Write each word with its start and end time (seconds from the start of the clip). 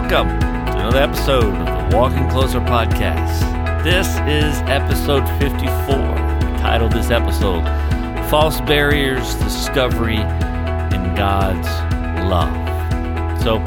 Welcome 0.00 0.28
to 0.38 0.78
another 0.78 1.00
episode 1.00 1.52
of 1.56 1.90
the 1.90 1.96
Walking 1.96 2.30
Closer 2.30 2.60
podcast. 2.60 3.82
This 3.82 4.06
is 4.28 4.56
episode 4.68 5.26
54, 5.40 5.66
titled 6.58 6.92
this 6.92 7.10
episode 7.10 7.64
False 8.30 8.60
Barriers, 8.60 9.34
Discovery, 9.34 10.18
and 10.18 11.16
God's 11.16 11.66
Love. 12.30 13.42
So, 13.42 13.58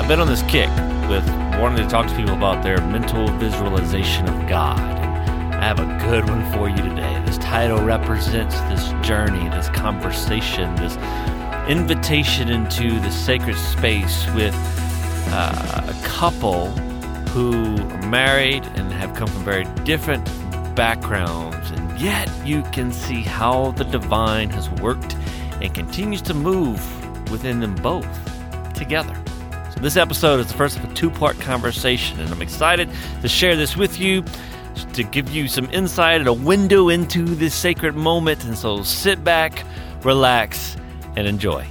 I've 0.00 0.08
been 0.08 0.20
on 0.20 0.26
this 0.26 0.40
kick 0.44 0.70
with 1.10 1.28
wanting 1.60 1.84
to 1.84 1.90
talk 1.90 2.06
to 2.06 2.16
people 2.16 2.32
about 2.32 2.64
their 2.64 2.80
mental 2.80 3.28
visualization 3.36 4.26
of 4.26 4.48
God. 4.48 4.78
I 4.80 5.64
have 5.64 5.80
a 5.80 6.08
good 6.08 6.26
one 6.26 6.50
for 6.54 6.70
you 6.70 6.78
today. 6.78 7.22
This 7.26 7.36
title 7.36 7.84
represents 7.84 8.58
this 8.70 9.06
journey, 9.06 9.50
this 9.50 9.68
conversation, 9.68 10.74
this 10.76 10.96
invitation 11.68 12.48
into 12.48 12.98
the 13.00 13.10
sacred 13.10 13.58
space 13.58 14.26
with 14.34 14.54
uh, 15.34 15.82
a 15.88 16.06
couple 16.06 16.70
who 17.30 17.76
are 17.76 18.08
married 18.08 18.64
and 18.76 18.92
have 18.92 19.14
come 19.14 19.26
from 19.26 19.44
very 19.44 19.64
different 19.84 20.24
backgrounds, 20.76 21.70
and 21.72 22.00
yet 22.00 22.30
you 22.46 22.62
can 22.72 22.92
see 22.92 23.20
how 23.20 23.72
the 23.72 23.84
divine 23.84 24.48
has 24.50 24.70
worked 24.80 25.16
and 25.60 25.74
continues 25.74 26.22
to 26.22 26.34
move 26.34 26.80
within 27.32 27.58
them 27.58 27.74
both 27.76 28.06
together. 28.74 29.14
So, 29.74 29.80
this 29.80 29.96
episode 29.96 30.38
is 30.38 30.46
the 30.46 30.54
first 30.54 30.78
of 30.78 30.88
a 30.88 30.94
two 30.94 31.10
part 31.10 31.38
conversation, 31.40 32.20
and 32.20 32.30
I'm 32.30 32.42
excited 32.42 32.88
to 33.20 33.28
share 33.28 33.56
this 33.56 33.76
with 33.76 33.98
you 33.98 34.24
to 34.92 35.02
give 35.02 35.30
you 35.30 35.48
some 35.48 35.68
insight 35.70 36.20
and 36.20 36.28
a 36.28 36.32
window 36.32 36.90
into 36.90 37.24
this 37.24 37.54
sacred 37.56 37.96
moment. 37.96 38.44
And 38.44 38.56
so, 38.56 38.84
sit 38.84 39.24
back, 39.24 39.64
relax, 40.04 40.76
and 41.16 41.26
enjoy. 41.26 41.66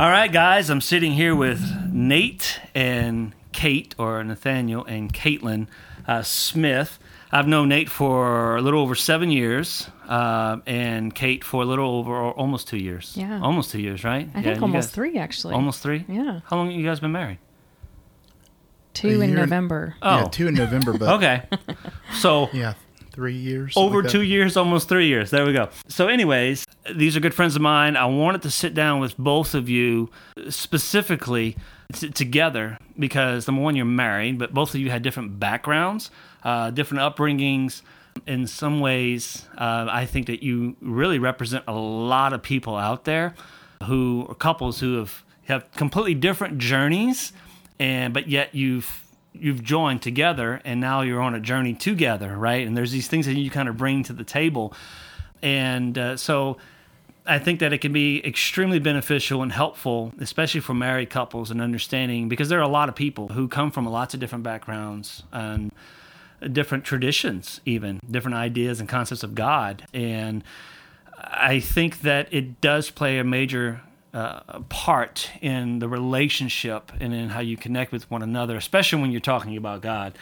All 0.00 0.08
right, 0.08 0.32
guys, 0.32 0.70
I'm 0.70 0.80
sitting 0.80 1.12
here 1.12 1.34
with 1.36 1.60
Nate 1.92 2.58
and 2.74 3.34
Cait, 3.52 3.94
or 3.98 4.24
Nathaniel 4.24 4.82
and 4.86 5.12
Caitlin 5.12 5.66
uh, 6.08 6.22
Smith. 6.22 6.98
I've 7.30 7.46
known 7.46 7.68
Nate 7.68 7.90
for 7.90 8.56
a 8.56 8.62
little 8.62 8.80
over 8.80 8.94
seven 8.94 9.30
years, 9.30 9.90
uh, 10.08 10.56
and 10.66 11.14
Cait 11.14 11.44
for 11.44 11.62
a 11.62 11.66
little 11.66 11.96
over 11.98 12.16
almost 12.30 12.66
two 12.66 12.78
years. 12.78 13.12
Yeah. 13.14 13.42
almost 13.42 13.72
two 13.72 13.80
years, 13.82 14.02
right? 14.02 14.26
I 14.34 14.38
yeah, 14.38 14.44
think 14.44 14.62
almost 14.62 14.88
guys- 14.88 14.94
three, 14.94 15.18
actually. 15.18 15.52
Almost 15.52 15.82
three. 15.82 16.06
Yeah. 16.08 16.40
How 16.46 16.56
long 16.56 16.70
have 16.70 16.80
you 16.80 16.86
guys 16.86 17.00
been 17.00 17.12
married? 17.12 17.36
Two 18.94 19.08
A 19.08 19.12
in 19.12 19.18
year 19.18 19.24
and- 19.28 19.36
November. 19.36 19.96
Oh, 20.00 20.20
Yeah, 20.20 20.24
two 20.28 20.48
in 20.48 20.54
November, 20.54 20.96
but 20.96 21.08
okay. 21.16 21.42
So 22.14 22.48
yeah, 22.54 22.72
three 23.12 23.34
years. 23.36 23.74
over 23.76 24.02
like 24.02 24.10
two 24.10 24.22
years, 24.22 24.56
almost 24.56 24.88
three 24.88 25.06
years. 25.08 25.30
There 25.30 25.44
we 25.44 25.52
go. 25.52 25.68
So, 25.88 26.08
anyways, 26.08 26.66
these 26.94 27.16
are 27.16 27.20
good 27.20 27.34
friends 27.34 27.56
of 27.56 27.62
mine. 27.62 27.96
I 27.96 28.06
wanted 28.06 28.42
to 28.42 28.50
sit 28.50 28.74
down 28.74 29.00
with 29.00 29.16
both 29.18 29.54
of 29.54 29.68
you 29.68 30.10
specifically 30.48 31.56
t- 31.92 32.10
together 32.10 32.78
because 32.98 33.46
number 33.46 33.62
one, 33.62 33.76
you're 33.76 33.84
married, 33.84 34.38
but 34.38 34.52
both 34.54 34.74
of 34.74 34.80
you 34.80 34.90
had 34.90 35.02
different 35.02 35.38
backgrounds, 35.40 36.10
uh, 36.44 36.70
different 36.70 37.02
upbringings. 37.02 37.82
In 38.26 38.46
some 38.46 38.80
ways, 38.80 39.46
uh, 39.56 39.86
I 39.88 40.04
think 40.04 40.26
that 40.26 40.42
you 40.42 40.76
really 40.80 41.18
represent 41.18 41.64
a 41.68 41.74
lot 41.74 42.32
of 42.32 42.42
people 42.42 42.76
out 42.76 43.04
there 43.04 43.34
who 43.84 44.26
are 44.28 44.34
couples 44.34 44.80
who 44.80 44.98
have 44.98 45.24
have 45.44 45.70
completely 45.72 46.14
different 46.14 46.58
journeys, 46.58 47.32
and 47.78 48.12
but 48.12 48.28
yet 48.28 48.54
you've 48.54 49.02
you've 49.32 49.62
joined 49.62 50.02
together 50.02 50.60
and 50.64 50.80
now 50.80 51.02
you're 51.02 51.20
on 51.20 51.34
a 51.34 51.40
journey 51.40 51.74
together 51.74 52.36
right? 52.36 52.66
And 52.66 52.76
there's 52.76 52.92
these 52.92 53.08
things 53.08 53.26
that 53.26 53.34
you 53.34 53.50
kind 53.50 53.68
of 53.68 53.76
bring 53.76 54.02
to 54.04 54.12
the 54.12 54.24
table. 54.24 54.74
And 55.42 55.96
uh, 55.96 56.16
so 56.16 56.58
i 57.26 57.38
think 57.38 57.60
that 57.60 57.70
it 57.70 57.78
can 57.78 57.92
be 57.92 58.26
extremely 58.26 58.78
beneficial 58.78 59.42
and 59.42 59.52
helpful 59.52 60.10
especially 60.20 60.58
for 60.58 60.72
married 60.72 61.10
couples 61.10 61.50
and 61.50 61.60
understanding 61.60 62.30
because 62.30 62.48
there 62.48 62.58
are 62.58 62.62
a 62.62 62.68
lot 62.68 62.88
of 62.88 62.94
people 62.94 63.28
who 63.28 63.46
come 63.46 63.70
from 63.70 63.84
lots 63.84 64.14
of 64.14 64.20
different 64.20 64.42
backgrounds 64.42 65.22
and 65.30 65.70
different 66.52 66.82
traditions 66.84 67.60
even 67.66 68.00
different 68.10 68.36
ideas 68.36 68.80
and 68.80 68.88
concepts 68.88 69.22
of 69.22 69.34
god. 69.34 69.86
And 69.92 70.42
I 71.18 71.60
think 71.60 72.00
that 72.00 72.32
it 72.32 72.60
does 72.60 72.90
play 72.90 73.18
a 73.18 73.24
major 73.24 73.82
uh, 74.12 74.60
part 74.68 75.30
in 75.40 75.78
the 75.78 75.88
relationship 75.88 76.92
and 77.00 77.14
in 77.14 77.30
how 77.30 77.40
you 77.40 77.56
connect 77.56 77.92
with 77.92 78.10
one 78.10 78.22
another, 78.22 78.56
especially 78.56 79.00
when 79.00 79.10
you're 79.10 79.20
talking 79.20 79.56
about 79.56 79.82
God. 79.82 80.16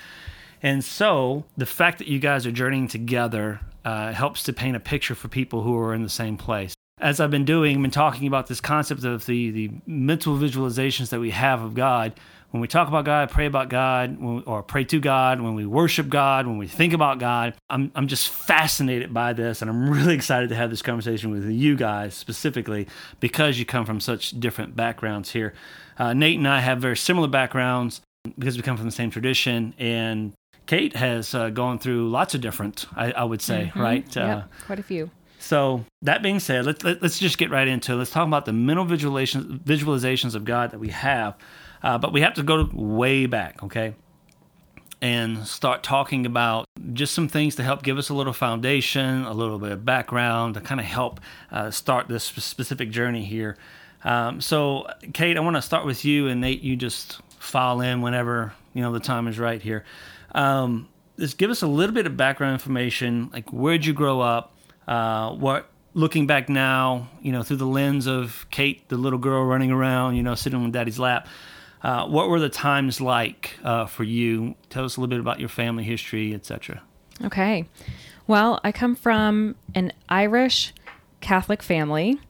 And 0.62 0.84
so 0.84 1.44
the 1.56 1.66
fact 1.66 1.98
that 1.98 2.08
you 2.08 2.18
guys 2.18 2.46
are 2.46 2.50
journeying 2.50 2.88
together 2.88 3.60
uh, 3.84 4.12
helps 4.12 4.42
to 4.44 4.52
paint 4.52 4.76
a 4.76 4.80
picture 4.80 5.14
for 5.14 5.28
people 5.28 5.62
who 5.62 5.76
are 5.78 5.94
in 5.94 6.02
the 6.02 6.08
same 6.08 6.36
place. 6.36 6.74
As 7.00 7.20
I've 7.20 7.30
been 7.30 7.44
doing, 7.44 7.76
I've 7.76 7.82
been 7.82 7.90
talking 7.92 8.26
about 8.26 8.48
this 8.48 8.60
concept 8.60 9.04
of 9.04 9.26
the, 9.26 9.50
the 9.50 9.70
mental 9.86 10.36
visualizations 10.36 11.10
that 11.10 11.20
we 11.20 11.30
have 11.30 11.62
of 11.62 11.74
God. 11.74 12.12
When 12.50 12.62
we 12.62 12.68
talk 12.68 12.88
about 12.88 13.04
God, 13.04 13.30
pray 13.30 13.44
about 13.44 13.68
God, 13.68 14.18
when, 14.18 14.42
or 14.46 14.62
pray 14.62 14.84
to 14.84 14.98
God, 15.00 15.40
when 15.42 15.54
we 15.54 15.66
worship 15.66 16.08
God, 16.08 16.46
when 16.46 16.56
we 16.56 16.66
think 16.66 16.94
about 16.94 17.18
God, 17.18 17.52
I'm, 17.68 17.92
I'm 17.94 18.08
just 18.08 18.28
fascinated 18.30 19.12
by 19.12 19.34
this. 19.34 19.60
And 19.60 19.70
I'm 19.70 19.90
really 19.90 20.14
excited 20.20 20.48
to 20.48 20.54
have 20.54 20.70
this 20.70 20.80
conversation 20.80 21.30
with 21.30 21.44
you 21.48 21.76
guys 21.76 22.14
specifically 22.14 22.88
because 23.20 23.58
you 23.58 23.66
come 23.66 23.84
from 23.84 24.00
such 24.00 24.30
different 24.40 24.74
backgrounds 24.74 25.30
here. 25.32 25.52
Uh, 25.98 26.14
Nate 26.14 26.38
and 26.38 26.48
I 26.48 26.60
have 26.60 26.78
very 26.80 26.96
similar 26.96 27.28
backgrounds 27.28 28.00
because 28.38 28.56
we 28.56 28.62
come 28.62 28.76
from 28.76 28.86
the 28.86 28.92
same 28.92 29.10
tradition. 29.10 29.74
And 29.78 30.32
Cait 30.66 30.96
has 30.96 31.34
uh, 31.34 31.50
gone 31.50 31.78
through 31.78 32.08
lots 32.08 32.34
of 32.34 32.40
different, 32.40 32.86
I, 32.96 33.12
I 33.12 33.24
would 33.24 33.42
say, 33.42 33.72
right? 33.76 34.16
Uh, 34.16 34.20
Yep, 34.20 34.52
quite 34.66 34.78
a 34.78 34.82
few. 34.82 35.10
so 35.38 35.84
that 36.02 36.22
being 36.22 36.40
said, 36.40 36.64
let's 36.66 36.82
let, 36.82 37.02
let's 37.02 37.18
just 37.18 37.36
get 37.36 37.50
right 37.50 37.68
into 37.68 37.92
it. 37.92 37.96
Let's 37.96 38.10
talk 38.10 38.26
about 38.26 38.44
the 38.46 38.52
mental 38.54 38.86
visualizations 38.86 39.58
visualizations 39.60 40.34
of 40.34 40.44
God 40.44 40.70
that 40.72 40.78
we 40.78 40.88
have, 40.88 41.36
uh, 41.82 41.98
but 41.98 42.12
we 42.12 42.20
have 42.20 42.34
to 42.34 42.42
go 42.42 42.68
way 42.72 43.26
back, 43.26 43.62
okay, 43.62 43.94
and 45.00 45.46
start 45.46 45.82
talking 45.82 46.26
about 46.26 46.66
just 46.92 47.14
some 47.14 47.28
things 47.28 47.56
to 47.56 47.62
help 47.62 47.82
give 47.82 47.98
us 47.98 48.08
a 48.08 48.14
little 48.14 48.32
foundation, 48.32 49.24
a 49.24 49.32
little 49.32 49.58
bit 49.58 49.72
of 49.72 49.84
background 49.84 50.54
to 50.54 50.60
kind 50.60 50.80
of 50.80 50.86
help 50.86 51.20
uh, 51.52 51.70
start 51.70 52.08
this 52.08 52.24
specific 52.24 52.90
journey 52.90 53.24
here. 53.24 53.56
Um, 54.04 54.40
so, 54.40 54.86
Cait, 55.12 55.36
I 55.36 55.40
want 55.40 55.56
to 55.56 55.62
start 55.62 55.84
with 55.84 56.04
you, 56.04 56.28
and 56.28 56.40
Nate, 56.40 56.62
you 56.62 56.76
just 56.76 57.20
file 57.38 57.80
in 57.80 58.00
whenever 58.00 58.52
you 58.74 58.82
know 58.82 58.92
the 58.92 59.00
time 59.00 59.28
is 59.28 59.38
right 59.38 59.60
here. 59.60 59.84
Um, 60.32 60.88
just 61.18 61.38
give 61.38 61.50
us 61.50 61.62
a 61.62 61.66
little 61.66 61.94
bit 61.94 62.06
of 62.06 62.16
background 62.16 62.52
information, 62.52 63.30
like 63.32 63.52
where'd 63.52 63.84
you 63.84 63.92
grow 63.92 64.20
up, 64.20 64.54
uh, 64.86 65.32
what 65.32 65.68
looking 65.94 66.26
back 66.26 66.48
now, 66.48 67.08
you 67.20 67.32
know, 67.32 67.42
through 67.42 67.56
the 67.56 67.66
lens 67.66 68.06
of 68.06 68.46
Cait, 68.50 68.88
the 68.88 68.96
little 68.96 69.18
girl 69.18 69.44
running 69.44 69.72
around, 69.72 70.14
you 70.14 70.22
know, 70.22 70.34
sitting 70.34 70.62
on 70.62 70.70
daddy's 70.70 70.98
lap. 70.98 71.26
Uh, 71.82 72.06
what 72.06 72.28
were 72.28 72.40
the 72.40 72.48
times 72.48 73.00
like 73.00 73.58
uh, 73.62 73.86
for 73.86 74.04
you? 74.04 74.54
Tell 74.70 74.84
us 74.84 74.96
a 74.96 75.00
little 75.00 75.10
bit 75.10 75.20
about 75.20 75.40
your 75.40 75.48
family 75.48 75.84
history, 75.84 76.34
etc. 76.34 76.82
Okay. 77.24 77.66
Well, 78.26 78.60
I 78.62 78.72
come 78.72 78.94
from 78.94 79.56
an 79.74 79.92
Irish 80.08 80.74
Catholic 81.20 81.62
family 81.62 82.20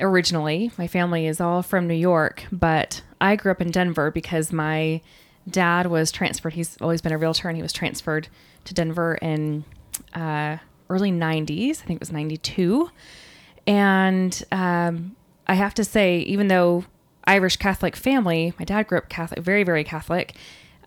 originally. 0.00 0.70
My 0.78 0.86
family 0.86 1.26
is 1.26 1.40
all 1.40 1.62
from 1.62 1.86
New 1.86 1.94
York, 1.94 2.46
but 2.52 3.02
I 3.20 3.36
grew 3.36 3.52
up 3.52 3.60
in 3.60 3.70
Denver 3.70 4.10
because 4.10 4.52
my 4.52 5.00
dad 5.48 5.86
was 5.86 6.12
transferred. 6.12 6.54
He's 6.54 6.76
always 6.80 7.00
been 7.00 7.12
a 7.12 7.18
realtor 7.18 7.48
and 7.48 7.56
he 7.56 7.62
was 7.62 7.72
transferred 7.72 8.28
to 8.64 8.74
Denver 8.74 9.16
in 9.16 9.64
uh, 10.14 10.58
early 10.88 11.10
90s. 11.10 11.82
I 11.82 11.86
think 11.86 11.98
it 11.98 12.00
was 12.00 12.12
92. 12.12 12.90
And 13.66 14.42
um, 14.52 15.16
I 15.46 15.54
have 15.54 15.74
to 15.74 15.84
say, 15.84 16.20
even 16.20 16.48
though 16.48 16.84
Irish 17.28 17.58
Catholic 17.58 17.94
family, 17.94 18.54
my 18.58 18.64
dad 18.64 18.88
grew 18.88 18.96
up 18.96 19.10
Catholic, 19.10 19.40
very, 19.40 19.62
very 19.62 19.84
Catholic. 19.84 20.34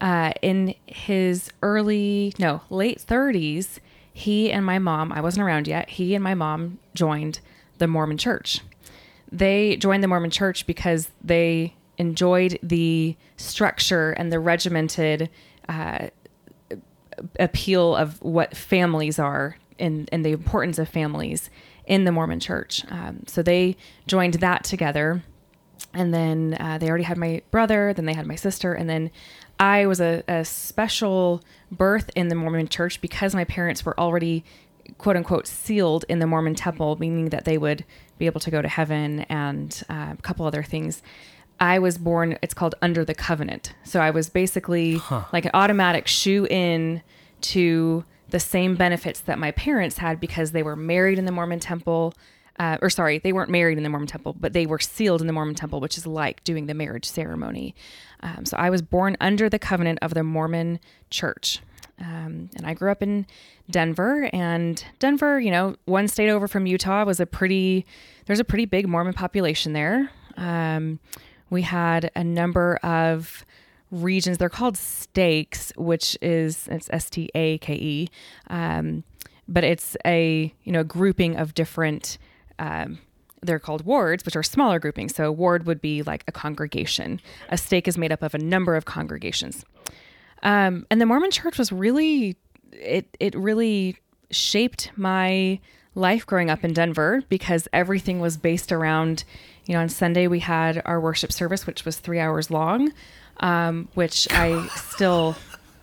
Uh, 0.01 0.33
in 0.41 0.73
his 0.87 1.51
early, 1.61 2.33
no, 2.39 2.61
late 2.71 2.97
30s, 2.97 3.77
he 4.11 4.51
and 4.51 4.65
my 4.65 4.79
mom, 4.79 5.11
I 5.11 5.21
wasn't 5.21 5.43
around 5.43 5.67
yet, 5.67 5.91
he 5.91 6.15
and 6.15 6.23
my 6.23 6.33
mom 6.33 6.79
joined 6.95 7.39
the 7.77 7.87
Mormon 7.87 8.17
church. 8.17 8.61
They 9.31 9.77
joined 9.77 10.03
the 10.03 10.07
Mormon 10.07 10.31
church 10.31 10.65
because 10.65 11.11
they 11.23 11.75
enjoyed 11.99 12.57
the 12.63 13.15
structure 13.37 14.11
and 14.11 14.31
the 14.31 14.39
regimented 14.39 15.29
uh, 15.69 16.07
appeal 17.39 17.95
of 17.95 18.19
what 18.23 18.57
families 18.57 19.19
are 19.19 19.57
and, 19.77 20.09
and 20.11 20.25
the 20.25 20.31
importance 20.31 20.79
of 20.79 20.89
families 20.89 21.51
in 21.85 22.05
the 22.05 22.11
Mormon 22.11 22.39
church. 22.39 22.83
Um, 22.89 23.23
so 23.27 23.43
they 23.43 23.77
joined 24.07 24.35
that 24.35 24.63
together. 24.63 25.23
And 25.93 26.13
then 26.13 26.57
uh, 26.59 26.77
they 26.77 26.89
already 26.89 27.03
had 27.03 27.17
my 27.17 27.41
brother, 27.51 27.93
then 27.93 28.05
they 28.05 28.13
had 28.13 28.25
my 28.25 28.35
sister. 28.35 28.73
And 28.73 28.89
then 28.89 29.11
I 29.59 29.85
was 29.85 29.99
a, 29.99 30.23
a 30.27 30.45
special 30.45 31.43
birth 31.71 32.09
in 32.15 32.29
the 32.29 32.35
Mormon 32.35 32.67
church 32.67 33.01
because 33.01 33.35
my 33.35 33.43
parents 33.43 33.85
were 33.85 33.99
already 33.99 34.43
quote 34.97 35.15
unquote 35.15 35.47
sealed 35.47 36.05
in 36.09 36.19
the 36.19 36.27
Mormon 36.27 36.55
temple, 36.55 36.97
meaning 36.99 37.29
that 37.29 37.45
they 37.45 37.57
would 37.57 37.85
be 38.17 38.25
able 38.25 38.39
to 38.39 38.51
go 38.51 38.61
to 38.61 38.67
heaven 38.67 39.21
and 39.21 39.83
uh, 39.89 40.15
a 40.17 40.21
couple 40.21 40.45
other 40.45 40.63
things. 40.63 41.01
I 41.59 41.77
was 41.77 41.97
born, 41.97 42.37
it's 42.41 42.55
called 42.55 42.75
under 42.81 43.05
the 43.05 43.13
covenant. 43.13 43.73
So 43.83 43.99
I 43.99 44.09
was 44.09 44.29
basically 44.29 44.99
like 45.31 45.45
an 45.45 45.51
automatic 45.53 46.07
shoe 46.07 46.47
in 46.49 47.03
to 47.41 48.03
the 48.29 48.39
same 48.39 48.75
benefits 48.75 49.19
that 49.21 49.37
my 49.37 49.51
parents 49.51 49.97
had 49.97 50.19
because 50.19 50.51
they 50.51 50.63
were 50.63 50.75
married 50.75 51.19
in 51.19 51.25
the 51.25 51.31
Mormon 51.31 51.59
temple. 51.59 52.13
Uh, 52.61 52.77
or 52.79 52.91
sorry, 52.91 53.17
they 53.17 53.33
weren't 53.33 53.49
married 53.49 53.79
in 53.79 53.83
the 53.83 53.89
Mormon 53.89 54.07
temple, 54.07 54.35
but 54.39 54.53
they 54.53 54.67
were 54.67 54.77
sealed 54.77 55.19
in 55.19 55.25
the 55.25 55.33
Mormon 55.33 55.55
temple, 55.55 55.79
which 55.79 55.97
is 55.97 56.05
like 56.05 56.43
doing 56.43 56.67
the 56.67 56.75
marriage 56.75 57.09
ceremony. 57.09 57.73
Um, 58.21 58.45
so 58.45 58.55
I 58.55 58.69
was 58.69 58.83
born 58.83 59.17
under 59.19 59.49
the 59.49 59.57
covenant 59.57 59.97
of 60.03 60.13
the 60.13 60.21
Mormon 60.21 60.79
church. 61.09 61.59
Um, 61.99 62.51
and 62.55 62.65
I 62.65 62.75
grew 62.75 62.91
up 62.91 63.01
in 63.01 63.25
Denver, 63.71 64.29
and 64.31 64.83
Denver, 64.99 65.39
you 65.39 65.49
know, 65.49 65.75
one 65.85 66.07
state 66.07 66.29
over 66.29 66.47
from 66.47 66.67
Utah, 66.67 67.03
was 67.03 67.19
a 67.19 67.25
pretty, 67.25 67.83
there's 68.27 68.39
a 68.39 68.43
pretty 68.43 68.65
big 68.65 68.87
Mormon 68.87 69.13
population 69.13 69.73
there. 69.73 70.11
Um, 70.37 70.99
we 71.49 71.63
had 71.63 72.11
a 72.15 72.23
number 72.23 72.75
of 72.83 73.43
regions. 73.89 74.37
They're 74.37 74.49
called 74.49 74.77
stakes, 74.77 75.73
which 75.77 76.15
is 76.21 76.67
it's 76.69 76.89
S 76.91 77.09
T 77.09 77.29
A 77.33 77.57
K 77.57 77.73
E, 77.73 78.09
um, 78.51 79.03
but 79.47 79.63
it's 79.63 79.97
a 80.05 80.53
you 80.63 80.71
know 80.71 80.83
grouping 80.83 81.35
of 81.37 81.55
different. 81.55 82.19
Um, 82.61 82.99
they're 83.41 83.59
called 83.59 83.85
wards, 83.85 84.23
which 84.23 84.35
are 84.35 84.43
smaller 84.43 84.79
groupings. 84.79 85.15
So 85.15 85.25
a 85.25 85.31
ward 85.31 85.65
would 85.65 85.81
be 85.81 86.03
like 86.03 86.23
a 86.27 86.31
congregation. 86.31 87.19
A 87.49 87.57
stake 87.57 87.87
is 87.87 87.97
made 87.97 88.11
up 88.11 88.21
of 88.21 88.35
a 88.35 88.37
number 88.37 88.75
of 88.75 88.85
congregations. 88.85 89.65
Um, 90.43 90.85
and 90.91 91.01
the 91.01 91.07
Mormon 91.07 91.31
Church 91.31 91.57
was 91.57 91.71
really 91.71 92.37
it 92.71 93.17
it 93.19 93.35
really 93.35 93.97
shaped 94.29 94.91
my 94.95 95.59
life 95.95 96.25
growing 96.25 96.49
up 96.49 96.63
in 96.63 96.71
Denver 96.71 97.23
because 97.29 97.67
everything 97.73 98.19
was 98.19 98.37
based 98.37 98.71
around, 98.71 99.23
you 99.65 99.73
know, 99.73 99.81
on 99.81 99.89
Sunday 99.89 100.27
we 100.27 100.39
had 100.39 100.81
our 100.85 101.01
worship 101.01 101.31
service, 101.31 101.65
which 101.65 101.83
was 101.83 101.97
three 101.97 102.19
hours 102.19 102.51
long, 102.51 102.93
um, 103.39 103.89
which 103.95 104.27
I 104.31 104.67
still. 104.67 105.35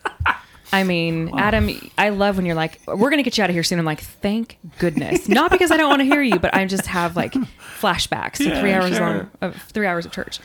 I 0.71 0.83
mean, 0.83 1.31
wow. 1.31 1.39
Adam, 1.39 1.69
I 1.97 2.09
love 2.09 2.37
when 2.37 2.45
you're 2.45 2.55
like, 2.55 2.79
we're 2.85 3.09
going 3.09 3.17
to 3.17 3.23
get 3.23 3.37
you 3.37 3.43
out 3.43 3.49
of 3.49 3.55
here 3.55 3.63
soon. 3.63 3.79
I'm 3.79 3.85
like, 3.85 4.01
thank 4.01 4.57
goodness. 4.77 5.27
Not 5.27 5.51
because 5.51 5.71
I 5.71 5.77
don't 5.77 5.89
want 5.89 6.01
to 6.01 6.05
hear 6.05 6.21
you, 6.21 6.39
but 6.39 6.53
I 6.53 6.65
just 6.65 6.85
have 6.87 7.15
like 7.15 7.33
flashbacks 7.33 8.37
to 8.37 8.49
yeah, 8.49 8.59
three 8.59 8.73
hours 8.73 8.95
sure. 8.95 8.99
long 8.99 9.31
of 9.41 9.55
three 9.63 9.87
hours 9.87 10.05
of 10.05 10.11
church. 10.11 10.39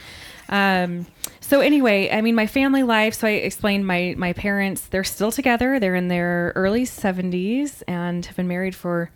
Um, 0.49 1.07
so 1.41 1.61
anyway, 1.61 2.11
I 2.11 2.21
mean, 2.21 2.35
my 2.35 2.47
family 2.47 2.83
life. 2.83 3.15
So 3.15 3.27
I 3.27 3.33
explained 3.33 3.87
my 3.87 4.15
my 4.17 4.33
parents. 4.33 4.83
They're 4.87 5.05
still 5.05 5.31
together. 5.31 5.79
They're 5.79 5.95
in 5.95 6.09
their 6.09 6.53
early 6.55 6.85
70s 6.85 7.83
and 7.87 8.25
have 8.25 8.37
been 8.37 8.49
married 8.49 8.75
for 8.75 9.11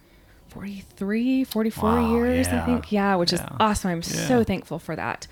43, 0.48 1.44
44 1.44 1.90
wow, 1.90 2.14
years. 2.14 2.48
Yeah. 2.48 2.62
I 2.62 2.66
think. 2.66 2.92
Yeah, 2.92 3.14
which 3.16 3.32
yeah. 3.32 3.44
is 3.44 3.50
awesome. 3.60 3.90
I'm 3.90 3.98
yeah. 3.98 4.26
so 4.28 4.44
thankful 4.44 4.78
for 4.78 4.96
that. 4.96 5.26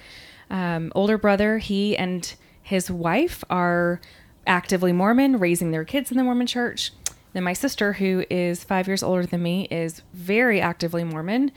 Um, 0.48 0.92
older 0.94 1.18
brother, 1.18 1.58
he 1.58 1.96
and 1.96 2.34
his 2.62 2.90
wife 2.90 3.42
are 3.50 4.00
actively 4.46 4.92
Mormon, 4.92 5.38
raising 5.38 5.70
their 5.70 5.84
kids 5.84 6.10
in 6.10 6.16
the 6.16 6.24
Mormon 6.24 6.46
church. 6.46 6.92
Then 7.32 7.44
my 7.44 7.52
sister, 7.52 7.94
who 7.94 8.24
is 8.30 8.64
five 8.64 8.86
years 8.86 9.02
older 9.02 9.26
than 9.26 9.42
me, 9.42 9.66
is 9.70 10.02
very 10.12 10.60
actively 10.60 11.04
Mormon. 11.04 11.52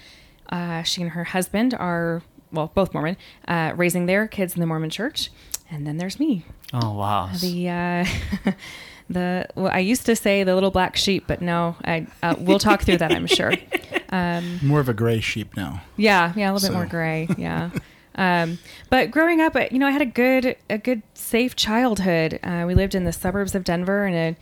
Uh, 0.49 0.83
she 0.83 1.01
and 1.01 1.11
her 1.11 1.25
husband 1.25 1.73
are 1.73 2.21
well, 2.51 2.71
both 2.73 2.93
Mormon, 2.93 3.17
uh, 3.47 3.73
raising 3.75 4.05
their 4.05 4.27
kids 4.27 4.55
in 4.55 4.59
the 4.59 4.65
Mormon 4.65 4.89
church. 4.89 5.29
And 5.69 5.85
then 5.85 5.97
there's 5.97 6.19
me. 6.19 6.45
Oh, 6.73 6.93
wow. 6.93 7.29
The, 7.39 7.69
uh, 7.69 8.51
the, 9.09 9.47
well, 9.55 9.71
I 9.71 9.79
used 9.79 10.05
to 10.07 10.15
say 10.15 10.43
the 10.43 10.55
little 10.55 10.71
black 10.71 10.95
sheep, 10.95 11.25
but 11.27 11.41
no, 11.41 11.75
I, 11.83 12.07
uh, 12.23 12.35
we'll 12.39 12.59
talk 12.59 12.81
through 12.81 12.97
that, 12.97 13.11
I'm 13.11 13.27
sure. 13.27 13.53
Um, 14.11 14.57
more 14.63 14.79
of 14.79 14.89
a 14.89 14.93
gray 14.95 15.19
sheep 15.19 15.55
now. 15.55 15.83
Yeah. 15.95 16.33
Yeah. 16.35 16.49
A 16.49 16.53
little 16.53 16.59
so. 16.61 16.69
bit 16.69 16.73
more 16.73 16.87
gray. 16.87 17.27
Yeah. 17.37 17.69
Um, 18.15 18.59
but 18.89 19.11
growing 19.11 19.39
up, 19.41 19.55
you 19.71 19.79
know, 19.79 19.87
I 19.87 19.91
had 19.91 20.01
a 20.01 20.05
good, 20.05 20.57
a 20.69 20.77
good, 20.77 21.03
safe 21.13 21.55
childhood. 21.55 22.39
Uh, 22.43 22.65
we 22.67 22.75
lived 22.75 22.95
in 22.95 23.05
the 23.05 23.13
suburbs 23.13 23.55
of 23.55 23.63
Denver 23.63 24.05
in 24.07 24.13
a, 24.13 24.35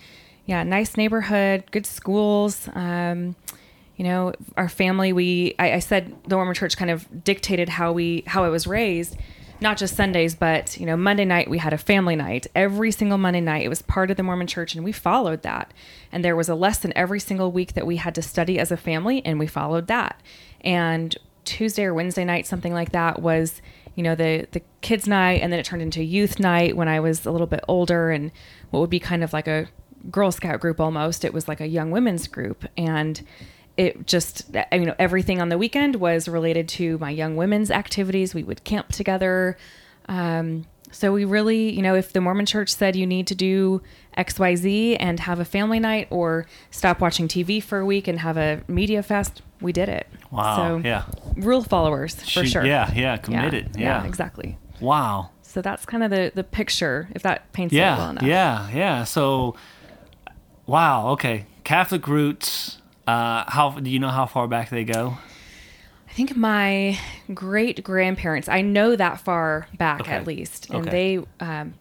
yeah, 0.47 0.63
nice 0.63 0.97
neighborhood, 0.97 1.65
good 1.71 1.85
schools. 1.85 2.69
Um, 2.73 3.35
you 3.97 4.05
know, 4.05 4.33
our 4.55 4.69
family, 4.69 5.11
we, 5.11 5.55
I, 5.59 5.73
I, 5.73 5.79
said 5.79 6.15
the 6.27 6.35
Mormon 6.35 6.53
church 6.53 6.77
kind 6.77 6.91
of 6.91 7.23
dictated 7.23 7.67
how 7.67 7.91
we, 7.91 8.23
how 8.27 8.43
I 8.43 8.49
was 8.49 8.67
raised, 8.67 9.17
not 9.59 9.77
just 9.77 9.95
Sundays, 9.95 10.35
but, 10.35 10.77
you 10.77 10.85
know, 10.85 10.95
Monday 10.95 11.25
night 11.25 11.49
we 11.49 11.57
had 11.57 11.73
a 11.73 11.77
family 11.77 12.15
night. 12.15 12.47
Every 12.55 12.91
single 12.91 13.17
Monday 13.17 13.41
night, 13.41 13.65
it 13.65 13.69
was 13.69 13.81
part 13.81 14.11
of 14.11 14.17
the 14.17 14.23
Mormon 14.23 14.47
church 14.47 14.75
and 14.75 14.83
we 14.83 14.91
followed 14.91 15.41
that. 15.41 15.73
And 16.11 16.23
there 16.23 16.35
was 16.35 16.47
a 16.47 16.55
lesson 16.55 16.93
every 16.95 17.19
single 17.19 17.51
week 17.51 17.73
that 17.73 17.87
we 17.87 17.97
had 17.97 18.15
to 18.15 18.21
study 18.21 18.59
as 18.59 18.71
a 18.71 18.77
family 18.77 19.25
and 19.25 19.39
we 19.39 19.47
followed 19.47 19.87
that. 19.87 20.21
And 20.61 21.15
Tuesday 21.47 21.85
or 21.85 21.93
Wednesday 21.93 22.25
night, 22.25 22.45
something 22.45 22.73
like 22.73 22.91
that 22.91 23.21
was, 23.21 23.61
you 23.95 24.03
know, 24.03 24.15
the, 24.15 24.47
the 24.51 24.61
kids 24.81 25.07
night. 25.07 25.41
And 25.41 25.51
then 25.51 25.59
it 25.59 25.65
turned 25.65 25.81
into 25.81 26.03
youth 26.03 26.39
night 26.39 26.75
when 26.75 26.87
I 26.87 26.99
was 26.99 27.25
a 27.25 27.31
little 27.31 27.47
bit 27.47 27.61
older 27.67 28.11
and 28.11 28.31
what 28.69 28.81
would 28.81 28.89
be 28.89 28.99
kind 28.99 29.23
of 29.23 29.33
like 29.33 29.47
a 29.47 29.67
Girl 30.11 30.31
Scout 30.31 30.59
group 30.59 30.79
almost. 30.79 31.25
It 31.25 31.33
was 31.33 31.47
like 31.47 31.61
a 31.61 31.67
young 31.67 31.91
women's 31.91 32.27
group. 32.27 32.65
And, 32.77 33.21
it 33.77 34.07
just 34.07 34.49
you 34.71 34.85
know 34.85 34.95
everything 34.97 35.39
on 35.39 35.49
the 35.49 35.57
weekend 35.57 35.97
was 35.97 36.27
related 36.27 36.67
to 36.67 36.97
my 36.97 37.11
young 37.11 37.35
women's 37.35 37.69
activities 37.69 38.33
we 38.33 38.41
would 38.41 38.63
camp 38.63 38.89
together 38.89 39.55
um, 40.09 40.65
so 40.91 41.11
we 41.11 41.25
really 41.25 41.69
you 41.71 41.81
know 41.81 41.95
if 41.95 42.13
the 42.13 42.21
mormon 42.21 42.45
church 42.45 42.73
said 42.73 42.95
you 42.95 43.05
need 43.05 43.27
to 43.27 43.35
do 43.35 43.81
xyz 44.17 44.97
and 44.99 45.19
have 45.21 45.39
a 45.39 45.45
family 45.45 45.79
night 45.79 46.07
or 46.09 46.45
stop 46.71 46.99
watching 46.99 47.27
tv 47.27 47.61
for 47.61 47.79
a 47.79 47.85
week 47.85 48.07
and 48.07 48.19
have 48.19 48.37
a 48.37 48.61
media 48.67 49.03
fest 49.03 49.41
we 49.61 49.71
did 49.71 49.89
it. 49.89 50.07
Wow. 50.31 50.55
So 50.55 50.87
yeah. 50.87 51.05
rule 51.35 51.63
followers 51.63 52.15
for 52.15 52.43
she, 52.43 52.47
sure. 52.47 52.65
Yeah 52.65 52.91
yeah 52.93 53.17
committed. 53.17 53.75
Yeah, 53.75 53.81
yeah. 53.81 54.01
yeah 54.01 54.07
exactly. 54.07 54.57
Wow. 54.79 55.31
So 55.41 55.61
that's 55.61 55.85
kind 55.85 56.03
of 56.03 56.11
the 56.11 56.31
the 56.33 56.43
picture 56.43 57.09
if 57.15 57.23
that 57.23 57.51
paints 57.53 57.73
yeah, 57.73 57.95
it 57.95 57.97
well 57.97 58.09
enough. 58.11 58.23
yeah 58.23 58.69
yeah. 58.71 59.03
So 59.03 59.55
wow 60.65 61.09
okay. 61.09 61.45
Catholic 61.63 62.07
roots 62.07 62.81
uh, 63.07 63.45
how 63.47 63.71
do 63.71 63.89
you 63.89 63.99
know 63.99 64.09
how 64.09 64.25
far 64.25 64.47
back 64.47 64.69
they 64.69 64.83
go? 64.83 65.17
I 66.17 66.25
think 66.25 66.35
my 66.35 66.97
great 67.31 67.83
grandparents. 67.83 68.49
I 68.49 68.61
know 68.61 68.95
that 68.95 69.19
far 69.19 69.67
back 69.77 70.01
okay. 70.01 70.13
at 70.13 70.25
least, 70.25 70.67
and 70.71 70.87
okay. 70.87 70.89
they 70.89 71.45
um, 71.45 71.75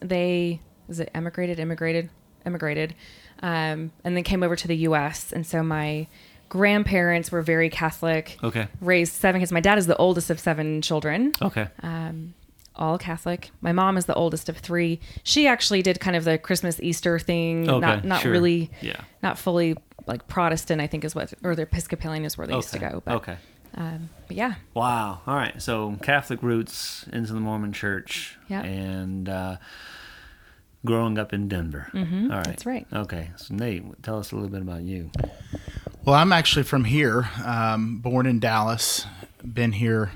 they 0.00 0.60
was 0.86 1.00
it 1.00 1.10
emigrated, 1.14 1.58
immigrated, 1.58 2.10
immigrated, 2.44 2.94
um, 3.42 3.90
and 4.04 4.14
then 4.14 4.24
came 4.24 4.42
over 4.42 4.56
to 4.56 4.68
the 4.68 4.76
U.S. 4.76 5.32
And 5.32 5.46
so 5.46 5.62
my 5.62 6.06
grandparents 6.50 7.32
were 7.32 7.40
very 7.40 7.70
Catholic. 7.70 8.36
Okay. 8.44 8.68
Raised 8.82 9.14
seven 9.14 9.40
kids. 9.40 9.52
My 9.52 9.60
dad 9.60 9.78
is 9.78 9.86
the 9.86 9.96
oldest 9.96 10.28
of 10.28 10.38
seven 10.38 10.82
children. 10.82 11.32
Okay. 11.40 11.68
Um, 11.82 12.34
all 12.76 12.98
Catholic. 12.98 13.52
My 13.62 13.72
mom 13.72 13.96
is 13.96 14.04
the 14.04 14.14
oldest 14.14 14.50
of 14.50 14.58
three. 14.58 15.00
She 15.22 15.46
actually 15.46 15.80
did 15.80 15.98
kind 15.98 16.14
of 16.14 16.24
the 16.24 16.36
Christmas 16.36 16.78
Easter 16.78 17.18
thing. 17.18 17.70
Okay, 17.70 17.80
not 17.80 18.04
not 18.04 18.20
sure. 18.20 18.32
really. 18.32 18.70
Yeah. 18.82 19.00
Not 19.22 19.38
fully 19.38 19.78
like 20.08 20.26
Protestant, 20.26 20.80
I 20.80 20.86
think 20.86 21.04
is 21.04 21.14
what, 21.14 21.32
or 21.42 21.54
the 21.54 21.62
Episcopalian 21.62 22.24
is 22.24 22.36
where 22.36 22.46
they 22.46 22.54
okay. 22.54 22.58
used 22.58 22.72
to 22.72 22.78
go. 22.78 23.02
But, 23.04 23.14
okay. 23.16 23.36
Um, 23.74 24.10
but 24.26 24.36
yeah. 24.36 24.54
Wow. 24.74 25.20
All 25.26 25.34
right. 25.34 25.60
So 25.60 25.96
Catholic 26.02 26.42
roots 26.42 27.06
into 27.12 27.32
the 27.32 27.40
Mormon 27.40 27.72
Church. 27.72 28.36
Yeah. 28.48 28.62
And 28.62 29.28
uh, 29.28 29.56
growing 30.84 31.18
up 31.18 31.32
in 31.32 31.48
Denver. 31.48 31.88
Mm-hmm. 31.92 32.30
All 32.30 32.36
right. 32.38 32.46
That's 32.46 32.66
right. 32.66 32.86
Okay. 32.92 33.30
So 33.36 33.54
Nate, 33.54 34.02
tell 34.02 34.18
us 34.18 34.32
a 34.32 34.34
little 34.34 34.50
bit 34.50 34.62
about 34.62 34.82
you. 34.82 35.10
Well, 36.04 36.14
I'm 36.14 36.32
actually 36.32 36.62
from 36.62 36.84
here. 36.84 37.28
Um, 37.44 37.98
born 37.98 38.26
in 38.26 38.40
Dallas. 38.40 39.06
Been 39.44 39.72
here 39.72 40.12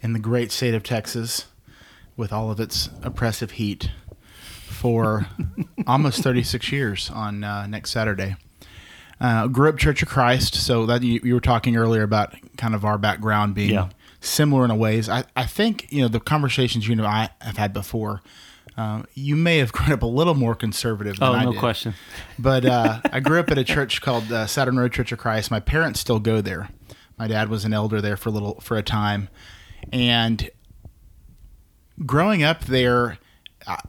in 0.00 0.12
the 0.12 0.18
great 0.18 0.52
state 0.52 0.74
of 0.74 0.82
Texas 0.82 1.46
with 2.16 2.32
all 2.32 2.50
of 2.50 2.60
its 2.60 2.88
oppressive 3.02 3.52
heat 3.52 3.90
for 4.76 5.26
almost 5.86 6.22
36 6.22 6.70
years 6.72 7.10
on 7.10 7.44
uh, 7.44 7.66
next 7.66 7.90
Saturday. 7.90 8.36
Uh, 9.20 9.46
grew 9.46 9.68
up 9.70 9.78
Church 9.78 10.02
of 10.02 10.08
Christ, 10.08 10.54
so 10.54 10.84
that 10.86 11.02
you, 11.02 11.20
you, 11.24 11.32
were 11.32 11.40
talking 11.40 11.76
earlier 11.76 12.02
about 12.02 12.34
kind 12.56 12.74
of 12.74 12.84
our 12.84 12.98
background 12.98 13.54
being 13.54 13.70
yeah. 13.70 13.88
similar 14.20 14.64
in 14.64 14.70
a 14.70 14.76
ways. 14.76 15.08
I, 15.08 15.24
I 15.34 15.44
think 15.44 15.90
you 15.90 16.02
know 16.02 16.08
the 16.08 16.20
conversations 16.20 16.88
you 16.88 16.96
know 16.96 17.04
I 17.04 17.30
have 17.40 17.56
had 17.56 17.72
before. 17.72 18.22
Uh, 18.76 19.04
you 19.14 19.36
may 19.36 19.58
have 19.58 19.72
grown 19.72 19.92
up 19.92 20.02
a 20.02 20.06
little 20.06 20.34
more 20.34 20.54
conservative. 20.54 21.16
Than 21.18 21.28
oh, 21.28 21.32
I 21.32 21.44
no 21.44 21.52
did. 21.52 21.60
question. 21.60 21.94
But 22.38 22.64
uh, 22.64 23.00
I 23.12 23.20
grew 23.20 23.40
up 23.40 23.50
at 23.50 23.58
a 23.58 23.64
church 23.64 24.00
called 24.02 24.30
uh, 24.32 24.46
Saturn 24.46 24.76
Road 24.76 24.92
Church 24.92 25.12
of 25.12 25.18
Christ. 25.18 25.50
My 25.50 25.60
parents 25.60 26.00
still 26.00 26.20
go 26.20 26.40
there. 26.40 26.68
My 27.18 27.26
dad 27.26 27.48
was 27.48 27.64
an 27.64 27.72
elder 27.72 28.00
there 28.00 28.16
for 28.16 28.28
a 28.28 28.32
little 28.32 28.60
for 28.60 28.76
a 28.76 28.82
time, 28.82 29.28
and 29.92 30.50
growing 32.04 32.42
up 32.42 32.66
there, 32.66 33.18
I, 33.66 33.80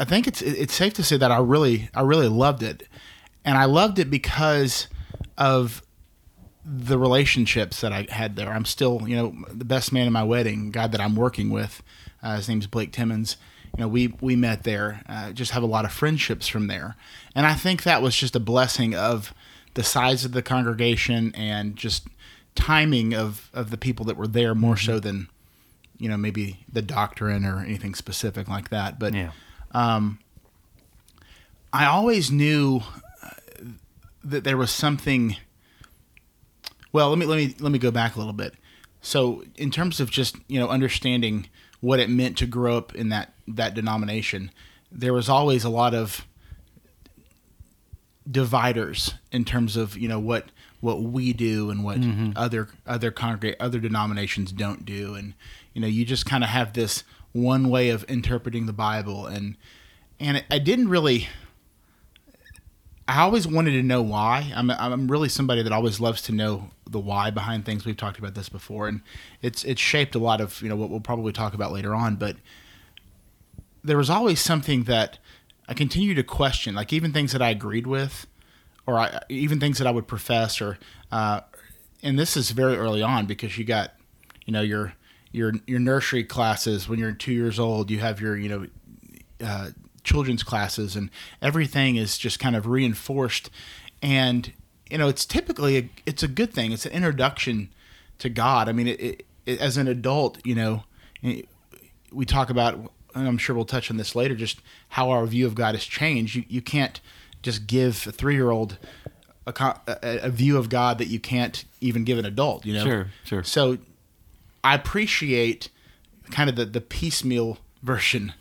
I 0.00 0.04
think 0.04 0.26
it's 0.26 0.42
it's 0.42 0.74
safe 0.74 0.94
to 0.94 1.04
say 1.04 1.16
that 1.16 1.30
I 1.30 1.38
really 1.38 1.88
I 1.94 2.02
really 2.02 2.28
loved 2.28 2.62
it 2.62 2.88
and 3.46 3.56
I 3.56 3.64
loved 3.64 3.98
it 3.98 4.10
because 4.10 4.88
of 5.38 5.82
the 6.68 6.98
relationships 6.98 7.80
that 7.80 7.92
I 7.92 8.06
had 8.10 8.34
there. 8.34 8.52
I'm 8.52 8.64
still, 8.64 9.02
you 9.06 9.14
know, 9.14 9.34
the 9.52 9.64
best 9.64 9.92
man 9.92 10.08
in 10.08 10.12
my 10.12 10.24
wedding, 10.24 10.72
guy 10.72 10.88
that 10.88 11.00
I'm 11.00 11.14
working 11.14 11.50
with. 11.50 11.80
Uh, 12.22 12.36
his 12.36 12.48
name's 12.48 12.66
Blake 12.66 12.90
Timmons. 12.90 13.36
You 13.76 13.82
know, 13.82 13.88
we 13.88 14.08
we 14.20 14.34
met 14.34 14.64
there. 14.64 15.02
Uh, 15.08 15.32
just 15.32 15.52
have 15.52 15.62
a 15.62 15.66
lot 15.66 15.84
of 15.84 15.92
friendships 15.92 16.48
from 16.48 16.66
there, 16.66 16.96
and 17.34 17.46
I 17.46 17.54
think 17.54 17.84
that 17.84 18.02
was 18.02 18.16
just 18.16 18.34
a 18.34 18.40
blessing 18.40 18.94
of 18.94 19.32
the 19.74 19.84
size 19.84 20.24
of 20.24 20.32
the 20.32 20.42
congregation 20.42 21.32
and 21.34 21.76
just 21.76 22.08
timing 22.54 23.14
of 23.14 23.50
of 23.52 23.70
the 23.70 23.76
people 23.76 24.06
that 24.06 24.16
were 24.16 24.26
there 24.26 24.54
more 24.54 24.74
mm-hmm. 24.74 24.92
so 24.92 24.98
than 24.98 25.28
you 25.98 26.08
know 26.08 26.16
maybe 26.16 26.64
the 26.72 26.82
doctrine 26.82 27.44
or 27.44 27.60
anything 27.60 27.94
specific 27.94 28.48
like 28.48 28.70
that. 28.70 28.98
But 28.98 29.14
yeah. 29.14 29.30
um, 29.72 30.18
I 31.72 31.84
always 31.84 32.30
knew 32.30 32.80
that 34.24 34.42
there 34.42 34.56
was 34.56 34.70
something 34.72 35.36
Well, 36.96 37.10
let 37.10 37.18
me 37.18 37.26
let 37.26 37.36
me 37.36 37.54
let 37.60 37.70
me 37.70 37.78
go 37.78 37.90
back 37.90 38.16
a 38.16 38.18
little 38.18 38.32
bit. 38.32 38.54
So, 39.02 39.44
in 39.56 39.70
terms 39.70 40.00
of 40.00 40.10
just 40.10 40.34
you 40.48 40.58
know 40.58 40.70
understanding 40.70 41.46
what 41.80 42.00
it 42.00 42.08
meant 42.08 42.38
to 42.38 42.46
grow 42.46 42.78
up 42.78 42.94
in 42.94 43.10
that 43.10 43.34
that 43.46 43.74
denomination, 43.74 44.50
there 44.90 45.12
was 45.12 45.28
always 45.28 45.62
a 45.62 45.68
lot 45.68 45.92
of 45.92 46.24
dividers 48.30 49.12
in 49.30 49.44
terms 49.44 49.76
of 49.76 49.98
you 49.98 50.08
know 50.08 50.18
what 50.18 50.46
what 50.80 51.02
we 51.02 51.34
do 51.34 51.68
and 51.68 51.84
what 51.84 52.00
mm-hmm. 52.00 52.30
other 52.34 52.70
other 52.86 53.10
congregate 53.10 53.60
other 53.60 53.78
denominations 53.78 54.50
don't 54.50 54.86
do. 54.86 55.14
And 55.16 55.34
you 55.74 55.82
know 55.82 55.88
you 55.88 56.06
just 56.06 56.24
kind 56.24 56.42
of 56.42 56.48
have 56.48 56.72
this 56.72 57.04
one 57.32 57.68
way 57.68 57.90
of 57.90 58.06
interpreting 58.08 58.64
the 58.64 58.72
bible. 58.72 59.26
And 59.26 59.58
and 60.18 60.42
i 60.50 60.58
didn't 60.58 60.88
really 60.88 61.28
i 63.06 63.20
always 63.20 63.46
wanted 63.46 63.72
to 63.72 63.82
know 63.82 64.00
why. 64.00 64.50
I'm 64.56 64.70
i'm 64.70 65.08
really 65.08 65.28
somebody 65.28 65.62
that 65.62 65.72
always 65.72 66.00
loves 66.00 66.22
to 66.22 66.32
know 66.32 66.70
the 66.88 67.00
why 67.00 67.30
behind 67.30 67.64
things 67.64 67.84
we've 67.84 67.96
talked 67.96 68.18
about 68.18 68.34
this 68.34 68.48
before 68.48 68.86
and 68.86 69.00
it's 69.42 69.64
it's 69.64 69.80
shaped 69.80 70.14
a 70.14 70.18
lot 70.18 70.40
of 70.40 70.62
you 70.62 70.68
know 70.68 70.76
what 70.76 70.88
we'll 70.88 71.00
probably 71.00 71.32
talk 71.32 71.52
about 71.52 71.72
later 71.72 71.94
on 71.94 72.16
but 72.16 72.36
there 73.86 73.96
was 73.96 74.10
always 74.10 74.40
something 74.40 74.84
that 74.84 75.18
I 75.68 75.74
continue 75.74 76.14
to 76.14 76.22
question, 76.22 76.74
like 76.74 76.92
even 76.92 77.12
things 77.12 77.32
that 77.32 77.42
I 77.42 77.50
agreed 77.50 77.86
with, 77.86 78.26
or 78.86 78.98
I, 78.98 79.20
even 79.28 79.58
things 79.58 79.78
that 79.78 79.86
I 79.86 79.90
would 79.90 80.06
profess, 80.06 80.60
or 80.60 80.78
uh, 81.10 81.40
and 82.02 82.18
this 82.18 82.36
is 82.36 82.50
very 82.50 82.76
early 82.76 83.02
on 83.02 83.26
because 83.26 83.58
you 83.58 83.64
got, 83.64 83.92
you 84.44 84.52
know, 84.52 84.62
your 84.62 84.94
your 85.32 85.52
your 85.66 85.80
nursery 85.80 86.24
classes 86.24 86.88
when 86.88 86.98
you're 86.98 87.12
two 87.12 87.32
years 87.32 87.58
old. 87.58 87.90
You 87.90 87.98
have 87.98 88.20
your 88.20 88.36
you 88.36 88.48
know 88.48 88.66
uh, 89.44 89.70
children's 90.04 90.42
classes, 90.42 90.94
and 90.94 91.10
everything 91.42 91.96
is 91.96 92.16
just 92.16 92.38
kind 92.38 92.54
of 92.54 92.66
reinforced, 92.66 93.50
and 94.00 94.52
you 94.90 94.98
know 94.98 95.08
it's 95.08 95.24
typically 95.26 95.76
a, 95.76 95.90
it's 96.06 96.22
a 96.22 96.28
good 96.28 96.52
thing. 96.52 96.72
It's 96.72 96.86
an 96.86 96.92
introduction 96.92 97.70
to 98.18 98.28
God. 98.28 98.68
I 98.68 98.72
mean, 98.72 98.88
it, 98.88 99.26
it, 99.44 99.60
as 99.60 99.76
an 99.76 99.88
adult, 99.88 100.38
you 100.44 100.54
know, 100.54 100.84
we 102.12 102.24
talk 102.24 102.50
about 102.50 102.92
and 103.16 103.26
I'm 103.26 103.38
sure 103.38 103.56
we'll 103.56 103.64
touch 103.64 103.90
on 103.90 103.96
this 103.96 104.14
later, 104.14 104.34
just 104.34 104.60
how 104.90 105.10
our 105.10 105.26
view 105.26 105.46
of 105.46 105.54
God 105.54 105.74
has 105.74 105.84
changed. 105.84 106.36
You, 106.36 106.44
you 106.48 106.60
can't 106.60 107.00
just 107.42 107.66
give 107.66 108.06
a 108.06 108.12
three 108.12 108.34
year 108.34 108.50
old 108.50 108.78
a, 109.46 109.52
a, 109.86 110.18
a 110.24 110.30
view 110.30 110.58
of 110.58 110.68
God 110.68 110.98
that 110.98 111.08
you 111.08 111.18
can't 111.18 111.64
even 111.80 112.04
give 112.04 112.18
an 112.18 112.26
adult, 112.26 112.66
you 112.66 112.74
know? 112.74 112.84
Sure, 112.84 113.06
sure. 113.24 113.42
So 113.42 113.78
I 114.62 114.74
appreciate 114.74 115.70
kind 116.30 116.50
of 116.50 116.56
the, 116.56 116.66
the 116.66 116.80
piecemeal 116.80 117.58
version 117.82 118.34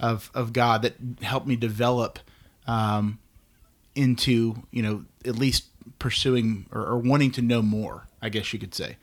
of, 0.00 0.30
of 0.34 0.52
God 0.52 0.82
that 0.82 0.94
helped 1.22 1.46
me 1.46 1.54
develop 1.54 2.18
um, 2.66 3.18
into, 3.94 4.62
you 4.70 4.82
know, 4.82 5.04
at 5.24 5.36
least 5.36 5.66
pursuing 5.98 6.66
or, 6.72 6.82
or 6.82 6.98
wanting 6.98 7.30
to 7.32 7.42
know 7.42 7.62
more, 7.62 8.06
I 8.20 8.28
guess 8.28 8.52
you 8.52 8.58
could 8.58 8.74
say. 8.74 8.96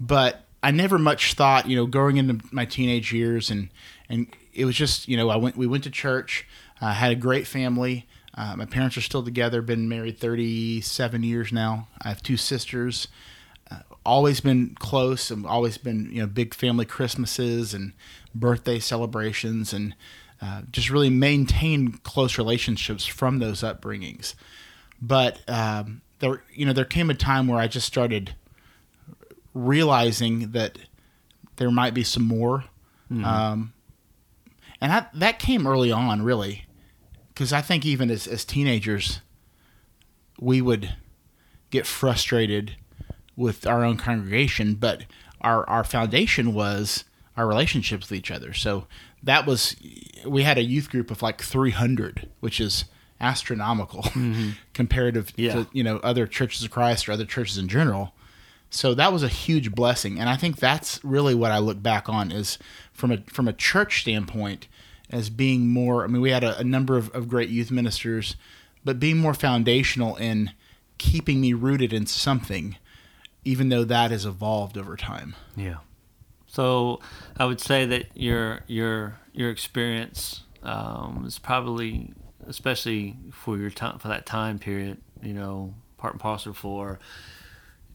But 0.00 0.44
I 0.62 0.70
never 0.70 0.98
much 0.98 1.34
thought, 1.34 1.68
you 1.68 1.76
know, 1.76 1.86
going 1.86 2.16
into 2.16 2.44
my 2.52 2.64
teenage 2.64 3.12
years 3.12 3.50
and, 3.50 3.68
and 4.08 4.28
it 4.52 4.64
was 4.64 4.76
just, 4.76 5.08
you 5.08 5.16
know, 5.16 5.28
I 5.28 5.36
went, 5.36 5.56
we 5.56 5.66
went 5.66 5.84
to 5.84 5.90
church, 5.90 6.46
uh, 6.80 6.92
had 6.92 7.12
a 7.12 7.16
great 7.16 7.46
family. 7.46 8.06
Uh, 8.34 8.56
my 8.56 8.64
parents 8.64 8.96
are 8.96 9.02
still 9.02 9.22
together, 9.22 9.60
been 9.60 9.88
married 9.88 10.18
37 10.18 11.22
years 11.22 11.52
now. 11.52 11.88
I 12.00 12.08
have 12.08 12.22
two 12.22 12.36
sisters, 12.36 13.08
uh, 13.70 13.80
always 14.06 14.40
been 14.40 14.74
close 14.78 15.30
and 15.30 15.46
always 15.46 15.78
been, 15.78 16.10
you 16.12 16.22
know, 16.22 16.26
big 16.26 16.54
family 16.54 16.84
Christmases 16.84 17.74
and 17.74 17.92
birthday 18.34 18.78
celebrations 18.78 19.72
and 19.72 19.94
uh, 20.40 20.62
just 20.70 20.90
really 20.90 21.10
maintained 21.10 22.02
close 22.02 22.38
relationships 22.38 23.04
from 23.04 23.38
those 23.38 23.62
upbringings. 23.62 24.34
But, 25.00 25.40
um, 25.48 26.02
there, 26.22 26.42
you 26.54 26.64
know, 26.64 26.72
there 26.72 26.84
came 26.84 27.10
a 27.10 27.14
time 27.14 27.48
where 27.48 27.58
I 27.58 27.66
just 27.66 27.86
started 27.86 28.34
realizing 29.52 30.52
that 30.52 30.78
there 31.56 31.70
might 31.70 31.94
be 31.94 32.04
some 32.04 32.22
more. 32.22 32.64
Um, 33.10 33.72
and 34.80 34.90
that 34.90 35.10
that 35.14 35.38
came 35.38 35.66
early 35.66 35.92
on, 35.92 36.22
really, 36.22 36.64
because 37.28 37.52
I 37.52 37.60
think 37.60 37.84
even 37.84 38.10
as, 38.10 38.26
as 38.26 38.44
teenagers, 38.44 39.20
we 40.40 40.62
would 40.62 40.94
get 41.70 41.86
frustrated 41.86 42.76
with 43.36 43.66
our 43.66 43.84
own 43.84 43.96
congregation, 43.96 44.74
but 44.74 45.04
our 45.40 45.68
our 45.68 45.84
foundation 45.84 46.54
was 46.54 47.04
our 47.36 47.46
relationships 47.46 48.08
with 48.08 48.18
each 48.18 48.30
other. 48.30 48.54
So 48.54 48.86
that 49.22 49.44
was 49.44 49.76
we 50.24 50.44
had 50.44 50.56
a 50.56 50.62
youth 50.62 50.88
group 50.88 51.10
of 51.10 51.20
like 51.20 51.42
300, 51.42 52.30
which 52.40 52.60
is 52.60 52.84
astronomical 53.22 54.04
comparative 54.74 55.32
Yeah. 55.36 55.52
to 55.54 55.66
you 55.72 55.82
know 55.82 55.96
other 55.98 56.26
churches 56.26 56.64
of 56.64 56.70
Christ 56.70 57.08
or 57.08 57.12
other 57.12 57.24
churches 57.24 57.56
in 57.56 57.68
general. 57.68 58.12
So 58.70 58.94
that 58.94 59.12
was 59.12 59.22
a 59.22 59.28
huge 59.28 59.72
blessing, 59.74 60.18
and 60.18 60.28
I 60.28 60.36
think 60.36 60.56
that's 60.56 60.98
really 61.04 61.34
what 61.34 61.52
I 61.52 61.58
look 61.58 61.82
back 61.82 62.08
on 62.08 62.32
is 62.32 62.58
from 62.92 63.12
a 63.12 63.18
from 63.26 63.46
a 63.48 63.52
church 63.52 64.00
standpoint 64.00 64.66
as 65.10 65.28
being 65.30 65.68
more. 65.68 66.04
I 66.04 66.06
mean, 66.06 66.22
we 66.22 66.30
had 66.30 66.42
a, 66.42 66.58
a 66.58 66.64
number 66.64 66.96
of, 66.96 67.10
of 67.14 67.28
great 67.28 67.50
youth 67.50 67.70
ministers, 67.70 68.34
but 68.84 68.98
being 68.98 69.18
more 69.18 69.34
foundational 69.34 70.16
in 70.16 70.52
keeping 70.96 71.40
me 71.40 71.52
rooted 71.52 71.92
in 71.92 72.06
something, 72.06 72.76
even 73.44 73.68
though 73.68 73.84
that 73.84 74.10
has 74.10 74.24
evolved 74.24 74.78
over 74.78 74.96
time. 74.96 75.34
Yeah. 75.54 75.78
So 76.46 77.00
I 77.36 77.44
would 77.44 77.60
say 77.60 77.84
that 77.84 78.06
your 78.16 78.60
your 78.66 79.16
your 79.34 79.50
experience 79.50 80.44
um, 80.62 81.24
is 81.26 81.38
probably, 81.38 82.12
especially 82.46 83.16
for 83.30 83.56
your 83.56 83.70
time 83.70 83.98
for 83.98 84.08
that 84.08 84.26
time 84.26 84.58
period, 84.58 84.98
you 85.22 85.32
know, 85.32 85.74
part 85.98 86.14
and 86.14 86.20
parcel 86.20 86.52
for 86.52 86.98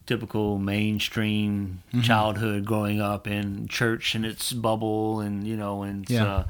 typical 0.06 0.58
mainstream 0.58 1.82
childhood 2.02 2.64
growing 2.64 3.00
up 3.00 3.26
in 3.26 3.68
church 3.68 4.14
and 4.14 4.24
its 4.24 4.52
bubble 4.54 5.20
and 5.20 5.46
you 5.46 5.54
know 5.56 5.82
and 5.82 6.04
it's, 6.04 6.12
Yeah. 6.12 6.24
uh, 6.24 6.44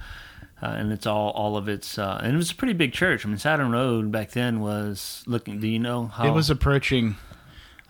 uh, 0.63 0.67
and 0.67 0.93
it's 0.93 1.07
all 1.07 1.31
all 1.31 1.57
of 1.57 1.69
its 1.69 1.99
uh, 1.99 2.21
and 2.23 2.35
it 2.35 2.37
was 2.37 2.51
a 2.53 2.55
pretty 2.55 2.73
big 2.75 2.93
church. 2.93 3.25
I 3.25 3.29
mean, 3.29 3.39
Saturn 3.39 3.71
Road 3.73 4.13
back 4.13 4.31
then 4.31 4.61
was 4.61 5.23
looking. 5.27 5.61
Do 5.61 5.67
you 5.69 5.79
know 5.79 6.07
how 6.07 6.27
It 6.27 6.31
was 6.33 6.51
approaching. 6.51 7.17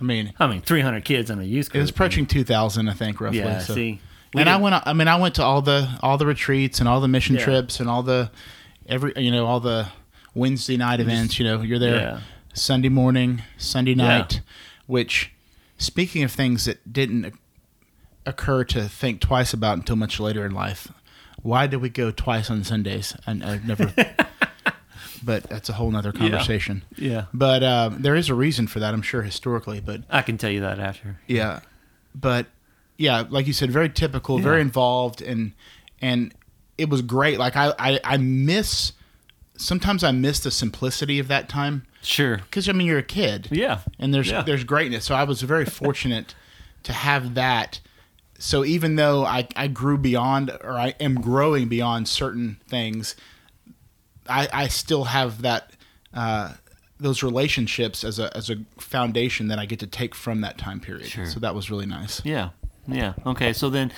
I 0.01 0.05
mean, 0.05 0.33
I 0.39 0.47
mean, 0.47 0.61
300 0.63 1.05
kids 1.05 1.29
in 1.29 1.41
a 1.41 1.43
youth 1.43 1.71
group. 1.71 1.81
it 1.81 1.83
was 1.83 1.91
approaching 1.91 2.25
2,000, 2.25 2.89
I 2.89 2.93
think, 2.93 3.21
roughly. 3.21 3.41
Yeah. 3.41 3.59
so. 3.59 3.75
See. 3.75 4.01
we 4.33 4.41
and 4.41 4.49
I 4.49 4.53
didn't- 4.55 4.63
went. 4.63 4.87
I 4.87 4.93
mean, 4.93 5.09
I 5.09 5.17
went 5.17 5.35
to 5.37 5.43
all 5.43 5.61
the 5.61 5.89
all 6.03 6.17
the 6.19 6.27
retreats 6.27 6.79
and 6.81 6.89
all 6.89 7.01
the 7.01 7.09
mission 7.09 7.37
Yeah. 7.37 7.45
trips 7.45 7.81
and 7.81 7.91
all 7.91 8.03
the 8.03 8.31
every 8.87 9.13
you 9.17 9.31
know 9.33 9.45
all 9.47 9.61
the 9.61 9.89
Wednesday 10.39 10.77
night 10.77 11.01
events. 11.01 11.39
You 11.39 11.45
know, 11.45 11.61
you're 11.63 11.79
there 11.79 11.97
Yeah. 12.01 12.21
Sunday 12.55 12.89
morning, 12.89 13.43
Sunday 13.59 13.93
Yeah. 13.93 14.19
night. 14.19 14.41
Which, 14.87 15.33
speaking 15.77 16.23
of 16.23 16.33
things 16.33 16.65
that 16.65 16.91
didn't 16.93 17.35
occur 18.25 18.65
to 18.65 18.89
think 18.89 19.21
twice 19.21 19.53
about 19.53 19.77
until 19.79 19.97
much 19.97 20.19
later 20.21 20.47
in 20.47 20.53
life, 20.53 20.89
why 21.43 21.67
did 21.67 21.81
we 21.83 21.89
go 21.89 22.11
twice 22.11 22.51
on 22.51 22.65
Sundays? 22.65 23.15
And 23.27 23.45
I've 23.45 23.67
never. 23.67 23.93
but 25.23 25.43
that's 25.45 25.69
a 25.69 25.75
whole 25.75 25.91
nother 25.91 26.13
conversation. 26.13 26.85
Yeah. 26.97 27.25
But 27.35 27.63
uh, 27.63 27.91
there 27.93 28.15
is 28.17 28.29
a 28.29 28.35
reason 28.35 28.67
for 28.67 28.79
that, 28.81 28.95
I'm 28.95 29.03
sure, 29.03 29.23
historically. 29.23 29.81
But 29.81 30.03
I 30.11 30.23
can 30.23 30.39
tell 30.39 30.51
you 30.51 30.61
that 30.61 30.79
after. 30.79 31.19
yeah, 31.27 31.61
but 32.15 32.47
yeah, 32.97 33.25
like 33.29 33.47
you 33.47 33.53
said, 33.53 33.71
very 33.71 33.89
typical, 33.89 34.39
very 34.39 34.61
involved, 34.61 35.21
and 35.23 35.53
and 36.01 36.33
it 36.77 36.89
was 36.89 37.03
great. 37.03 37.39
Like 37.39 37.57
I 37.57 37.73
I, 37.79 38.01
I 38.05 38.17
miss 38.17 38.93
sometimes 39.59 40.03
I 40.03 40.11
miss 40.13 40.41
the 40.41 40.51
simplicity 40.51 41.19
of 41.19 41.29
that 41.29 41.49
time 41.49 41.87
Sure. 42.03 42.39
because 42.39 42.69
I 42.69 42.73
mean 42.73 42.87
you're 42.87 42.99
a 42.99 43.03
kid, 43.03 43.49
Yeah. 43.51 43.81
and 43.99 44.15
there's 44.15 44.31
Yeah. 44.31 44.43
there's 44.43 44.65
greatness. 44.65 45.05
So 45.05 45.15
I 45.15 45.25
was 45.25 45.43
very 45.43 45.65
fortunate 45.83 46.35
to 46.85 46.93
have 46.93 47.35
that. 47.35 47.81
So 48.39 48.65
even 48.65 48.95
though 48.97 49.25
I, 49.25 49.49
I 49.57 49.67
grew 49.67 49.99
beyond 49.99 50.51
or 50.63 50.73
I 50.79 50.95
am 51.01 51.17
growing 51.21 51.67
beyond 51.69 52.07
certain 52.09 52.59
things, 52.69 53.17
I, 54.29 54.49
I 54.53 54.69
still 54.69 55.05
have 55.05 55.43
that 55.43 55.73
uh, 56.15 56.55
those 57.01 57.23
relationships 57.23 58.05
as 58.05 58.19
a 58.19 58.35
as 58.37 58.51
a 58.51 58.57
foundation 58.79 59.49
that 59.49 59.59
I 59.59 59.67
get 59.67 59.79
to 59.81 59.87
take 59.87 60.15
from 60.15 60.41
that 60.43 60.57
time 60.59 60.81
period. 60.81 61.07
Sure. 61.09 61.27
So 61.27 61.41
that 61.41 61.55
was 61.55 61.71
really 61.71 61.87
nice. 61.87 62.25
Yeah. 62.25 62.51
Yeah. 62.87 63.15
Okay. 63.27 63.53
So 63.53 63.69
then, 63.71 63.93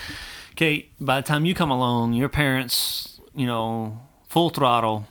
Cait, 0.57 0.93
by 1.01 1.21
the 1.21 1.27
time 1.27 1.45
you 1.45 1.55
come 1.55 1.71
along, 1.71 2.15
your 2.15 2.29
parents, 2.29 3.21
you 3.35 3.47
know, 3.47 4.01
full 4.29 4.51
throttle, 4.51 5.07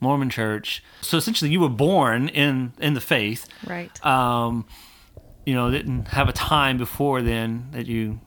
Mormon 0.00 0.30
church. 0.30 0.82
So 1.00 1.16
essentially, 1.16 1.50
you 1.50 1.60
were 1.60 1.68
born 1.68 2.28
in 2.28 2.72
in 2.78 2.94
the 2.94 3.00
faith. 3.00 3.46
Right. 3.66 4.04
Um, 4.04 4.66
you 5.46 5.54
know, 5.54 5.70
didn't 5.70 6.08
have 6.08 6.28
a 6.28 6.32
time 6.32 6.78
before 6.78 7.22
then 7.22 7.68
that 7.72 7.86
you 7.86 8.20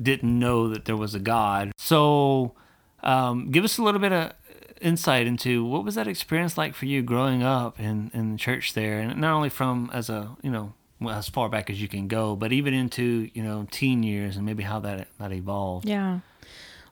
didn't 0.00 0.38
know 0.38 0.68
that 0.68 0.84
there 0.84 0.96
was 0.96 1.14
a 1.14 1.20
God. 1.20 1.72
So, 1.76 2.54
um, 3.02 3.50
give 3.50 3.64
us 3.64 3.78
a 3.78 3.82
little 3.82 4.00
bit 4.00 4.12
of 4.12 4.32
insight 4.80 5.26
into 5.26 5.64
what 5.64 5.84
was 5.84 5.94
that 5.94 6.06
experience 6.08 6.58
like 6.58 6.74
for 6.74 6.86
you 6.86 7.02
growing 7.02 7.42
up 7.42 7.78
in 7.78 8.10
in 8.14 8.32
the 8.32 8.38
church 8.38 8.74
there, 8.74 9.00
and 9.00 9.20
not 9.20 9.34
only 9.34 9.48
from 9.48 9.90
as 9.92 10.10
a 10.10 10.36
you 10.42 10.50
know 10.50 10.74
well, 11.00 11.16
as 11.16 11.28
far 11.28 11.48
back 11.48 11.70
as 11.70 11.80
you 11.80 11.88
can 11.88 12.08
go, 12.08 12.36
but 12.36 12.52
even 12.52 12.74
into 12.74 13.30
you 13.34 13.42
know 13.42 13.66
teen 13.70 14.02
years 14.02 14.36
and 14.36 14.46
maybe 14.46 14.62
how 14.62 14.80
that 14.80 15.08
that 15.18 15.32
evolved. 15.32 15.88
Yeah. 15.88 16.20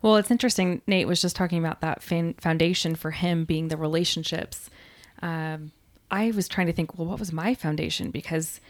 Well, 0.02 0.16
it's 0.16 0.30
interesting. 0.30 0.82
Nate 0.86 1.06
was 1.06 1.22
just 1.22 1.36
talking 1.36 1.58
about 1.58 1.80
that 1.80 2.02
fan- 2.02 2.34
foundation 2.34 2.94
for 2.96 3.12
him 3.12 3.44
being 3.44 3.68
the 3.68 3.76
relationships. 3.76 4.68
Um, 5.22 5.72
I 6.10 6.32
was 6.32 6.48
trying 6.48 6.66
to 6.66 6.72
think, 6.72 6.98
well, 6.98 7.06
what 7.08 7.18
was 7.20 7.32
my 7.32 7.54
foundation? 7.54 8.10
Because 8.10 8.60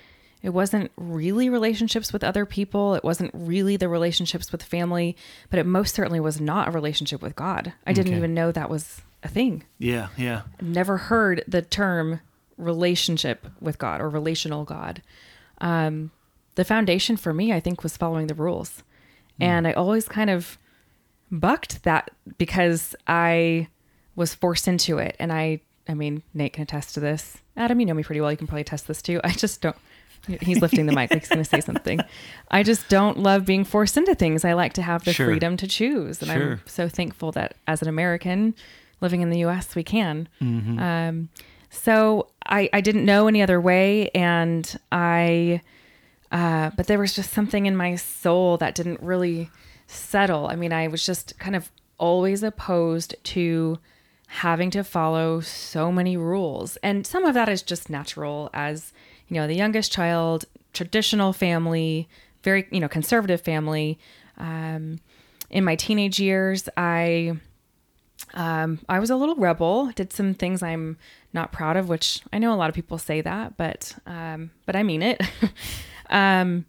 It 0.45 0.51
wasn't 0.53 0.91
really 0.97 1.49
relationships 1.49 2.13
with 2.13 2.25
other 2.25 2.45
people. 2.45 2.97
It 2.97 3.05
wasn't 3.05 3.31
really 3.33 3.77
the 3.77 3.89
relationships 3.89 4.51
with 4.51 4.61
family, 4.65 5.17
but 5.51 5.61
it 5.61 5.67
most 5.67 5.95
certainly 5.95 6.19
was 6.19 6.41
not 6.41 6.67
a 6.67 6.73
relationship 6.73 7.23
with 7.23 7.37
God. 7.37 7.73
I 7.87 7.93
didn't 7.93 8.09
Okay. 8.13 8.17
even 8.19 8.35
know 8.35 8.51
that 8.51 8.69
was 8.69 9.03
a 9.23 9.29
thing. 9.29 9.63
Yeah, 9.79 10.09
yeah. 10.17 10.43
Never 10.61 10.97
heard 10.97 11.45
the 11.47 11.63
term 11.63 12.19
relationship 12.59 13.47
with 13.61 13.79
God 13.79 14.01
or 14.01 14.09
relational 14.09 14.65
God. 14.65 15.01
Um, 15.61 16.11
the 16.57 16.65
foundation 16.65 17.17
for 17.17 17.33
me, 17.33 17.53
I 17.53 17.61
think, 17.61 17.85
was 17.85 17.97
following 17.97 18.27
the 18.27 18.35
rules. 18.35 18.83
And 19.41 19.67
I 19.69 19.73
always 19.73 20.09
kind 20.09 20.29
of 20.31 20.59
bucked 21.33 21.83
that 21.85 22.11
because 22.39 22.95
I 23.09 23.67
was 24.15 24.35
forced 24.35 24.69
into 24.69 24.99
it. 24.99 25.17
And 25.19 25.33
I, 25.33 25.61
I 25.89 25.95
mean, 25.95 26.23
Nate 26.35 26.53
can 26.53 26.63
attest 26.63 26.95
to 26.95 27.01
this. 27.01 27.39
Adam, 27.57 27.81
you 27.81 27.87
know 27.87 27.95
me 27.95 28.03
pretty 28.05 28.21
well. 28.21 28.31
You 28.31 28.37
can 28.37 28.47
probably 28.47 28.61
attest 28.63 28.87
this 28.87 29.03
too. 29.03 29.21
I 29.25 29.33
just 29.33 29.61
don't. 29.63 29.77
He's 30.41 30.61
lifting 30.63 30.87
the 30.87 30.93
mic 30.93 31.11
like 31.11 31.21
he's 31.23 31.29
going 31.29 31.43
to 31.43 31.45
say 31.49 31.61
something. 31.61 31.99
I 32.49 32.63
just 32.63 32.89
don't 32.89 33.19
love 33.19 33.45
being 33.45 33.65
forced 33.65 33.97
into 33.97 34.15
things. 34.15 34.45
I 34.45 34.53
like 34.53 34.73
to 34.75 34.83
have 34.83 35.05
the 35.05 35.13
Sure. 35.13 35.27
freedom 35.27 35.57
to 35.57 35.67
choose. 35.67 36.23
And 36.23 36.31
Sure. 36.31 36.53
I'm 36.53 36.61
so 36.65 36.89
thankful 36.89 37.33
that 37.33 37.57
as 37.67 37.83
an 37.83 37.89
American 37.89 38.55
living 39.01 39.21
in 39.23 39.31
the 39.31 39.39
US, 39.47 39.75
we 39.75 39.83
can. 39.83 40.29
Um, 40.41 41.29
so 41.71 42.29
I, 42.47 42.71
I 42.73 42.81
didn't 42.83 43.05
know 43.05 43.27
any 43.27 43.43
other 43.43 43.61
way. 43.61 44.11
And 44.11 44.79
I, 44.93 45.61
uh, 46.31 46.71
but 46.77 46.87
there 46.87 47.01
was 47.01 47.15
just 47.15 47.33
something 47.33 47.67
in 47.67 47.75
my 47.77 47.97
soul 47.97 48.59
that 48.59 48.77
didn't 48.77 49.01
really 49.03 49.51
settle. 49.93 50.47
I 50.49 50.57
mean, 50.57 50.73
I 50.73 50.89
was 50.89 51.05
just 51.05 51.39
kind 51.39 51.57
of 51.57 51.71
always 51.99 52.43
opposed 52.43 53.15
to 53.23 53.79
having 54.27 54.71
to 54.71 54.83
follow 54.83 55.41
so 55.41 55.93
many 55.93 56.17
rules. 56.17 56.77
And 56.79 57.07
some 57.07 57.25
of 57.25 57.35
that 57.35 57.49
is 57.49 57.63
just 57.63 57.91
natural 57.91 58.51
as, 58.55 58.93
you 59.29 59.35
know, 59.35 59.47
the 59.47 59.55
youngest 59.55 59.93
child, 59.93 60.47
traditional 60.73 61.33
family, 61.33 62.09
very, 62.43 62.67
you 62.71 62.81
know, 62.81 62.89
conservative 62.89 63.41
family. 63.41 63.99
Um, 64.39 65.01
in 65.51 65.65
my 65.65 65.77
teenage 65.77 66.19
years, 66.19 66.69
I 66.77 67.37
um, 68.35 68.81
I 68.89 68.99
was 68.99 69.11
a 69.11 69.17
little 69.17 69.37
rebel. 69.37 69.93
Did 69.95 70.13
some 70.13 70.35
things 70.35 70.63
I'm 70.63 70.97
not 71.33 71.53
proud 71.53 71.77
of, 71.77 71.89
which 71.89 72.23
I 72.33 72.39
know 72.39 72.55
a 72.55 72.57
lot 72.57 72.71
of 72.71 72.75
people 72.75 72.99
say 72.99 73.21
that, 73.21 73.57
but 73.57 73.95
um, 74.07 74.51
but 74.65 74.77
I 74.77 74.83
mean 74.83 75.03
it. 75.03 75.21
um, 76.11 76.65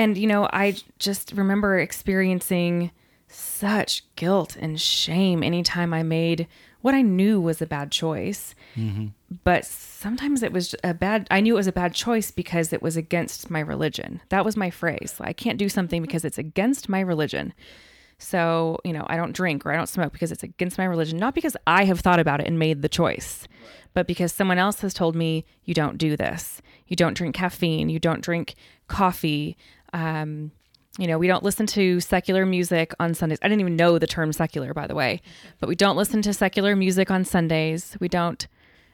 and 0.00 0.16
you 0.16 0.26
know, 0.26 0.48
I 0.50 0.76
just 0.98 1.32
remember 1.32 1.78
experiencing 1.78 2.90
such 3.28 4.02
guilt 4.16 4.56
and 4.56 4.80
shame 4.80 5.42
anytime 5.42 5.92
I 5.92 6.02
made 6.02 6.48
what 6.80 6.94
I 6.94 7.02
knew 7.02 7.38
was 7.38 7.60
a 7.60 7.66
bad 7.66 7.92
choice. 7.92 8.54
Mm-hmm. 8.74 9.08
But 9.44 9.66
sometimes 9.66 10.42
it 10.42 10.52
was 10.52 10.74
a 10.82 10.94
bad. 10.94 11.26
I 11.30 11.42
knew 11.42 11.54
it 11.54 11.58
was 11.58 11.66
a 11.66 11.72
bad 11.72 11.92
choice 11.92 12.30
because 12.30 12.72
it 12.72 12.80
was 12.80 12.96
against 12.96 13.50
my 13.50 13.60
religion. 13.60 14.22
That 14.30 14.42
was 14.42 14.56
my 14.56 14.70
phrase. 14.70 15.16
I 15.20 15.34
can't 15.34 15.58
do 15.58 15.68
something 15.68 16.00
because 16.00 16.24
it's 16.24 16.38
against 16.38 16.88
my 16.88 17.00
religion. 17.00 17.52
So, 18.16 18.78
you 18.84 18.94
know, 18.94 19.04
I 19.06 19.16
don't 19.16 19.32
drink 19.36 19.66
or 19.66 19.72
I 19.72 19.76
don't 19.76 19.86
smoke 19.86 20.12
because 20.12 20.32
it's 20.32 20.42
against 20.42 20.78
my 20.78 20.84
religion, 20.84 21.18
not 21.18 21.34
because 21.34 21.56
I 21.66 21.84
have 21.84 22.00
thought 22.00 22.20
about 22.20 22.40
it 22.40 22.46
and 22.46 22.58
made 22.58 22.80
the 22.80 22.88
choice, 22.88 23.46
but 23.94 24.06
because 24.06 24.32
someone 24.32 24.58
else 24.58 24.80
has 24.80 24.94
told 24.94 25.14
me 25.14 25.44
you 25.64 25.74
don't 25.74 25.98
do 25.98 26.16
this. 26.16 26.60
You 26.86 26.96
don't 26.96 27.16
drink 27.16 27.34
caffeine, 27.34 27.88
you 27.88 27.98
don't 27.98 28.20
drink 28.20 28.56
coffee. 28.88 29.56
Um, 29.92 30.52
you 30.98 31.06
know, 31.06 31.18
we 31.18 31.28
don't 31.28 31.44
listen 31.44 31.66
to 31.68 32.00
secular 32.00 32.44
music 32.44 32.92
on 32.98 33.14
Sundays. 33.14 33.38
I 33.42 33.48
didn't 33.48 33.60
even 33.60 33.76
know 33.76 33.98
the 33.98 34.06
term 34.06 34.32
secular, 34.32 34.74
by 34.74 34.86
the 34.86 34.94
way, 34.94 35.22
but 35.58 35.68
we 35.68 35.76
don't 35.76 35.96
listen 35.96 36.20
to 36.22 36.32
secular 36.34 36.74
music 36.74 37.10
on 37.10 37.24
Sundays. 37.24 37.96
We 38.00 38.08
don't 38.08 38.46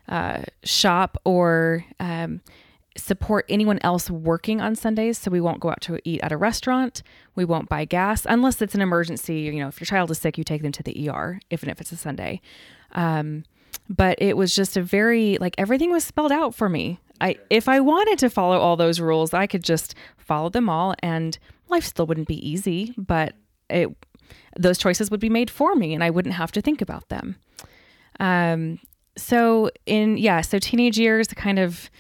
uh, 0.09 0.43
shop 0.63 1.17
or 1.25 1.85
um, 1.99 2.43
support 2.97 3.47
anyone 3.49 3.79
else 3.83 4.11
working 4.11 4.61
on 4.61 4.75
Sundays. 4.77 5.19
So 5.19 5.31
we 5.31 5.41
won't 5.41 5.61
go 5.61 5.71
out 5.71 5.81
to 5.83 5.99
eat 6.05 6.21
at 6.23 6.33
a 6.33 6.37
restaurant. 6.37 7.03
We 7.35 7.45
won't 7.45 7.69
buy 7.69 7.85
gas 7.87 8.27
unless 8.29 8.61
it's 8.61 8.75
an 8.75 8.83
emergency. 8.83 9.41
You 9.41 9.61
know, 9.61 9.69
if 9.69 9.81
your 9.81 9.87
child 9.87 10.11
is 10.11 10.19
sick, 10.19 10.39
you 10.39 10.45
take 10.45 10.63
them 10.63 10.73
to 10.73 10.83
the 10.83 11.09
ER, 11.09 11.41
even 11.51 11.69
if 11.69 11.81
it's 11.81 11.93
a 11.93 11.97
Sunday. 11.97 12.41
Um, 12.93 13.45
but 13.89 14.21
it 14.21 14.37
was 14.37 14.55
just 14.55 14.77
a 14.77 14.83
very 14.83 15.39
like 15.41 15.55
everything 15.59 15.91
was 15.91 16.05
spelled 16.05 16.33
out 16.33 16.55
for 16.55 16.69
me. 16.69 17.01
I 17.21 17.37
if 17.51 17.69
I 17.69 17.81
wanted 17.81 18.19
to 18.21 18.31
follow 18.31 18.59
all 18.59 18.77
those 18.77 19.01
rules, 19.01 19.35
I 19.35 19.47
could 19.47 19.63
just 19.63 19.95
follow 20.19 20.49
them 20.49 20.69
all, 20.69 20.95
and 21.01 21.39
life 21.69 21.85
still 21.85 22.07
wouldn't 22.07 22.29
be 22.29 22.49
easy. 22.49 22.95
But 22.97 23.35
it 23.71 23.91
those 24.59 24.79
choices 24.79 25.11
would 25.11 25.21
be 25.21 25.29
made 25.29 25.51
for 25.51 25.75
me, 25.75 25.95
and 25.95 26.03
I 26.03 26.11
wouldn't 26.11 26.35
have 26.35 26.53
to 26.53 26.61
think 26.61 26.81
about 26.81 27.09
them. 27.09 27.37
Um, 28.21 28.79
so 29.17 29.71
in 29.87 30.17
yeah, 30.17 30.41
so 30.41 30.59
teenage 30.59 30.99
years, 30.99 31.29
kind 31.29 31.59
of 31.59 31.91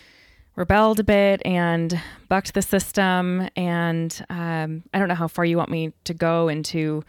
rebelled 0.57 0.98
a 0.98 1.05
bit 1.05 1.42
and 1.44 2.00
bucked 2.29 2.55
the 2.55 2.62
system. 2.62 3.48
And 3.57 4.24
um, 4.31 4.83
I 4.92 4.98
don't 4.98 5.09
know 5.09 5.14
how 5.14 5.29
far 5.29 5.44
you 5.44 5.57
want 5.57 5.70
me 5.70 5.92
to 6.05 6.14
go 6.14 6.48
into 6.48 7.05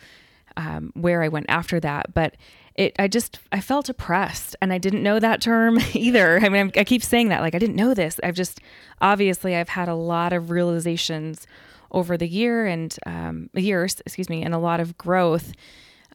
um, 0.57 0.91
where 0.95 1.23
I 1.23 1.29
went 1.29 1.47
after 1.49 1.79
that, 1.79 2.13
but 2.13 2.35
it 2.77 2.95
I 2.99 3.07
just 3.07 3.39
I 3.51 3.59
felt 3.59 3.89
oppressed, 3.89 4.55
and 4.61 4.71
I 4.71 4.77
didn't 4.77 5.03
know 5.03 5.19
that 5.19 5.41
term 5.41 5.79
either. 5.93 6.39
I 6.39 6.49
mean, 6.49 6.61
I'm, 6.61 6.71
I 6.75 6.83
keep 6.83 7.03
saying 7.03 7.29
that 7.29 7.41
like 7.41 7.55
I 7.55 7.59
didn't 7.59 7.75
know 7.75 7.93
this. 7.93 8.19
I've 8.23 8.35
just 8.35 8.61
obviously 9.01 9.55
I've 9.55 9.69
had 9.69 9.89
a 9.89 9.95
lot 9.95 10.31
of 10.31 10.51
realizations 10.51 11.47
over 11.91 12.17
the 12.17 12.27
year 12.27 12.65
and 12.65 12.95
um, 13.05 13.49
years, 13.53 14.01
excuse 14.05 14.29
me, 14.29 14.43
and 14.43 14.53
a 14.53 14.59
lot 14.59 14.79
of 14.79 14.97
growth. 14.97 15.53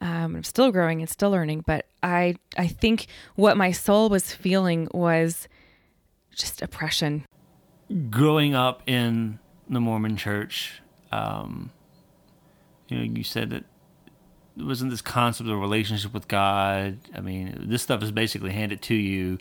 Um, 0.00 0.36
I'm 0.36 0.44
still 0.44 0.72
growing 0.72 1.00
and 1.00 1.08
still 1.08 1.30
learning, 1.30 1.64
but 1.66 1.86
I 2.02 2.36
I 2.56 2.68
think 2.68 3.06
what 3.34 3.56
my 3.56 3.72
soul 3.72 4.08
was 4.08 4.32
feeling 4.32 4.88
was 4.92 5.48
just 6.34 6.62
oppression. 6.62 7.26
growing 8.08 8.54
up 8.54 8.82
in 8.86 9.38
the 9.68 9.80
Mormon 9.80 10.16
church, 10.16 10.80
um, 11.10 11.70
you 12.88 12.96
know, 12.96 13.02
you 13.04 13.22
said 13.22 13.50
that 13.50 13.64
wasn't 14.56 14.90
this 14.90 15.00
concept 15.02 15.48
of 15.48 15.58
relationship 15.58 16.12
with 16.12 16.28
God. 16.28 16.98
I 17.14 17.20
mean, 17.20 17.64
this 17.68 17.82
stuff 17.82 18.02
is 18.02 18.10
basically 18.12 18.52
handed 18.52 18.82
to 18.82 18.94
you. 18.94 19.38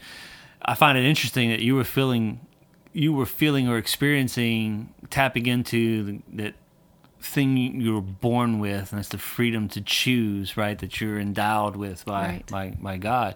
I 0.61 0.75
find 0.75 0.97
it 0.97 1.05
interesting 1.05 1.49
that 1.49 1.59
you 1.59 1.75
were 1.75 1.83
feeling, 1.83 2.39
you 2.93 3.13
were 3.13 3.25
feeling 3.25 3.67
or 3.67 3.77
experiencing, 3.77 4.93
tapping 5.09 5.45
into 5.47 6.03
the, 6.03 6.19
that 6.33 6.53
thing 7.19 7.57
you 7.57 7.93
were 7.93 8.01
born 8.01 8.59
with, 8.59 8.91
and 8.91 8.99
it's 8.99 9.09
the 9.09 9.17
freedom 9.17 9.67
to 9.69 9.81
choose, 9.81 10.57
right? 10.57 10.77
That 10.79 11.01
you're 11.01 11.19
endowed 11.19 11.75
with 11.75 12.05
by 12.05 12.25
Right. 12.27 12.47
by, 12.47 12.77
by 12.79 12.97
God. 12.97 13.35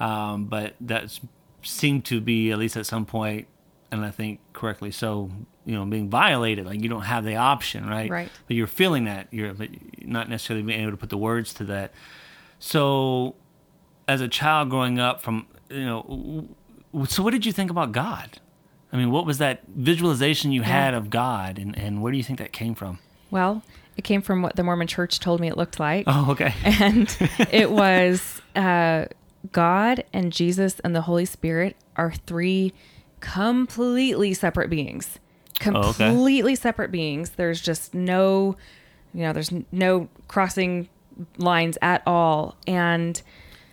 Um, 0.00 0.46
but 0.46 0.74
that 0.80 1.18
seemed 1.62 2.04
to 2.06 2.20
be 2.20 2.50
at 2.52 2.58
least 2.58 2.76
at 2.76 2.86
some 2.86 3.06
point, 3.06 3.46
and 3.90 4.04
I 4.04 4.10
think 4.10 4.40
correctly 4.52 4.90
so, 4.90 5.30
you 5.64 5.74
know, 5.74 5.84
being 5.84 6.08
violated. 6.08 6.66
Like 6.66 6.82
you 6.82 6.88
don't 6.88 7.02
have 7.02 7.24
the 7.24 7.36
option, 7.36 7.86
right? 7.86 8.10
Right. 8.10 8.30
But 8.46 8.56
you're 8.56 8.66
feeling 8.66 9.04
that 9.04 9.28
you're, 9.30 9.54
but 9.54 9.70
not 10.02 10.28
necessarily 10.28 10.64
being 10.64 10.80
able 10.80 10.92
to 10.92 10.96
put 10.96 11.10
the 11.10 11.18
words 11.18 11.54
to 11.54 11.64
that. 11.64 11.92
So, 12.58 13.34
as 14.08 14.20
a 14.20 14.28
child 14.28 14.70
growing 14.70 14.98
up, 14.98 15.22
from 15.22 15.46
you 15.68 15.84
know, 15.84 16.48
so 17.06 17.22
what 17.22 17.32
did 17.32 17.44
you 17.44 17.52
think 17.52 17.70
about 17.70 17.92
God? 17.92 18.40
I 18.92 18.96
mean, 18.96 19.10
what 19.10 19.26
was 19.26 19.38
that 19.38 19.62
visualization 19.68 20.52
you 20.52 20.62
had 20.62 20.94
of 20.94 21.10
God, 21.10 21.58
and, 21.58 21.76
and 21.76 22.00
where 22.00 22.12
do 22.12 22.18
you 22.18 22.24
think 22.24 22.38
that 22.38 22.52
came 22.52 22.74
from? 22.74 22.98
Well, 23.30 23.62
it 23.96 24.02
came 24.02 24.22
from 24.22 24.42
what 24.42 24.56
the 24.56 24.62
Mormon 24.62 24.86
church 24.86 25.20
told 25.20 25.40
me 25.40 25.48
it 25.48 25.56
looked 25.56 25.80
like. 25.80 26.04
Oh, 26.06 26.30
okay. 26.30 26.54
and 26.64 27.14
it 27.50 27.70
was 27.70 28.40
uh, 28.54 29.06
God 29.52 30.04
and 30.12 30.32
Jesus 30.32 30.80
and 30.80 30.94
the 30.94 31.02
Holy 31.02 31.24
Spirit 31.24 31.76
are 31.96 32.12
three 32.26 32.72
completely 33.32 34.32
separate 34.34 34.70
beings. 34.70 35.18
Oh, 35.66 35.90
okay. 35.90 36.08
Completely 36.08 36.54
separate 36.54 36.92
beings. 36.92 37.30
There's 37.30 37.60
just 37.60 37.94
no, 37.94 38.56
you 39.14 39.22
know, 39.22 39.32
there's 39.32 39.52
no 39.72 40.08
crossing 40.28 40.88
lines 41.38 41.78
at 41.82 42.02
all. 42.06 42.56
And 42.66 43.20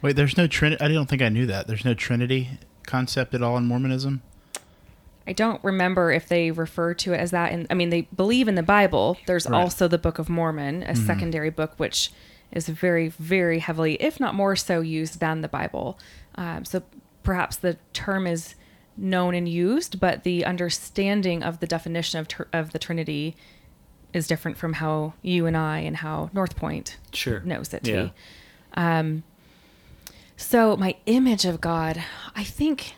Wait, 0.02 0.16
there's 0.16 0.38
no 0.38 0.48
Trinity. 0.48 0.84
I 0.84 0.88
don't 0.88 1.08
think 1.08 1.22
I 1.22 1.30
knew 1.30 1.46
that. 1.46 1.68
There's 1.68 1.86
no 1.86 1.94
Trinity 1.94 2.50
concept 2.88 3.34
at 3.34 3.42
all 3.42 3.58
in 3.58 3.66
Mormonism. 3.66 4.22
I 5.26 5.34
don't 5.34 5.64
remember 5.64 6.12
if 6.12 6.28
they 6.28 6.52
refer 6.52 6.94
to 6.96 7.14
it 7.14 7.18
as 7.18 7.32
that. 7.32 7.52
And 7.52 7.68
I 7.70 7.74
mean, 7.76 7.90
they 7.90 8.02
believe 8.16 8.48
in 8.48 8.56
the 8.56 8.64
Bible. 8.64 9.18
There's 9.28 9.48
Right. 9.48 9.58
also 9.62 9.88
the 9.88 9.98
Book 9.98 10.20
of 10.20 10.30
Mormon, 10.30 10.84
a 10.84 10.96
secondary 10.96 11.50
book, 11.50 11.74
which 11.78 12.12
is 12.52 12.68
very, 12.68 13.08
very 13.08 13.60
heavily, 13.60 13.96
if 14.02 14.20
not 14.20 14.36
more 14.36 14.56
so, 14.56 14.82
used 14.82 15.20
than 15.20 15.42
the 15.42 15.48
Bible. 15.48 15.98
Um, 16.36 16.66
so 16.66 16.84
perhaps 17.24 17.56
the 17.56 17.78
term 17.94 18.28
is 18.28 18.56
known 18.98 19.34
and 19.36 19.48
used, 19.50 20.00
but 20.00 20.24
the 20.24 20.46
understanding 20.46 21.42
of 21.44 21.60
the 21.60 21.68
definition 21.68 22.20
of, 22.20 22.28
tr- 22.28 22.44
of 22.54 22.72
the 22.72 22.80
Trinity 22.80 23.36
is 24.14 24.28
different 24.28 24.58
from 24.58 24.74
how 24.74 25.14
you 25.22 25.46
and 25.48 25.58
I 25.58 25.80
and 25.80 25.98
how 25.98 26.30
North 26.34 26.56
Point 26.56 26.98
Sure. 27.12 27.40
knows 27.42 27.74
it 27.74 27.84
to 27.86 27.92
Yeah. 27.92 28.04
be. 28.04 28.14
Um, 28.76 29.24
so 30.38 30.76
my 30.78 30.96
image 31.06 31.46
of 31.46 31.62
God, 31.62 32.04
I 32.36 32.44
think, 32.44 32.96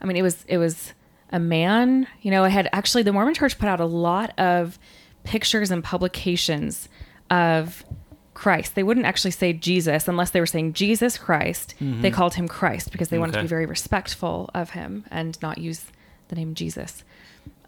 I 0.00 0.06
mean, 0.06 0.16
it 0.16 0.22
was 0.22 0.44
it 0.48 0.58
was 0.58 0.92
a 1.30 1.38
man. 1.38 2.06
You 2.22 2.30
know, 2.30 2.44
I 2.44 2.48
had 2.50 2.68
actually 2.72 3.02
the 3.02 3.12
Mormon 3.12 3.34
Church 3.34 3.58
put 3.58 3.68
out 3.68 3.80
a 3.80 3.84
lot 3.86 4.38
of 4.38 4.78
pictures 5.24 5.70
and 5.70 5.82
publications 5.82 6.88
of 7.30 7.84
Christ. 8.34 8.74
They 8.74 8.82
wouldn't 8.82 9.06
actually 9.06 9.30
say 9.30 9.52
Jesus 9.52 10.08
unless 10.08 10.30
they 10.30 10.40
were 10.40 10.46
saying 10.46 10.72
Jesus 10.74 11.16
Christ. 11.16 11.74
They 12.02 12.10
called 12.10 12.34
him 12.34 12.48
Christ 12.48 12.92
because 12.92 13.08
they 13.08 13.18
wanted 13.18 13.32
to 13.34 13.42
be 13.42 13.46
very 13.48 13.66
respectful 13.66 14.50
of 14.54 14.70
him 14.70 15.04
and 15.10 15.40
not 15.40 15.58
use 15.58 15.86
the 16.28 16.36
name 16.36 16.54
Jesus. 16.54 17.04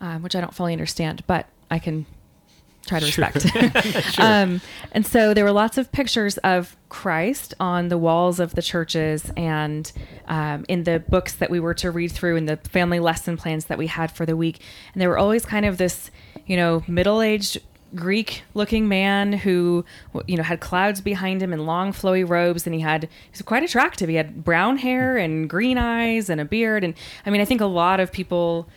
um, 0.01 0.23
which 0.23 0.37
I 0.37 0.41
don't 0.41 0.55
fully 0.55 0.73
understand, 0.73 1.23
but 1.27 1.47
I 1.71 1.79
can 1.79 2.07
try 2.87 3.01
to 3.01 3.07
respect. 3.07 3.47
um, 4.19 4.61
and 4.93 5.07
so 5.07 5.35
there 5.35 5.45
were 5.45 5.53
lots 5.53 5.79
of 5.79 5.91
pictures 5.93 6.39
of 6.39 6.77
Christ 6.89 7.55
on 7.59 7.89
the 7.89 7.99
walls 7.99 8.39
of 8.41 8.55
the 8.55 8.63
churches 8.63 9.31
and 9.37 9.91
um, 10.29 10.65
in 10.69 10.85
the 10.85 11.01
books 11.01 11.35
that 11.35 11.51
we 11.51 11.61
were 11.61 11.75
to 11.75 11.91
read 11.91 12.13
through 12.13 12.37
and 12.37 12.49
the 12.49 12.57
family 12.59 13.01
lesson 13.01 13.37
plans 13.37 13.67
that 13.67 13.79
we 13.79 13.89
had 13.89 14.11
for 14.11 14.25
the 14.27 14.37
week. 14.37 14.61
And 14.93 15.03
they 15.03 15.07
were 15.07 15.19
always 15.19 15.45
kind 15.45 15.67
of 15.67 15.79
this, 15.79 16.11
you 16.47 16.57
know, 16.57 16.85
middle 16.87 17.21
aged 17.23 17.59
Greek 17.95 18.43
looking 18.55 18.89
man 18.89 19.33
who, 19.33 19.85
you 20.27 20.37
know, 20.37 20.43
had 20.43 20.61
clouds 20.61 21.01
behind 21.01 21.43
him 21.43 21.53
and 21.53 21.67
long 21.67 21.93
flowy 21.93 22.29
robes. 22.29 22.67
And 22.67 22.75
he 22.75 22.81
had, 22.81 23.05
he 23.05 23.31
was 23.33 23.43
quite 23.43 23.63
attractive. 23.63 24.09
He 24.09 24.17
had 24.17 24.45
brown 24.45 24.79
hair 24.79 25.17
and 25.17 25.49
green 25.49 25.79
eyes 25.79 26.29
and 26.29 26.41
a 26.41 26.45
beard. 26.45 26.85
And 26.85 26.95
I 27.25 27.31
mean, 27.31 27.41
I 27.41 27.45
think 27.45 27.61
a 27.61 27.67
lot 27.67 28.01
of 28.01 28.13
people 28.13 28.69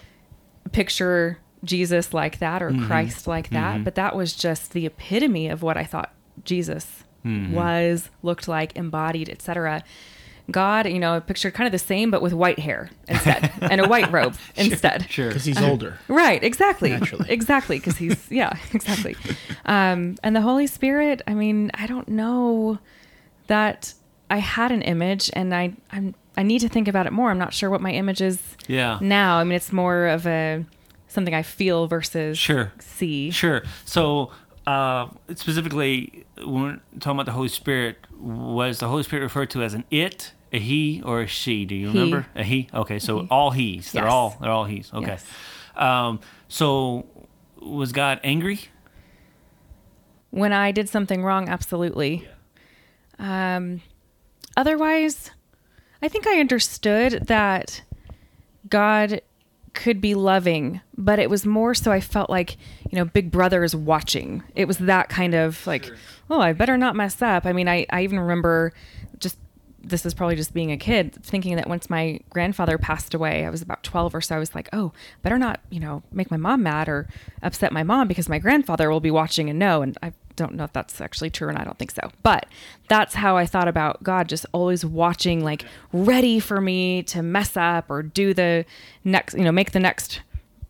picture 0.71 1.39
Jesus 1.63 2.13
like 2.13 2.39
that 2.39 2.61
or 2.61 2.69
mm-hmm. 2.69 2.87
Christ 2.87 3.27
like 3.27 3.49
that, 3.49 3.75
mm-hmm. 3.75 3.83
but 3.83 3.95
that 3.95 4.15
was 4.15 4.33
just 4.33 4.71
the 4.71 4.85
epitome 4.85 5.49
of 5.49 5.61
what 5.61 5.77
I 5.77 5.83
thought 5.83 6.13
Jesus 6.45 7.03
mm-hmm. 7.25 7.53
was, 7.53 8.09
looked 8.23 8.47
like, 8.47 8.75
embodied, 8.77 9.29
etc. 9.29 9.83
God, 10.51 10.87
you 10.87 10.99
know, 10.99 11.15
I 11.15 11.19
pictured 11.19 11.53
kind 11.53 11.65
of 11.67 11.71
the 11.71 11.79
same, 11.79 12.11
but 12.11 12.21
with 12.21 12.33
white 12.33 12.59
hair 12.59 12.89
instead 13.07 13.51
and 13.61 13.79
a 13.81 13.87
white 13.87 14.11
robe 14.11 14.35
instead. 14.55 15.09
Sure. 15.09 15.27
because 15.29 15.45
he's 15.45 15.61
older. 15.61 15.97
Right, 16.07 16.43
exactly. 16.43 16.89
Naturally. 16.91 17.25
Exactly, 17.29 17.77
because 17.79 17.97
he's, 17.97 18.29
yeah, 18.31 18.53
exactly. 18.73 19.15
Um, 19.65 20.15
and 20.23 20.35
the 20.35 20.41
Holy 20.41 20.67
Spirit, 20.67 21.21
I 21.27 21.33
mean, 21.33 21.71
I 21.73 21.85
don't 21.87 22.07
know 22.07 22.79
that 23.47 23.93
I 24.29 24.37
had 24.37 24.71
an 24.71 24.81
image 24.81 25.29
and 25.33 25.53
I, 25.55 25.73
I'm, 25.91 26.13
I 26.37 26.43
need 26.43 26.59
to 26.59 26.69
think 26.69 26.87
about 26.87 27.05
it 27.07 27.13
more. 27.13 27.29
I'm 27.31 27.37
not 27.39 27.53
sure 27.53 27.69
what 27.69 27.81
my 27.81 27.91
image 27.91 28.21
is 28.21 28.39
Yeah. 28.67 28.97
now. 29.01 29.37
I 29.39 29.43
mean, 29.43 29.55
it's 29.55 29.71
more 29.71 30.07
of 30.07 30.25
a, 30.27 30.65
something 31.07 31.33
I 31.33 31.41
feel 31.43 31.87
versus 31.87 32.37
Sure. 32.37 32.71
see. 32.79 33.31
Sure. 33.31 33.63
So, 33.85 34.31
uh, 34.67 35.07
specifically, 35.35 36.25
when 36.37 36.61
we're 36.61 36.79
talking 36.99 37.13
about 37.17 37.25
the 37.25 37.31
Holy 37.31 37.47
Spirit, 37.47 37.97
was 38.19 38.79
the 38.79 38.87
Holy 38.87 39.01
Spirit 39.03 39.23
referred 39.23 39.49
to 39.51 39.63
as 39.63 39.73
an 39.73 39.83
it, 39.89 40.33
a 40.51 40.59
he, 40.59 41.01
or 41.05 41.21
a 41.21 41.27
she? 41.27 41.65
Do 41.65 41.75
you 41.75 41.89
He. 41.91 41.99
remember? 41.99 42.27
A 42.35 42.43
he. 42.43 42.69
Okay, 42.73 42.99
so 42.99 43.27
all 43.29 43.51
he's. 43.51 43.91
They're 43.91 44.03
Yes. 44.03 44.11
all. 44.13 44.37
They're 44.41 44.51
all 44.51 44.65
he's. 44.65 44.91
Okay. 44.93 45.07
Yes. 45.07 45.25
Um, 45.75 46.19
so, 46.47 47.05
was 47.61 47.91
God 47.91 48.19
angry? 48.23 48.59
When 50.31 50.53
I 50.53 50.71
did 50.71 50.89
something 50.89 51.23
wrong, 51.23 51.49
absolutely. 51.49 52.27
Um, 53.17 53.81
otherwise, 54.55 55.31
I 56.01 56.07
think 56.07 56.27
I 56.27 56.39
understood 56.39 57.27
that 57.27 57.81
God 58.69 59.21
could 59.73 60.01
be 60.01 60.13
loving, 60.15 60.81
but 60.97 61.19
it 61.19 61.29
was 61.29 61.45
more 61.45 61.73
so 61.73 61.91
I 61.91 61.99
felt 61.99 62.29
like, 62.29 62.57
you 62.91 62.95
know, 62.97 63.05
Big 63.05 63.31
Brother 63.31 63.63
is 63.63 63.75
watching. 63.75 64.43
It 64.55 64.65
was 64.65 64.77
that 64.79 65.09
kind 65.09 65.33
of 65.33 65.65
like, 65.65 65.89
oh, 66.29 66.39
I 66.41 66.53
better 66.53 66.77
not 66.77 66.95
mess 66.95 67.21
up. 67.21 67.45
I 67.45 67.53
mean, 67.53 67.67
I, 67.67 67.85
I 67.89 68.03
even 68.03 68.19
remember 68.19 68.73
this 69.81 70.05
is 70.05 70.13
probably 70.13 70.35
just 70.35 70.53
being 70.53 70.71
a 70.71 70.77
kid 70.77 71.13
thinking 71.23 71.55
that 71.55 71.67
once 71.67 71.89
my 71.89 72.19
grandfather 72.29 72.77
passed 72.77 73.13
away, 73.13 73.45
I 73.45 73.49
was 73.49 73.61
about 73.61 73.83
12 73.83 74.15
or 74.15 74.21
so. 74.21 74.35
I 74.35 74.39
was 74.39 74.53
like, 74.53 74.69
oh, 74.73 74.91
better 75.21 75.37
not, 75.37 75.61
you 75.69 75.79
know, 75.79 76.03
make 76.11 76.29
my 76.29 76.37
mom 76.37 76.63
mad 76.63 76.89
or 76.89 77.07
upset 77.41 77.71
my 77.71 77.83
mom 77.83 78.07
because 78.07 78.29
my 78.29 78.39
grandfather 78.39 78.89
will 78.89 78.99
be 78.99 79.11
watching 79.11 79.49
and 79.49 79.57
know. 79.57 79.81
And 79.81 79.97
I 80.03 80.13
don't 80.35 80.55
know 80.55 80.63
if 80.63 80.73
that's 80.73 81.01
actually 81.01 81.29
true, 81.29 81.49
and 81.49 81.57
I 81.57 81.63
don't 81.63 81.77
think 81.77 81.91
so. 81.91 82.11
But 82.23 82.45
that's 82.87 83.15
how 83.15 83.37
I 83.37 83.45
thought 83.45 83.67
about 83.67 84.03
God, 84.03 84.29
just 84.29 84.45
always 84.51 84.85
watching, 84.85 85.43
like 85.43 85.65
ready 85.91 86.39
for 86.39 86.61
me 86.61 87.03
to 87.03 87.21
mess 87.21 87.55
up 87.55 87.89
or 87.89 88.03
do 88.03 88.33
the 88.33 88.65
next, 89.03 89.35
you 89.35 89.43
know, 89.43 89.51
make 89.51 89.71
the 89.71 89.79
next 89.79 90.21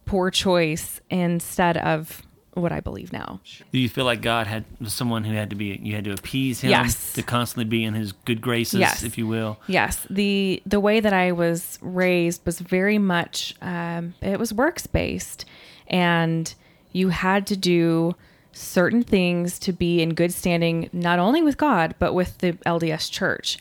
poor 0.05 0.31
choice 0.31 1.01
instead 1.09 1.77
of 1.77 2.23
what 2.53 2.71
I 2.71 2.79
believe 2.79 3.13
now. 3.13 3.39
Do 3.71 3.79
you 3.79 3.87
feel 3.89 4.05
like 4.05 4.21
God 4.21 4.47
had 4.47 4.65
was 4.81 4.93
someone 4.93 5.23
who 5.23 5.33
had 5.33 5.49
to 5.51 5.55
be 5.55 5.79
you 5.81 5.95
had 5.95 6.03
to 6.05 6.11
appease 6.13 6.61
him 6.61 6.71
Yes. 6.71 7.13
to 7.13 7.23
constantly 7.23 7.65
be 7.65 7.83
in 7.83 7.93
his 7.93 8.11
good 8.11 8.41
graces, 8.41 8.79
Yes. 8.79 9.03
if 9.03 9.17
you 9.17 9.27
will? 9.27 9.59
Yes, 9.67 10.05
the 10.09 10.61
the 10.65 10.79
way 10.79 10.99
that 10.99 11.13
I 11.13 11.31
was 11.31 11.77
raised 11.81 12.45
was 12.45 12.59
very 12.59 12.97
much 12.97 13.55
um, 13.61 14.13
it 14.21 14.39
was 14.39 14.51
works 14.53 14.87
based, 14.87 15.45
and 15.87 16.53
you 16.91 17.09
had 17.09 17.45
to 17.47 17.55
do 17.57 18.15
certain 18.51 19.03
things 19.03 19.59
to 19.59 19.71
be 19.71 20.01
in 20.01 20.13
good 20.15 20.33
standing 20.33 20.89
not 20.91 21.19
only 21.19 21.41
with 21.41 21.55
God 21.57 21.93
but 21.99 22.13
with 22.13 22.39
the 22.39 22.53
LDS 22.65 23.09
Church. 23.11 23.57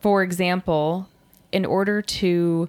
For 0.00 0.22
example, 0.22 1.08
in 1.50 1.64
order 1.66 2.00
to 2.02 2.68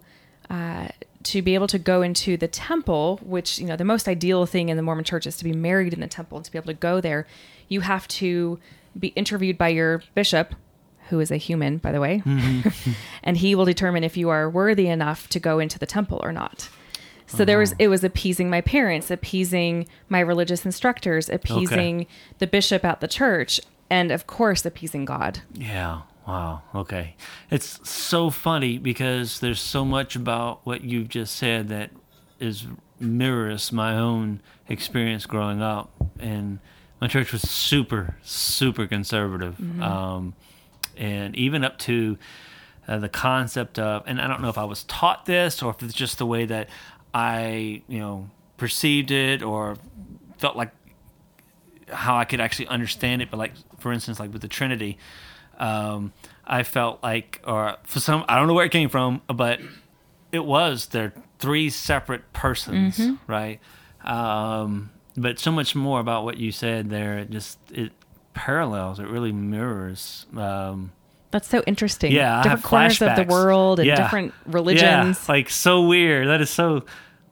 uh, 0.50 0.88
to 1.24 1.42
be 1.42 1.56
able 1.56 1.68
to 1.68 1.80
go 1.80 2.02
into 2.02 2.38
the 2.38 2.48
temple, 2.48 3.20
which 3.24 3.60
you 3.60 3.66
know 3.66 3.76
the 3.76 3.86
most 3.86 4.08
ideal 4.08 4.46
thing 4.46 4.70
in 4.70 4.78
the 4.78 4.84
Mormon 4.84 5.06
Church 5.06 5.26
is 5.28 5.38
to 5.38 5.44
be 5.44 5.54
married 5.54 5.94
in 5.94 6.00
the 6.00 6.08
temple 6.08 6.38
and 6.38 6.46
to 6.46 6.52
be 6.52 6.58
able 6.58 6.68
to 6.68 6.74
go 6.74 7.02
there, 7.02 7.28
you 7.68 7.82
have 7.82 8.08
to 8.10 8.60
be 8.98 9.10
interviewed 9.10 9.58
by 9.58 9.70
your 9.70 10.04
bishop, 10.16 10.56
who 11.10 11.20
is 11.20 11.32
a 11.32 11.38
human, 11.38 11.78
by 11.78 11.92
the 11.92 12.00
way, 12.00 12.22
mm-hmm. 12.26 12.92
and 13.24 13.38
he 13.38 13.56
will 13.56 13.66
determine 13.66 14.04
if 14.04 14.18
you 14.18 14.30
are 14.30 14.50
worthy 14.50 14.88
enough 14.88 15.28
to 15.30 15.40
go 15.40 15.60
into 15.60 15.80
the 15.80 15.86
temple 15.86 16.20
or 16.24 16.32
not. 16.32 16.70
So 17.26 17.46
there 17.46 17.58
was 17.58 17.72
uh-huh. 17.72 17.78
it 17.80 17.88
was 17.88 18.04
appeasing 18.04 18.50
my 18.50 18.62
parents, 18.62 19.10
appeasing 19.10 19.88
my 20.08 20.20
religious 20.20 20.66
instructors, 20.66 21.30
appeasing 21.30 22.06
the 22.38 22.48
bishop 22.48 22.86
at 22.86 23.00
the 23.00 23.08
church, 23.08 23.60
and 23.90 24.12
of 24.12 24.28
course 24.28 24.66
appeasing 24.66 25.06
God. 25.06 25.42
Yeah. 25.54 26.02
Wow. 26.28 26.62
Okay. 26.74 27.16
It's 27.52 27.88
so 27.90 28.30
funny 28.30 28.78
because 28.78 29.40
there's 29.40 29.60
so 29.60 29.84
much 29.84 30.16
about 30.16 30.66
what 30.66 30.84
you've 30.84 31.10
just 31.10 31.36
said 31.36 31.68
that 31.68 31.92
is 32.40 32.66
mirrors 33.00 33.72
my 33.72 33.98
own 33.98 34.42
experience 34.70 35.26
growing 35.26 35.62
up, 35.62 35.92
and 36.20 36.60
my 37.02 37.08
church 37.08 37.34
was 37.34 37.42
super, 37.42 38.16
super 38.24 38.88
conservative, 38.88 39.60
um, 39.82 40.34
and 40.96 41.36
even 41.36 41.64
up 41.64 41.78
to 41.80 42.18
uh, 42.88 42.98
the 43.00 43.10
concept 43.10 43.78
of, 43.78 44.04
and 44.06 44.22
I 44.22 44.28
don't 44.28 44.42
know 44.42 44.50
if 44.50 44.58
I 44.58 44.64
was 44.66 44.84
taught 44.84 45.26
this 45.26 45.62
or 45.62 45.72
if 45.72 45.84
it's 45.84 45.94
just 45.94 46.18
the 46.18 46.26
way 46.26 46.46
that 46.46 46.70
I, 47.14 47.82
you 47.88 48.00
know, 48.00 48.30
perceived 48.58 49.12
it 49.12 49.42
or 49.44 49.78
felt 50.38 50.56
like 50.56 50.72
how 51.90 52.18
I 52.18 52.26
could 52.26 52.40
actually 52.40 52.68
understand 52.68 53.22
it. 53.22 53.30
But 53.30 53.38
like, 53.38 53.54
for 53.80 53.92
instance, 53.92 54.20
like 54.20 54.32
with 54.32 54.42
the 54.42 54.48
Trinity, 54.48 54.98
um, 55.58 56.14
I 56.46 56.64
felt 56.64 57.02
like, 57.04 57.42
or 57.46 57.78
for 57.84 58.00
some, 58.00 58.26
I 58.28 58.38
don't 58.38 58.48
know 58.48 58.54
where 58.54 58.66
it 58.66 58.72
came 58.72 58.90
from, 58.90 59.22
but 59.28 59.60
it 60.32 60.44
was 60.46 60.88
they're 60.88 61.14
three 61.40 61.70
separate 61.70 62.34
persons, 62.34 63.00
right? 63.28 63.60
Um, 64.04 64.92
but 65.16 65.40
so 65.40 65.52
much 65.52 65.76
more 65.76 66.00
about 66.00 66.24
what 66.26 66.38
you 66.38 66.52
said 66.52 66.90
there. 66.90 67.20
It 67.20 67.30
just 67.30 67.60
it 67.72 67.92
parallels. 68.34 69.00
It 69.00 69.08
really 69.08 69.32
mirrors. 69.32 70.26
Um, 70.36 70.92
That's 71.32 71.48
so 71.48 71.64
interesting. 71.68 72.12
yeah, 72.12 72.42
different 72.42 72.64
corners 72.64 73.02
of 73.02 73.16
the 73.16 73.24
world 73.24 73.80
and 73.80 73.88
Yeah. 73.88 73.96
different 73.96 74.34
religions. 74.48 75.20
Yeah, 75.28 75.34
like 75.34 75.50
so 75.50 75.82
weird. 75.84 76.28
That 76.28 76.42
is 76.42 76.50
so 76.50 76.84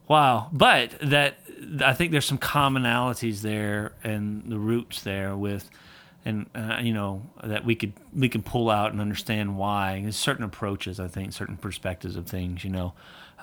wow. 0.07 0.49
But 0.53 0.91
that 1.01 1.38
I 1.84 1.93
think 1.93 2.12
there's 2.12 2.25
some 2.25 2.38
commonalities 2.38 3.41
there 3.41 3.93
and 4.03 4.43
the 4.47 4.57
roots 4.60 5.01
there 5.03 5.36
with, 5.36 5.69
and 6.23 6.47
uh, 6.55 6.79
you 6.81 6.93
know 6.93 7.23
that 7.43 7.65
we 7.65 7.75
could 7.75 7.93
we 8.13 8.29
can 8.29 8.43
pull 8.43 8.69
out 8.69 8.91
and 8.91 9.01
understand 9.01 9.57
why. 9.57 10.01
There's 10.01 10.15
certain 10.15 10.43
approaches, 10.43 10.99
I 10.99 11.07
think, 11.07 11.34
certain 11.34 11.57
perspectives 11.57 12.15
of 12.15 12.27
things. 12.27 12.63
You 12.63 12.69
know, 12.69 12.93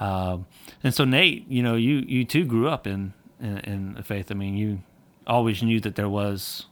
um, 0.00 0.46
and 0.82 0.94
so 0.94 1.04
Nate, 1.04 1.48
you 1.48 1.62
know, 1.62 1.74
you 1.74 1.96
you 2.06 2.24
too 2.24 2.44
grew 2.44 2.68
up 2.68 2.86
in 2.86 3.12
in, 3.40 3.58
in 3.58 3.94
the 3.94 4.02
faith. 4.02 4.30
I 4.30 4.34
mean, 4.34 4.56
you 4.56 4.82
always 5.26 5.62
knew 5.62 5.80
that 5.80 5.96
there 5.96 6.08
was 6.08 6.66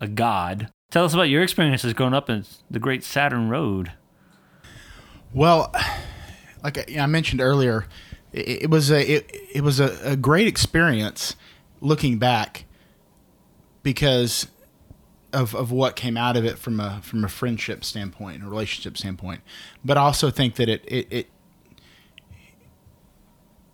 a 0.00 0.08
God. 0.08 0.70
Tell 0.90 1.04
us 1.04 1.12
about 1.12 1.24
your 1.24 1.42
experiences 1.42 1.92
growing 1.92 2.14
up 2.14 2.30
in 2.30 2.44
the 2.70 2.78
Great 2.78 3.04
Saturn 3.04 3.48
Road. 3.48 3.92
Well, 5.34 5.74
like 6.62 6.96
I 6.96 7.06
mentioned 7.06 7.40
earlier, 7.40 7.86
it, 8.32 8.62
it 8.62 8.70
was 8.70 8.90
a 8.90 9.16
it, 9.16 9.36
it 9.54 9.60
was 9.62 9.80
a, 9.80 9.98
a 10.02 10.16
great 10.16 10.46
experience 10.46 11.36
looking 11.80 12.18
back 12.18 12.64
because 13.82 14.48
of 15.32 15.54
of 15.54 15.70
what 15.70 15.96
came 15.96 16.16
out 16.16 16.36
of 16.36 16.44
it 16.44 16.58
from 16.58 16.80
a 16.80 17.00
from 17.02 17.24
a 17.24 17.28
friendship 17.28 17.84
standpoint, 17.84 18.42
a 18.42 18.46
relationship 18.46 18.96
standpoint. 18.96 19.40
But 19.84 19.98
I 19.98 20.02
also 20.02 20.30
think 20.30 20.56
that 20.56 20.68
it 20.68 20.84
it, 20.86 21.06
it 21.10 21.30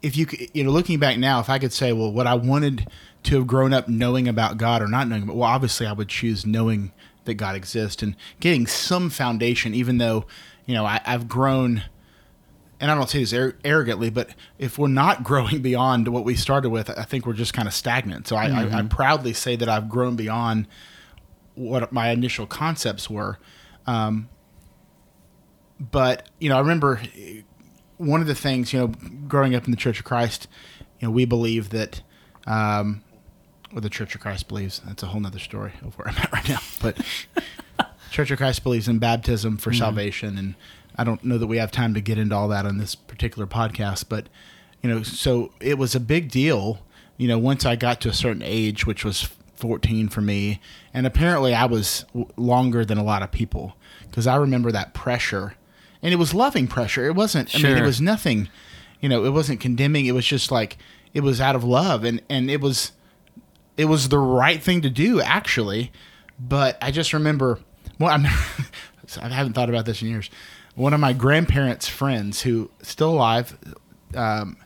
if 0.03 0.17
you 0.17 0.27
you 0.53 0.65
know 0.65 0.71
looking 0.71 0.99
back 0.99 1.19
now, 1.19 1.41
if 1.41 1.49
I 1.49 1.59
could 1.59 1.73
say, 1.73 1.93
well, 1.93 2.13
what 2.13 2.27
I 2.27 2.35
wanted 2.35 2.89
to 3.25 3.37
have 3.37 3.47
grown 3.47 3.73
up 3.73 3.89
knowing 3.89 4.29
about 4.29 4.59
God 4.59 4.83
or 4.83 4.89
not 4.89 5.09
knowing, 5.09 5.27
but 5.27 5.37
well, 5.37 5.49
obviously 5.49 5.87
I 5.87 5.93
would 5.93 6.09
choose 6.09 6.45
knowing 6.45 6.93
that 7.25 7.35
God 7.35 7.57
exists 7.57 8.03
and 8.03 8.17
getting 8.41 8.67
some 8.67 9.09
foundation, 9.09 9.75
even 9.75 9.99
though 9.99 10.27
you 10.67 10.75
know 10.75 10.85
I, 10.85 11.01
I've 11.05 11.29
grown. 11.29 11.85
And 12.81 12.91
I 12.91 12.97
don't 12.97 13.09
say 13.09 13.21
this 13.21 13.33
ar- 13.33 13.55
arrogantly, 13.65 14.11
but 14.11 14.31
if 14.59 14.79
we're 14.79 14.89
not 14.89 15.23
growing 15.25 15.63
beyond 15.63 16.09
what 16.09 16.25
we 16.25 16.35
started 16.35 16.71
with, 16.71 16.91
I 16.91 17.05
think 17.05 17.25
we're 17.25 17.33
just 17.33 17.55
kind 17.55 17.69
of 17.69 17.73
stagnant. 17.73 18.27
So 18.27 18.37
I, 18.37 18.47
I, 18.47 18.47
I 18.47 18.65
mm-hmm. 18.65 18.89
proudly 18.89 19.33
say 19.33 19.57
that 19.57 19.69
I've 19.69 19.89
grown 19.89 20.17
beyond 20.17 20.67
what 21.55 21.93
my 21.93 22.11
initial 22.11 22.47
concepts 22.47 23.09
were. 23.09 23.39
Um, 23.87 24.29
but 25.79 26.29
you 26.39 26.49
know, 26.49 26.57
I 26.57 26.61
remember 26.61 27.01
one 27.97 28.21
of 28.21 28.27
the 28.27 28.35
things 28.35 28.73
you 28.73 28.81
know, 28.81 28.93
growing 29.29 29.55
up 29.55 29.65
in 29.65 29.71
the 29.71 29.77
Church 29.77 29.99
of 29.99 30.05
Christ, 30.05 30.49
you 31.01 31.09
know, 31.09 31.13
we 31.13 31.25
believe 31.25 31.71
that, 31.71 32.03
um, 32.47 33.03
or 33.75 33.81
the 33.81 33.91
Church 33.91 34.15
of 34.15 34.21
Christ 34.21 34.49
believes. 34.49 34.81
That's 34.85 35.03
a 35.03 35.07
whole 35.07 35.21
nother 35.21 35.39
story 35.39 35.73
of 35.85 35.99
where 35.99 36.09
I'm 36.09 36.17
at 36.17 36.33
right 36.33 36.49
now. 36.49 36.61
But 36.81 36.99
Church 38.11 38.31
of 38.31 38.39
Christ 38.39 38.63
believes 38.63 38.89
in 38.89 38.99
baptism 38.99 39.57
for 39.57 39.73
salvation, 39.73 40.39
and 40.39 40.55
I 40.97 41.05
don't 41.05 41.25
know 41.25 41.39
that 41.39 41.47
we 41.47 41.57
have 41.57 41.73
time 41.73 41.95
to 41.95 42.01
get 42.01 42.19
into 42.19 42.35
all 42.35 42.49
that 42.49 42.67
on 42.67 42.79
this 42.79 42.95
particular 42.95 43.47
podcast. 43.47 44.09
But 44.09 44.29
you 44.83 44.89
know, 44.89 45.03
so 45.03 45.53
it 45.61 45.79
was 45.79 45.95
a 45.95 46.01
big 46.01 46.31
deal. 46.31 46.81
You 47.17 47.29
know, 47.29 47.39
once 47.39 47.65
I 47.65 47.77
got 47.77 48.01
to 48.03 48.09
a 48.09 48.13
certain 48.13 48.43
age, 48.43 48.87
which 48.87 49.05
was 49.05 49.29
14 49.57 50.09
for 50.09 50.21
me, 50.21 50.61
and 50.93 51.07
apparently 51.07 51.55
I 51.55 51.67
was 51.67 52.05
w- 52.15 52.29
longer 52.37 52.85
than 52.85 52.99
a 52.99 53.05
lot 53.05 53.23
of 53.23 53.31
people 53.31 53.77
because 54.03 54.27
I 54.27 54.37
remember 54.37 54.73
that 54.73 54.95
pressure, 54.95 55.55
and 56.03 56.13
it 56.13 56.17
was 56.17 56.35
loving 56.35 56.67
pressure. 56.67 57.07
It 57.07 57.15
wasn't. 57.15 57.55
I 57.55 57.59
mean, 57.59 57.77
it 57.77 57.83
was 57.83 58.01
nothing. 58.01 58.49
You 59.01 59.09
know, 59.09 59.25
it 59.25 59.31
wasn't 59.31 59.61
condemning. 59.61 60.07
It 60.07 60.13
was 60.13 60.27
just 60.27 60.51
like 60.51 60.77
it 61.13 61.23
was 61.23 61.41
out 61.41 61.55
of 61.57 61.65
love, 61.65 62.05
and 62.05 62.21
and 62.29 62.51
it 62.51 62.61
was 62.61 62.93
it 63.77 63.87
was 63.87 64.09
the 64.09 64.19
right 64.19 64.63
thing 64.63 64.83
to 64.83 64.91
do 64.91 65.21
actually 65.21 65.91
but 66.39 66.77
i 66.83 66.91
just 66.91 67.13
remember 67.13 67.59
well 67.99 68.11
i'm 68.11 68.27
i 69.21 69.29
haven't 69.29 69.53
thought 69.53 69.69
about 69.69 69.85
this 69.85 70.03
in 70.03 70.09
years 70.09 70.31
one 70.75 70.93
of 70.93 71.01
my 71.01 71.13
grandparents 71.13 71.89
friends 71.89 72.43
who 72.43 72.71
still 72.83 73.11
alive 73.11 73.57
um, 74.15 74.57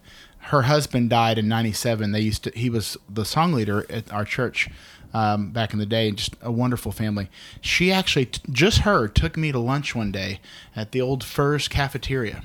her 0.49 0.63
husband 0.63 1.11
died 1.11 1.39
in 1.39 1.49
97 1.49 2.13
they 2.13 2.21
used 2.21 2.45
to 2.45 2.51
he 2.55 2.69
was 2.71 2.97
the 3.09 3.25
song 3.25 3.53
leader 3.53 3.85
at 3.91 4.11
our 4.13 4.25
church 4.25 4.69
um, 5.15 5.51
back 5.51 5.73
in 5.73 5.79
the 5.79 5.87
day 5.87 6.11
just 6.11 6.37
a 6.43 6.51
wonderful 6.53 6.93
family 6.93 7.29
she 7.61 7.91
actually 7.93 8.27
t- 8.27 8.41
just 8.51 8.79
her 8.81 9.09
took 9.09 9.37
me 9.37 9.51
to 9.53 9.59
lunch 9.59 9.95
one 9.95 10.13
day 10.13 10.41
at 10.77 10.93
the 10.93 11.01
old 11.01 11.23
Furr's 11.25 11.67
cafeteria 11.69 12.43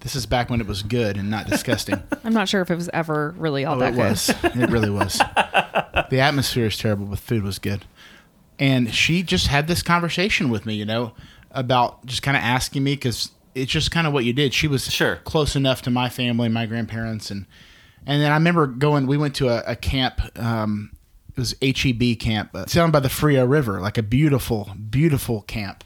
this 0.00 0.14
is 0.16 0.26
back 0.26 0.48
when 0.50 0.60
it 0.60 0.66
was 0.66 0.82
good 0.82 1.16
and 1.16 1.30
not 1.30 1.46
disgusting 1.46 2.02
I'm 2.24 2.32
not 2.34 2.48
sure 2.48 2.60
if 2.62 2.70
it 2.70 2.74
was 2.76 2.88
ever 2.92 3.34
really 3.38 3.64
all 3.64 3.76
Oh, 3.76 3.80
that 3.80 3.92
it 3.92 3.96
good. 3.96 3.98
was. 4.10 4.28
It 4.44 4.70
really 4.70 4.90
was. 4.90 5.18
the 6.10 6.20
atmosphere 6.20 6.66
is 6.66 6.76
terrible, 6.78 7.04
but 7.06 7.18
food 7.18 7.42
was 7.42 7.58
good. 7.58 7.84
And 8.58 8.94
she 8.94 9.22
just 9.22 9.48
had 9.48 9.66
this 9.66 9.82
conversation 9.82 10.48
with 10.48 10.64
me, 10.64 10.74
you 10.74 10.84
know, 10.86 11.12
about 11.50 12.04
just 12.06 12.22
kind 12.22 12.34
of 12.36 12.42
asking 12.42 12.82
me 12.82 12.94
because 12.94 13.30
it's 13.54 13.70
just 13.72 13.90
kind 13.90 14.06
of 14.06 14.12
what 14.12 14.24
you 14.24 14.32
did. 14.32 14.52
She 14.54 14.66
was 14.68 14.90
Sure. 14.92 15.16
close 15.24 15.56
enough 15.56 15.82
to 15.82 15.90
my 15.90 16.08
family, 16.08 16.48
my 16.48 16.66
grandparents, 16.66 17.30
and 17.30 17.46
and 18.06 18.20
then 18.20 18.30
I 18.30 18.34
remember 18.34 18.66
going. 18.66 19.06
We 19.06 19.16
went 19.16 19.34
to 19.36 19.48
a, 19.48 19.72
a 19.72 19.76
camp. 19.76 20.20
Um, 20.38 20.90
it 21.30 21.38
was 21.38 21.54
HEB 21.62 22.18
camp 22.20 22.50
uh, 22.54 22.64
down 22.66 22.90
by 22.90 23.00
the 23.00 23.08
Frio 23.08 23.44
River, 23.44 23.80
like 23.80 23.98
a 23.98 24.02
beautiful, 24.02 24.70
beautiful 24.90 25.42
camp. 25.42 25.82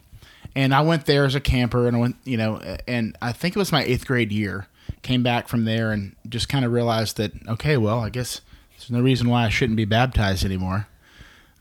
And 0.54 0.74
I 0.74 0.80
went 0.80 1.06
there 1.06 1.24
as 1.24 1.34
a 1.34 1.40
camper, 1.40 1.86
and 1.86 1.96
I 1.96 2.00
went, 2.00 2.16
you 2.24 2.36
know, 2.36 2.56
and 2.86 3.16
I 3.22 3.32
think 3.32 3.54
it 3.54 3.58
was 3.58 3.70
my 3.72 3.82
eighth 3.84 4.06
grade 4.06 4.32
year. 4.32 4.66
Came 5.02 5.22
back 5.22 5.46
from 5.48 5.64
there 5.64 5.92
and 5.92 6.16
just 6.28 6.48
kind 6.48 6.64
of 6.64 6.72
realized 6.72 7.16
that 7.18 7.32
okay, 7.48 7.76
well, 7.76 8.00
I 8.00 8.08
guess 8.10 8.40
there's 8.72 8.90
no 8.90 9.00
reason 9.00 9.28
why 9.28 9.44
I 9.44 9.48
shouldn't 9.48 9.76
be 9.76 9.84
baptized 9.84 10.44
anymore. 10.44 10.86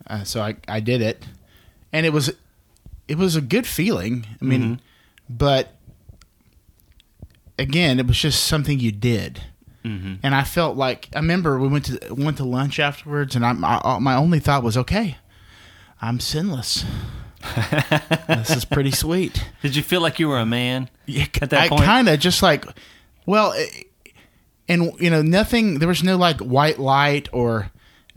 Uh, 0.08 0.24
so 0.24 0.42
I 0.42 0.56
I 0.68 0.80
did 0.80 1.02
it, 1.02 1.26
and 1.94 2.06
it 2.06 2.12
was 2.14 2.32
it 3.08 3.18
was 3.18 3.36
a 3.36 3.42
good 3.42 3.68
feeling. 3.68 4.26
I 4.42 4.46
mean, 4.46 4.82
but 5.30 5.76
again, 7.60 8.00
it 8.00 8.08
was 8.08 8.18
just 8.20 8.44
something 8.44 8.80
you 8.80 8.92
did. 8.92 9.42
And 9.84 10.36
I 10.36 10.44
felt 10.44 10.76
like 10.76 11.08
I 11.16 11.20
remember 11.20 11.58
we 11.58 11.70
went 11.70 11.86
to 11.86 12.14
went 12.14 12.36
to 12.38 12.44
lunch 12.44 12.78
afterwards, 12.78 13.38
and 13.38 13.46
I, 13.46 13.54
my 13.54 14.00
my 14.00 14.16
only 14.16 14.40
thought 14.40 14.62
was, 14.62 14.76
okay, 14.76 15.16
I'm 16.02 16.20
sinless. 16.20 16.84
this 18.28 18.50
is 18.50 18.66
pretty 18.66 18.92
sweet. 18.92 19.46
Did 19.62 19.78
you 19.78 19.84
feel 19.84 20.02
like 20.02 20.20
you 20.20 20.28
were 20.28 20.40
a 20.40 20.46
man 20.46 20.90
Yeah, 21.06 21.28
at 21.42 21.52
that 21.52 21.62
I 21.62 21.70
point? 21.70 21.84
kind 21.86 22.10
of 22.10 22.20
just 22.20 22.44
like, 22.44 22.66
well, 23.26 23.54
eh, 23.54 23.66
and 24.68 24.92
you 25.00 25.10
know, 25.10 25.22
nothing. 25.22 25.80
There 25.80 25.88
was 25.88 26.04
no 26.04 26.18
like 26.18 26.42
white 26.42 26.80
light 26.80 27.30
or 27.32 27.72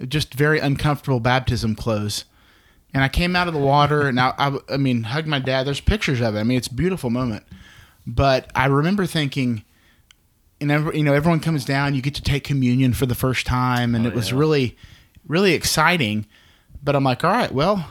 just 0.09 0.35
very 0.35 0.59
uncomfortable 0.59 1.21
baptism 1.21 1.77
clothes. 1.77 2.25
And 2.93 3.05
I 3.05 3.09
came 3.09 3.37
out 3.37 3.47
of 3.47 3.55
the 3.55 3.61
water, 3.61 4.09
and 4.09 4.19
I, 4.19 4.35
I, 4.37 4.59
I 4.71 4.77
mean, 4.77 5.05
hugged 5.05 5.29
my 5.29 5.39
dad. 5.39 5.69
There's 5.69 5.81
pictures 5.81 6.21
of 6.21 6.35
it. 6.35 6.41
I 6.41 6.43
mean, 6.43 6.59
it's 6.59 6.67
a 6.67 6.75
beautiful 6.75 7.11
moment. 7.11 7.45
But 8.15 8.51
I 8.55 8.67
remember 8.67 9.07
thinking, 9.07 9.65
and 10.61 10.71
every, 10.71 10.99
you 10.99 11.05
know, 11.05 11.15
everyone 11.15 11.41
comes 11.41 11.65
down. 11.65 11.95
You 11.95 12.03
get 12.03 12.15
to 12.17 12.23
take 12.23 12.45
communion 12.45 12.93
for 12.93 13.07
the 13.07 13.15
first 13.15 13.47
time, 13.47 13.95
and 13.95 14.05
Oh, 14.05 14.09
it 14.09 14.15
was 14.15 14.31
yeah. 14.31 14.39
really, 14.39 14.77
really 15.27 15.53
exciting. 15.55 16.27
But 16.83 16.97
I'm 16.97 17.05
like, 17.05 17.23
all 17.25 17.31
right, 17.31 17.53
well, 17.53 17.89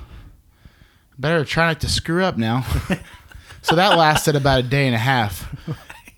better 1.18 1.46
try 1.46 1.68
not 1.68 1.80
to 1.82 1.90
screw 1.90 2.24
up 2.24 2.38
now. 2.38 2.66
so 3.62 3.76
that 3.76 3.98
lasted 3.98 4.36
about 4.36 4.60
a 4.60 4.64
day 4.64 4.86
and 4.88 4.96
a 4.96 5.00
half, 5.00 5.48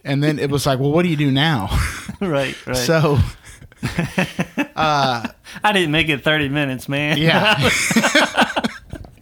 and 0.04 0.24
then 0.24 0.40
it 0.40 0.50
was 0.50 0.66
like, 0.66 0.80
well, 0.80 0.92
what 0.92 1.04
do 1.04 1.10
you 1.10 1.18
do 1.18 1.32
now? 1.32 1.70
right, 2.22 2.56
right. 2.66 2.76
so 2.78 3.18
uh, 4.76 5.28
I 5.64 5.72
didn't 5.74 5.92
make 5.92 6.10
it 6.10 6.24
30 6.24 6.50
minutes, 6.50 6.88
man. 6.90 7.18
yeah, 7.18 7.56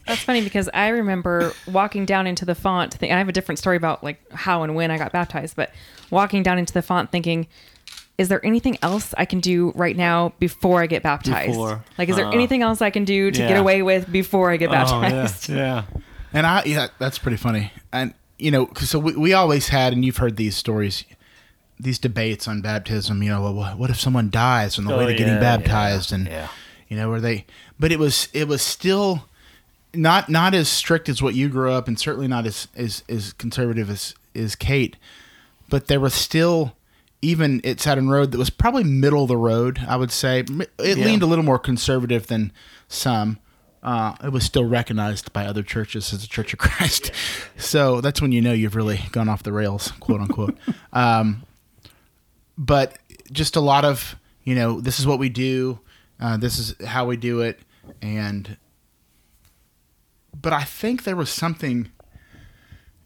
That's 0.10 0.24
funny 0.24 0.42
because 0.44 0.70
I 0.74 0.90
remember 0.90 1.54
walking 1.68 2.06
down 2.06 2.28
into 2.28 2.44
the 2.44 2.56
font. 2.56 3.00
Th- 3.00 3.12
I 3.12 3.18
have 3.18 3.30
a 3.30 3.32
different 3.32 3.60
story 3.60 3.78
about 3.78 4.04
like 4.04 4.20
how 4.32 4.64
and 4.64 4.76
when 4.76 4.92
I 4.92 4.98
got 4.98 5.12
baptized, 5.14 5.56
but 5.56 5.72
walking 6.12 6.44
down 6.44 6.58
into 6.58 6.74
the 6.74 6.82
font 6.82 7.12
thinking, 7.12 7.48
is 8.18 8.28
there 8.28 8.46
anything 8.46 8.78
else 8.82 9.14
I 9.18 9.24
can 9.26 9.40
do 9.40 9.72
right 9.76 9.96
now 9.96 10.34
before 10.40 10.82
I 10.82 10.88
get 10.88 11.04
baptized? 11.04 11.52
Before. 11.52 11.84
Like, 11.98 12.10
is 12.10 12.18
there 12.18 12.26
Uh, 12.26 12.32
anything 12.32 12.62
else 12.64 12.82
I 12.82 12.90
can 12.90 13.06
do 13.06 13.32
to 13.32 13.38
get 13.40 13.56
away 13.58 13.82
with 13.82 14.12
before 14.12 14.52
I 14.52 14.58
get 14.58 14.70
Oh, 14.70 14.74
yeah, 14.74 14.84
baptized? 14.84 15.50
yeah. 15.50 15.84
and 16.34 16.46
I 16.46 16.64
yeah, 16.66 16.88
that's 16.98 17.18
pretty 17.20 17.38
funny. 17.38 17.72
And 17.94 18.14
you 18.38 18.52
know, 18.52 18.66
'cause 18.66 18.90
so 18.90 19.00
we, 19.00 19.16
we 19.16 19.34
always 19.34 19.70
had, 19.70 19.94
and 19.94 20.04
you've 20.04 20.18
heard 20.18 20.36
these 20.38 20.56
stories, 20.58 21.06
these 21.80 22.00
debates 22.00 22.48
on 22.48 22.62
baptism. 22.62 23.22
You 23.24 23.30
know, 23.30 23.42
well, 23.44 23.54
what- 23.54 23.78
what 23.78 23.90
if 23.90 24.00
someone 24.02 24.30
dies 24.30 24.78
on 24.80 24.86
the 24.86 24.94
Oh, 24.94 24.98
way 24.98 25.06
to 25.08 25.14
getting 25.14 25.40
baptized, 25.40 26.12
yeah, 26.12 26.16
and 26.18 26.28
yeah. 26.28 26.48
you 26.90 26.98
know, 26.98 27.10
where 27.10 27.22
they? 27.22 27.46
But 27.80 27.92
it 27.92 28.00
was 28.00 28.28
it 28.34 28.48
was 28.50 28.62
still 28.62 29.26
not 29.94 30.30
not 30.30 30.54
as 30.54 30.70
strict 30.70 31.10
as 31.10 31.22
what 31.22 31.36
you 31.36 31.50
grew 31.50 31.72
up, 31.72 31.88
and 31.88 32.00
certainly 32.00 32.28
not 32.28 32.46
as 32.46 32.68
as, 32.76 33.04
as 33.10 33.34
conservative 33.34 33.90
as 33.90 34.14
as 34.36 34.56
Cait. 34.56 34.96
But 35.70 35.88
there 35.88 36.00
was 36.00 36.14
still 36.14 36.76
even 37.22 37.60
at 37.66 37.80
Saturn 37.80 38.10
Road 38.10 38.32
that 38.32 38.38
was 38.38 38.50
probably 38.50 38.84
middle 38.84 39.24
of 39.24 39.28
the 39.28 39.38
road. 39.38 39.80
I 39.88 39.98
would 39.98 40.12
say 40.12 40.40
it 40.40 40.98
Yeah. 40.98 41.06
leaned 41.06 41.22
a 41.22 41.26
little 41.26 41.44
more 41.44 41.60
conservative 41.60 42.28
than 42.28 42.52
some. 42.88 43.40
Uh, 43.84 44.14
it 44.24 44.32
was 44.32 44.44
still 44.44 44.66
recognized 44.66 45.32
by 45.32 45.46
other 45.46 45.64
churches 45.64 46.12
as 46.14 46.24
a 46.24 46.28
Church 46.28 46.52
of 46.54 46.60
Christ. 46.66 47.12
So 47.58 48.02
that's 48.02 48.22
when 48.22 48.32
you 48.32 48.42
know 48.42 48.52
you've 48.54 48.76
really 48.76 49.02
gone 49.12 49.30
off 49.30 49.44
the 49.44 49.54
rails, 49.54 49.92
quote 50.00 50.22
unquote. 50.22 50.58
um, 50.94 51.44
but 52.58 52.98
just 53.32 53.56
a 53.56 53.62
lot 53.62 53.86
of 53.86 54.16
you 54.44 54.56
know, 54.56 54.82
this 54.82 55.00
is 55.00 55.06
what 55.06 55.20
we 55.20 55.30
do. 55.30 55.80
Uh, 56.20 56.36
this 56.38 56.58
is 56.58 56.74
how 56.86 57.06
we 57.06 57.16
do 57.18 57.42
it, 57.42 57.60
and 58.02 58.58
but 60.34 60.54
I 60.54 60.64
think 60.64 61.04
there 61.04 61.16
was 61.16 61.30
something 61.30 61.90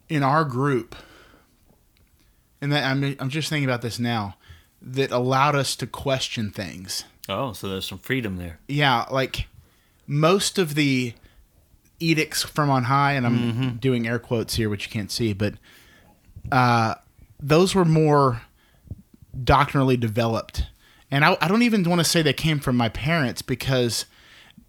in 0.09 0.23
our 0.23 0.43
group, 0.45 0.95
and 2.61 2.71
that 2.71 2.83
I'm 2.85 3.15
I'm 3.19 3.29
just 3.29 3.49
thinking 3.49 3.67
about 3.67 3.81
this 3.81 3.99
now, 3.99 4.35
that 4.81 5.11
allowed 5.11 5.55
us 5.55 5.75
to 5.77 5.87
question 5.87 6.51
things. 6.51 7.05
Oh, 7.29 7.53
so 7.53 7.69
there's 7.69 7.85
some 7.87 7.99
freedom 7.99 8.37
there. 8.37 8.59
Yeah, 8.67 9.05
like 9.09 9.47
most 10.07 10.57
of 10.57 10.75
the 10.75 11.13
edicts 11.99 12.43
from 12.43 12.69
on 12.69 12.83
high, 12.85 13.13
and 13.13 13.25
I'm 13.25 13.39
Mm-hmm. 13.53 13.69
doing 13.77 14.07
air 14.07 14.19
quotes 14.19 14.55
here, 14.55 14.69
which 14.69 14.85
you 14.87 14.91
can't 14.91 15.11
see, 15.11 15.31
but 15.33 15.53
uh, 16.51 16.95
those 17.39 17.73
were 17.73 17.85
more 17.85 18.41
doctrinally 19.43 19.97
developed. 19.97 20.67
And 21.09 21.23
I, 21.23 21.37
I 21.39 21.47
don't 21.47 21.61
even 21.61 21.83
want 21.83 21.99
to 21.99 22.05
say 22.05 22.21
they 22.21 22.33
came 22.33 22.59
from 22.59 22.75
my 22.75 22.89
parents 22.89 23.41
because 23.41 24.05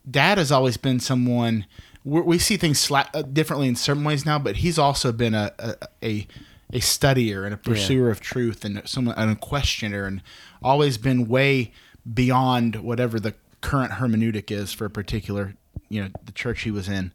dad 0.08 0.38
has 0.38 0.52
always 0.52 0.76
been 0.76 1.00
someone 1.00 1.66
we 2.04 2.38
see 2.38 2.56
things 2.56 2.86
sla- 2.86 3.08
uh, 3.14 3.22
differently 3.22 3.66
in 3.66 3.76
certain 3.76 4.04
ways 4.04 4.26
now, 4.26 4.38
but 4.38 4.56
he's 4.56 4.78
also 4.78 5.10
been 5.10 5.34
a 5.34 5.52
a, 5.58 5.76
a, 6.02 6.26
a 6.72 6.78
studier 6.80 7.44
and 7.44 7.54
a 7.54 7.56
pursuer 7.56 8.10
of 8.10 8.20
truth 8.20 8.64
and 8.64 8.82
someone 8.86 9.14
and 9.16 9.30
a 9.30 9.36
questioner 9.36 10.04
and 10.04 10.22
always 10.62 10.98
been 10.98 11.26
way 11.26 11.72
beyond 12.12 12.76
whatever 12.76 13.18
the 13.18 13.34
current 13.62 13.92
hermeneutic 13.92 14.50
is 14.50 14.72
for 14.74 14.84
a 14.84 14.90
particular 14.90 15.54
you 15.88 16.02
know 16.02 16.08
the 16.24 16.32
church 16.32 16.62
he 16.62 16.70
was 16.70 16.88
in, 16.88 17.12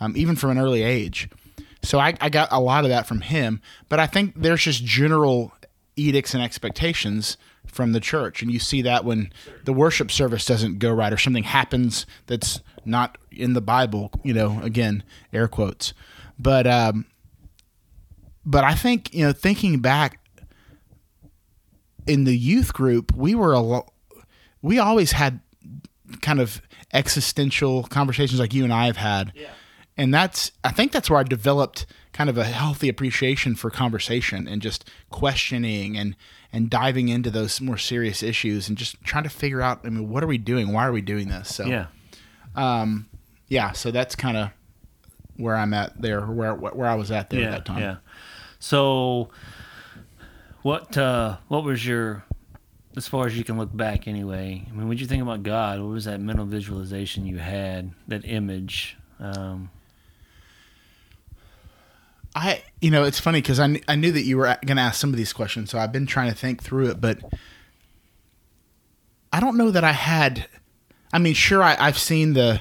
um, 0.00 0.14
even 0.16 0.36
from 0.36 0.50
an 0.50 0.58
early 0.58 0.82
age. 0.82 1.28
So 1.82 1.98
I, 1.98 2.14
I 2.20 2.28
got 2.28 2.48
a 2.50 2.60
lot 2.60 2.84
of 2.84 2.90
that 2.90 3.06
from 3.06 3.20
him, 3.20 3.60
but 3.88 4.00
I 4.00 4.06
think 4.06 4.34
there's 4.36 4.62
just 4.62 4.84
general 4.84 5.52
edicts 5.96 6.34
and 6.34 6.42
expectations 6.42 7.36
from 7.66 7.92
the 7.92 8.00
church, 8.00 8.42
and 8.42 8.50
you 8.50 8.58
see 8.58 8.82
that 8.82 9.04
when 9.04 9.32
the 9.64 9.72
worship 9.72 10.10
service 10.10 10.44
doesn't 10.44 10.78
go 10.78 10.92
right 10.92 11.12
or 11.12 11.16
something 11.16 11.44
happens 11.44 12.06
that's 12.26 12.60
not 12.84 13.18
in 13.38 13.52
the 13.54 13.60
Bible. 13.60 14.10
You 14.24 14.34
know, 14.34 14.60
again, 14.62 15.02
air 15.32 15.48
quotes, 15.48 15.94
but 16.38 16.66
um, 16.66 17.06
but 18.44 18.64
I 18.64 18.74
think 18.74 19.14
you 19.14 19.24
know, 19.26 19.32
thinking 19.32 19.78
back 19.80 20.20
in 22.06 22.24
the 22.24 22.36
youth 22.36 22.72
group, 22.72 23.14
we 23.14 23.34
were 23.34 23.52
a 23.52 23.60
lo- 23.60 23.88
we 24.62 24.78
always 24.78 25.12
had 25.12 25.40
kind 26.22 26.40
of 26.40 26.62
existential 26.92 27.84
conversations 27.84 28.40
like 28.40 28.54
you 28.54 28.64
and 28.64 28.72
I 28.72 28.86
have 28.86 28.96
had. 28.96 29.32
and 29.96 30.12
that's 30.14 30.52
I 30.64 30.70
think 30.70 30.92
that's 30.92 31.10
where 31.10 31.18
I 31.20 31.22
developed 31.22 31.86
kind 32.12 32.30
of 32.30 32.38
a 32.38 32.44
healthy 32.44 32.88
appreciation 32.88 33.54
for 33.54 33.70
conversation 33.70 34.48
and 34.48 34.62
just 34.62 34.88
questioning 35.10 35.96
and 35.98 36.16
and 36.52 36.70
diving 36.70 37.08
into 37.10 37.30
those 37.30 37.60
more 37.60 37.76
serious 37.76 38.22
issues 38.22 38.68
and 38.70 38.78
just 38.78 38.96
trying 39.04 39.24
to 39.24 39.28
figure 39.30 39.60
out. 39.60 39.80
I 39.84 39.90
mean, 39.90 40.08
what 40.08 40.24
are 40.24 40.26
we 40.26 40.38
doing? 40.38 40.72
Why 40.72 40.86
are 40.86 40.92
we 40.92 41.02
doing 41.02 41.28
this? 41.28 41.54
So 41.54 41.66
Yeah. 41.66 41.86
Yeah, 43.48 43.72
so 43.72 43.90
that's 43.90 44.14
kind 44.14 44.36
of 44.36 44.50
where 45.36 45.56
I'm 45.56 45.72
at 45.74 46.00
there, 46.00 46.22
where 46.22 46.54
where 46.54 46.88
I 46.88 46.94
was 46.94 47.10
at 47.10 47.30
there 47.30 47.40
yeah, 47.40 47.46
at 47.46 47.50
that 47.52 47.64
time. 47.64 47.80
Yeah. 47.80 47.96
So, 48.58 49.30
what 50.62 50.96
uh, 50.96 51.36
what 51.48 51.64
was 51.64 51.86
your, 51.86 52.24
as 52.96 53.06
far 53.08 53.26
as 53.26 53.36
you 53.38 53.44
can 53.44 53.56
look 53.56 53.74
back 53.74 54.08
anyway? 54.08 54.66
I 54.68 54.72
mean, 54.72 54.88
what 54.88 54.94
did 54.94 55.00
you 55.00 55.06
think 55.06 55.22
about 55.22 55.42
God? 55.42 55.80
What 55.80 55.90
was 55.90 56.04
that 56.04 56.20
mental 56.20 56.44
visualization 56.44 57.26
you 57.26 57.38
had? 57.38 57.92
That 58.08 58.24
image? 58.24 58.96
Um, 59.20 59.70
I, 62.34 62.62
you 62.80 62.90
know, 62.90 63.04
it's 63.04 63.18
funny 63.18 63.40
because 63.40 63.58
I, 63.58 63.66
kn- 63.66 63.84
I 63.88 63.96
knew 63.96 64.12
that 64.12 64.22
you 64.22 64.36
were 64.36 64.56
going 64.64 64.76
to 64.76 64.82
ask 64.82 65.00
some 65.00 65.10
of 65.10 65.16
these 65.16 65.32
questions, 65.32 65.70
so 65.70 65.78
I've 65.78 65.92
been 65.92 66.06
trying 66.06 66.30
to 66.30 66.36
think 66.36 66.62
through 66.62 66.90
it, 66.90 67.00
but 67.00 67.20
I 69.32 69.40
don't 69.40 69.56
know 69.56 69.70
that 69.70 69.84
I 69.84 69.92
had. 69.92 70.46
I 71.12 71.18
mean, 71.18 71.34
sure, 71.34 71.62
I, 71.62 71.76
I've 71.78 71.98
seen 71.98 72.34
the. 72.34 72.60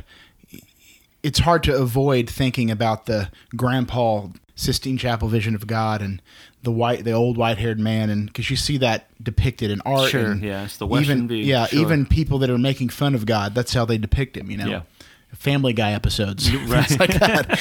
It's 1.23 1.39
hard 1.39 1.63
to 1.63 1.75
avoid 1.75 2.30
thinking 2.30 2.69
about 2.71 3.06
the 3.06 3.30
Grandpa 3.56 4.27
Sistine 4.56 4.97
Chapel 4.97 5.27
vision 5.27 5.56
of 5.56 5.67
God 5.67 6.01
and 6.01 6.21
the 6.63 6.71
white, 6.71 7.03
the 7.03 7.12
old 7.12 7.38
white-haired 7.38 7.80
man, 7.80 8.10
and 8.10 8.27
because 8.27 8.49
you 8.49 8.56
see 8.56 8.77
that 8.77 9.08
depicted 9.23 9.69
in 9.71 9.82
art. 9.82 10.10
Sure, 10.10 10.32
and 10.32 10.41
yeah, 10.43 10.63
it's 10.65 10.77
the 10.77 10.88
Western 10.88 11.17
even, 11.17 11.27
view, 11.27 11.38
Yeah, 11.38 11.67
sure. 11.67 11.80
even 11.80 12.06
people 12.06 12.39
that 12.39 12.49
are 12.49 12.58
making 12.58 12.89
fun 12.89 13.13
of 13.15 13.25
God, 13.25 13.53
that's 13.56 13.73
how 13.73 13.86
they 13.86 13.97
depict 13.97 14.36
him. 14.38 14.49
You 14.51 14.58
know, 14.58 14.67
Yeah. 14.67 14.82
Family 15.36 15.73
Guy 15.73 15.91
episodes, 15.91 16.51
Right. 16.67 16.86
things 16.86 16.99
like 16.99 17.19
that. 17.19 17.60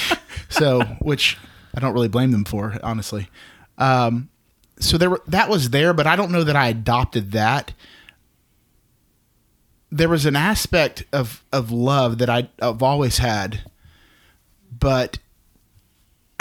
so, 0.48 0.82
which 1.00 1.36
I 1.74 1.80
don't 1.80 1.92
really 1.92 2.08
blame 2.08 2.30
them 2.30 2.44
for, 2.44 2.78
honestly. 2.82 3.28
Um, 3.78 4.28
so 4.78 4.96
there, 4.98 5.10
were, 5.10 5.22
that 5.26 5.48
was 5.48 5.70
there, 5.70 5.92
but 5.92 6.06
I 6.06 6.16
don't 6.16 6.30
know 6.30 6.44
that 6.44 6.56
I 6.56 6.68
adopted 6.68 7.32
that. 7.32 7.72
There 9.90 10.08
was 10.08 10.26
an 10.26 10.36
aspect 10.36 11.04
of 11.12 11.44
of 11.52 11.70
love 11.70 12.18
that 12.18 12.28
I, 12.28 12.48
I've 12.60 12.82
always 12.82 13.18
had, 13.18 13.62
but 14.76 15.18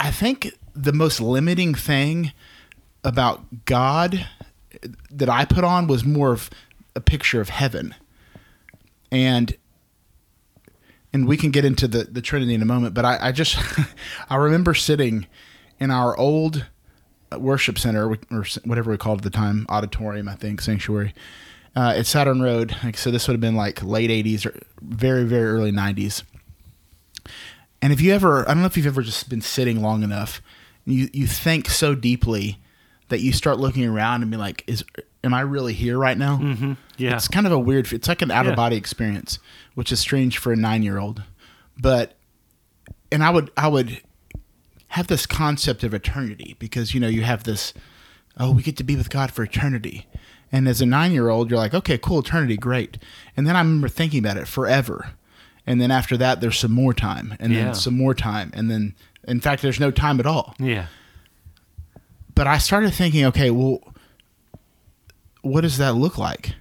I 0.00 0.10
think 0.10 0.52
the 0.74 0.92
most 0.92 1.20
limiting 1.20 1.74
thing 1.74 2.32
about 3.04 3.64
God 3.64 4.26
that 5.10 5.28
I 5.28 5.44
put 5.44 5.64
on 5.64 5.86
was 5.86 6.04
more 6.04 6.32
of 6.32 6.50
a 6.94 7.00
picture 7.00 7.40
of 7.40 7.48
heaven, 7.48 7.94
and 9.10 9.56
and 11.12 11.26
we 11.26 11.36
can 11.36 11.50
get 11.50 11.64
into 11.64 11.88
the, 11.88 12.04
the 12.04 12.20
Trinity 12.20 12.52
in 12.52 12.62
a 12.62 12.66
moment, 12.66 12.94
but 12.94 13.04
I, 13.04 13.28
I 13.28 13.32
just 13.32 13.56
I 14.30 14.36
remember 14.36 14.74
sitting 14.74 15.26
in 15.78 15.90
our 15.90 16.16
old 16.16 16.66
worship 17.38 17.78
center 17.78 18.14
or 18.30 18.44
whatever 18.64 18.90
we 18.90 18.96
called 18.96 19.20
it 19.20 19.26
at 19.26 19.32
the 19.32 19.36
time, 19.36 19.66
auditorium, 19.68 20.28
I 20.28 20.34
think, 20.34 20.60
sanctuary, 20.60 21.14
uh, 21.76 21.94
at 21.96 22.06
Saturn 22.06 22.40
Road. 22.42 22.74
Like, 22.82 22.96
so 22.96 23.10
this 23.10 23.28
would 23.28 23.34
have 23.34 23.40
been 23.40 23.54
like 23.56 23.82
late 23.82 24.10
'80s 24.10 24.46
or 24.46 24.58
very 24.80 25.24
very 25.24 25.46
early 25.46 25.70
'90s. 25.72 26.22
And 27.82 27.92
if 27.92 28.00
you 28.00 28.12
ever, 28.14 28.42
I 28.48 28.54
don't 28.54 28.60
know 28.60 28.66
if 28.66 28.76
you've 28.76 28.86
ever 28.86 29.02
just 29.02 29.28
been 29.28 29.42
sitting 29.42 29.82
long 29.82 30.02
enough, 30.02 30.40
you 30.84 31.08
you 31.12 31.26
think 31.26 31.68
so 31.68 31.94
deeply 31.94 32.58
that 33.08 33.20
you 33.20 33.32
start 33.32 33.58
looking 33.58 33.84
around 33.86 34.22
and 34.22 34.30
be 34.30 34.36
like, 34.36 34.64
is 34.66 34.84
am 35.22 35.34
I 35.34 35.40
really 35.42 35.74
here 35.74 35.98
right 35.98 36.16
now? 36.16 36.38
mm-hmm. 36.38 36.72
Yeah. 36.96 37.14
It's 37.16 37.28
kind 37.28 37.46
of 37.46 37.52
a 37.52 37.58
weird. 37.58 37.92
It's 37.92 38.08
like 38.08 38.22
an 38.22 38.30
out 38.30 38.46
of 38.46 38.52
Yeah. 38.52 38.56
body 38.56 38.76
experience, 38.76 39.38
which 39.74 39.92
is 39.92 40.00
strange 40.00 40.38
for 40.38 40.52
a 40.52 40.56
nine 40.56 40.82
year 40.82 40.98
old. 40.98 41.22
But 41.78 42.14
and 43.12 43.22
I 43.22 43.30
would 43.30 43.50
I 43.56 43.68
would 43.68 44.00
have 44.88 45.08
this 45.08 45.26
concept 45.26 45.84
of 45.84 45.92
eternity 45.92 46.56
because 46.58 46.94
you 46.94 47.00
know 47.00 47.08
you 47.08 47.22
have 47.22 47.44
this 47.44 47.74
oh 48.38 48.50
we 48.52 48.62
get 48.62 48.76
to 48.78 48.84
be 48.84 48.96
with 48.96 49.10
God 49.10 49.30
for 49.30 49.42
eternity. 49.42 50.06
And 50.52 50.68
as 50.68 50.80
a 50.80 50.86
nine 50.86 51.12
year 51.12 51.28
old, 51.28 51.50
you're 51.50 51.58
like, 51.58 51.74
okay, 51.74 51.98
cool, 51.98 52.20
eternity, 52.20 52.56
great. 52.56 52.98
And 53.36 53.46
then 53.46 53.56
I 53.56 53.60
remember 53.60 53.88
thinking 53.88 54.20
about 54.20 54.36
it 54.36 54.46
forever. 54.48 55.10
And 55.66 55.80
then 55.80 55.90
after 55.90 56.16
that, 56.16 56.40
there's 56.40 56.58
some 56.58 56.70
more 56.72 56.94
time, 56.94 57.34
and 57.40 57.52
Yeah. 57.52 57.64
then 57.64 57.74
some 57.74 57.96
more 57.96 58.14
time, 58.14 58.50
and 58.54 58.70
then, 58.70 58.94
in 59.26 59.40
fact, 59.40 59.60
there's 59.62 59.80
no 59.80 59.90
time 59.90 60.20
at 60.20 60.26
all 60.26 60.54
yeah. 60.60 60.86
but 62.36 62.46
I 62.46 62.58
started 62.58 62.94
thinking, 62.94 63.24
okay, 63.26 63.50
well, 63.50 63.80
what 65.42 65.62
does 65.62 65.78
that 65.78 65.94
look 65.94 66.18
like? 66.18 66.54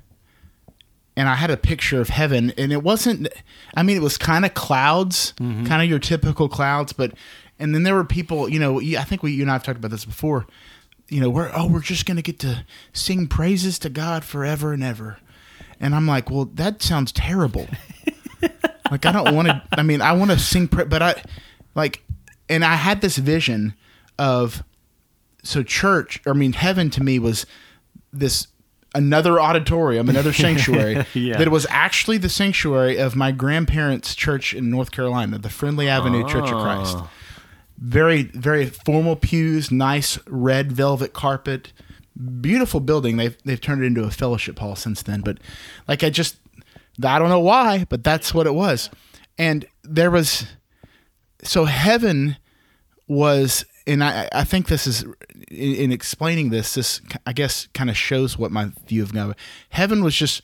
And 1.18 1.30
I 1.30 1.36
had 1.36 1.50
a 1.50 1.58
picture 1.58 2.02
of 2.02 2.10
heaven, 2.10 2.52
and 2.58 2.74
it 2.74 2.84
wasn't. 2.84 3.28
I 3.76 3.84
mean, 3.84 3.96
it 3.96 4.02
was 4.04 4.18
kind 4.18 4.44
of 4.46 4.54
clouds, 4.54 5.34
mm-hmm. 5.40 5.66
kind 5.66 5.82
of 5.82 5.88
your 5.90 6.00
typical 6.00 6.50
clouds, 6.50 6.92
but 6.92 7.14
and 7.58 7.74
then 7.74 7.84
there 7.84 7.96
were 7.96 8.04
people. 8.04 8.50
You 8.50 8.60
know, 8.60 8.82
I 8.82 9.04
think 9.06 9.24
we 9.24 9.32
you 9.32 9.42
and 9.44 9.50
I 9.50 9.54
have 9.54 9.64
talked 9.64 9.78
about 9.78 9.92
this 9.92 10.04
before. 10.04 10.46
You 11.10 11.22
know, 11.22 11.30
we're 11.30 11.52
oh, 11.54 11.68
we're 11.68 11.82
just 11.82 12.06
gonna 12.06 12.22
get 12.22 12.40
to 12.40 12.66
sing 12.94 13.28
praises 13.28 13.78
to 13.80 13.90
God 13.90 14.24
forever 14.24 14.74
and 14.74 14.84
ever, 14.84 15.18
and 15.80 15.94
I'm 15.94 16.08
like, 16.08 16.30
well, 16.32 16.46
that 16.56 16.82
sounds 16.82 17.12
terrible. 17.12 17.68
like 18.92 19.06
I 19.06 19.12
don't 19.12 19.36
want 19.36 19.48
to. 19.48 19.62
I 19.72 19.84
mean, 19.84 20.02
I 20.02 20.14
want 20.14 20.32
to 20.32 20.40
sing, 20.40 20.68
pra- 20.68 20.86
but 20.88 21.02
I 21.04 21.22
like, 21.76 22.04
and 22.50 22.66
I 22.66 22.76
had 22.76 23.02
this 23.02 23.18
vision 23.18 23.74
of 24.18 24.64
so 25.44 25.62
church 25.62 26.20
i 26.26 26.34
mean 26.34 26.54
heaven 26.54 26.90
to 26.90 27.04
me 27.04 27.20
was 27.20 27.46
this 28.14 28.48
another 28.96 29.40
auditorium 29.42 30.10
another 30.10 30.32
sanctuary 30.46 31.06
Yeah. 31.14 31.38
that 31.38 31.50
was 31.52 31.68
actually 31.70 32.18
the 32.18 32.30
sanctuary 32.30 32.98
of 32.98 33.16
my 33.16 33.32
grandparents 33.32 34.16
church 34.16 34.54
in 34.56 34.70
north 34.72 34.90
carolina 34.92 35.38
the 35.38 35.50
friendly 35.52 35.88
avenue 35.90 36.26
church 36.28 36.50
of 36.50 36.62
christ 36.64 36.96
Oh. 36.98 37.10
Very 37.78 38.24
very 38.24 38.68
formal 38.68 39.16
pews 39.16 39.72
nice 39.72 40.18
red 40.28 40.72
velvet 40.72 41.14
carpet. 41.14 41.74
Beautiful 42.42 42.80
building. 42.80 43.18
They've 43.18 43.38
they've 43.44 43.60
turned 43.60 43.84
it 43.84 43.88
into 43.88 44.04
a 44.04 44.12
fellowship 44.12 44.60
hall 44.60 44.76
since 44.76 45.04
then 45.04 45.22
but 45.22 45.38
like 45.88 46.04
i 46.04 46.10
just 46.10 46.38
i 47.04 47.20
don't 47.20 47.30
know 47.30 47.40
why 47.40 47.86
but 47.90 48.04
that's 48.04 48.34
what 48.34 48.48
it 48.48 48.54
was. 48.54 48.90
And 49.38 49.66
there 49.84 50.10
was 50.10 50.46
so 51.44 51.66
heaven 51.66 52.38
was 53.08 53.66
and 53.88 54.04
I, 54.04 54.28
I 54.32 54.44
think 54.44 54.68
this 54.68 54.88
is 54.88 55.04
in, 55.52 55.76
in 55.76 55.92
explaining 55.92 56.50
this 56.50 56.74
this 56.74 57.02
i 57.26 57.34
guess 57.34 57.68
kind 57.74 57.90
of 57.90 57.98
shows 57.98 58.38
what 58.38 58.52
my 58.52 58.72
view 58.88 59.04
of 59.04 59.14
god 59.14 59.36
heaven 59.70 60.04
was 60.04 60.16
just 60.16 60.42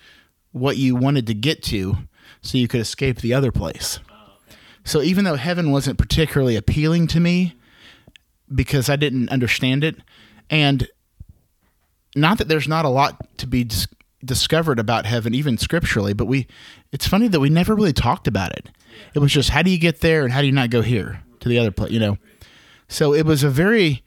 what 0.51 0.77
you 0.77 0.95
wanted 0.95 1.27
to 1.27 1.33
get 1.33 1.63
to 1.63 1.97
so 2.41 2.57
you 2.57 2.67
could 2.67 2.81
escape 2.81 3.21
the 3.21 3.33
other 3.33 3.51
place 3.51 3.99
so 4.83 5.01
even 5.01 5.25
though 5.25 5.35
heaven 5.35 5.71
wasn't 5.71 5.97
particularly 5.97 6.55
appealing 6.55 7.07
to 7.07 7.19
me 7.19 7.55
because 8.53 8.89
i 8.89 8.95
didn't 8.95 9.29
understand 9.29 9.83
it 9.83 9.95
and 10.49 10.87
not 12.15 12.37
that 12.37 12.47
there's 12.47 12.67
not 12.67 12.85
a 12.85 12.89
lot 12.89 13.37
to 13.37 13.47
be 13.47 13.63
dis- 13.63 13.87
discovered 14.23 14.79
about 14.79 15.05
heaven 15.05 15.33
even 15.33 15.57
scripturally 15.57 16.13
but 16.13 16.25
we 16.25 16.47
it's 16.91 17.07
funny 17.07 17.27
that 17.27 17.39
we 17.39 17.49
never 17.49 17.73
really 17.73 17.93
talked 17.93 18.27
about 18.27 18.51
it 18.51 18.69
it 19.13 19.19
was 19.19 19.31
just 19.31 19.49
how 19.49 19.61
do 19.61 19.71
you 19.71 19.79
get 19.79 20.01
there 20.01 20.23
and 20.23 20.33
how 20.33 20.41
do 20.41 20.47
you 20.47 20.53
not 20.53 20.69
go 20.69 20.81
here 20.81 21.23
to 21.39 21.49
the 21.49 21.57
other 21.57 21.71
place 21.71 21.91
you 21.91 21.99
know 21.99 22.17
so 22.87 23.13
it 23.13 23.25
was 23.25 23.41
a 23.41 23.49
very 23.49 24.03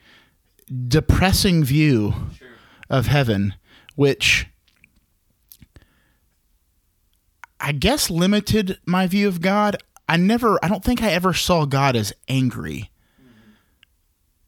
depressing 0.89 1.65
view 1.65 2.15
of 2.91 3.07
heaven, 3.07 3.55
which 3.97 4.47
I 7.61 7.73
guess 7.73 8.11
limited 8.11 8.79
my 8.87 9.07
view 9.07 9.29
of 9.29 9.41
God. 9.41 9.77
I 10.09 10.17
never, 10.17 10.59
I 10.63 10.69
don't 10.69 10.85
think 10.85 11.03
I 11.03 11.11
ever 11.11 11.33
saw 11.33 11.65
God 11.65 11.97
as 11.97 12.13
angry. 12.29 12.91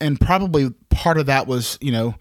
And 0.00 0.20
probably 0.20 0.70
part 0.90 1.16
of 1.16 1.26
that 1.26 1.46
was, 1.46 1.78
you 1.80 1.90
know, 1.90 2.16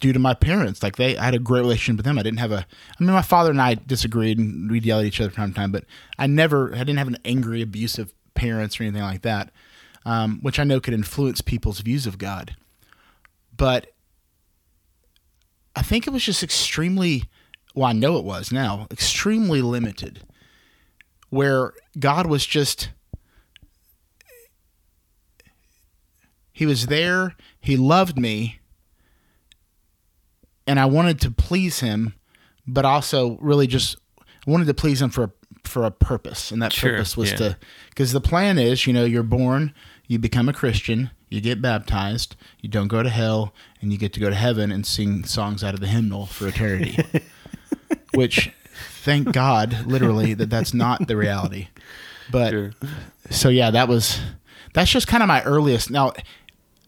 due 0.00 0.12
to 0.12 0.18
my 0.18 0.34
parents. 0.34 0.82
Like 0.82 0.96
they, 0.96 1.16
I 1.16 1.24
had 1.24 1.34
a 1.34 1.38
great 1.38 1.60
relationship 1.60 1.98
with 1.98 2.06
them. 2.06 2.18
I 2.18 2.22
didn't 2.22 2.40
have 2.40 2.52
a, 2.52 2.66
I 2.98 3.04
mean, 3.04 3.12
my 3.12 3.22
father 3.22 3.50
and 3.50 3.62
I 3.62 3.74
disagreed 3.74 4.38
and 4.38 4.70
we'd 4.70 4.84
yell 4.84 4.98
at 5.00 5.06
each 5.06 5.20
other 5.20 5.30
from 5.30 5.42
time 5.42 5.52
to 5.52 5.56
time, 5.56 5.72
but 5.72 5.84
I 6.18 6.26
never, 6.26 6.74
I 6.74 6.78
didn't 6.78 6.98
have 6.98 7.08
an 7.08 7.18
angry, 7.24 7.62
abusive 7.62 8.12
parents 8.34 8.80
or 8.80 8.82
anything 8.82 9.02
like 9.02 9.22
that, 9.22 9.52
um, 10.04 10.40
which 10.42 10.58
I 10.58 10.64
know 10.64 10.80
could 10.80 10.94
influence 10.94 11.40
people's 11.40 11.80
views 11.80 12.06
of 12.06 12.18
God. 12.18 12.56
But 13.56 13.92
I 15.76 15.82
think 15.82 16.06
it 16.06 16.10
was 16.10 16.24
just 16.24 16.42
extremely, 16.42 17.24
well, 17.74 17.86
I 17.86 17.92
know 17.92 18.16
it 18.16 18.24
was 18.24 18.50
now, 18.50 18.86
extremely 18.90 19.62
limited, 19.62 20.24
where 21.30 21.72
God 21.98 22.26
was 22.26 22.46
just, 22.46 22.90
He 26.52 26.66
was 26.66 26.86
there, 26.86 27.36
He 27.60 27.76
loved 27.76 28.18
me, 28.18 28.60
and 30.66 30.80
I 30.80 30.86
wanted 30.86 31.20
to 31.22 31.30
please 31.30 31.80
Him, 31.80 32.14
but 32.66 32.84
also 32.84 33.36
really 33.40 33.66
just 33.66 33.96
wanted 34.46 34.66
to 34.66 34.74
please 34.74 35.02
Him 35.02 35.10
for 35.10 35.32
for 35.64 35.84
a 35.84 35.90
purpose, 35.90 36.50
and 36.52 36.62
that 36.62 36.72
Sure, 36.72 36.92
purpose 36.92 37.16
was 37.16 37.32
yeah. 37.32 37.36
to, 37.36 37.56
because 37.90 38.12
the 38.12 38.20
plan 38.20 38.56
is, 38.58 38.86
you 38.86 38.92
know, 38.92 39.04
you're 39.04 39.24
born, 39.24 39.74
you 40.06 40.18
become 40.18 40.48
a 40.48 40.52
Christian, 40.52 41.10
you 41.28 41.40
get 41.40 41.60
baptized, 41.60 42.36
you 42.60 42.68
don't 42.68 42.86
go 42.88 43.02
to 43.02 43.10
hell, 43.10 43.52
and 43.80 43.90
you 43.92 43.98
get 43.98 44.12
to 44.12 44.20
go 44.20 44.30
to 44.30 44.36
heaven 44.36 44.70
and 44.70 44.86
sing 44.86 45.24
songs 45.24 45.64
out 45.64 45.74
of 45.74 45.80
the 45.80 45.88
hymnal 45.88 46.26
for 46.26 46.46
eternity. 46.46 46.96
Which, 48.14 48.52
thank 49.06 49.32
God, 49.32 49.86
literally, 49.86 50.34
that 50.34 50.50
that's 50.50 50.74
not 50.74 51.06
the 51.08 51.16
reality. 51.16 51.68
But 52.30 52.50
Sure. 52.50 52.70
so 53.30 53.48
yeah, 53.48 53.70
that 53.70 53.88
was 53.88 54.20
that's 54.74 54.90
just 54.90 55.06
kind 55.06 55.22
of 55.22 55.28
my 55.28 55.42
earliest. 55.44 55.90
Now, 55.90 56.12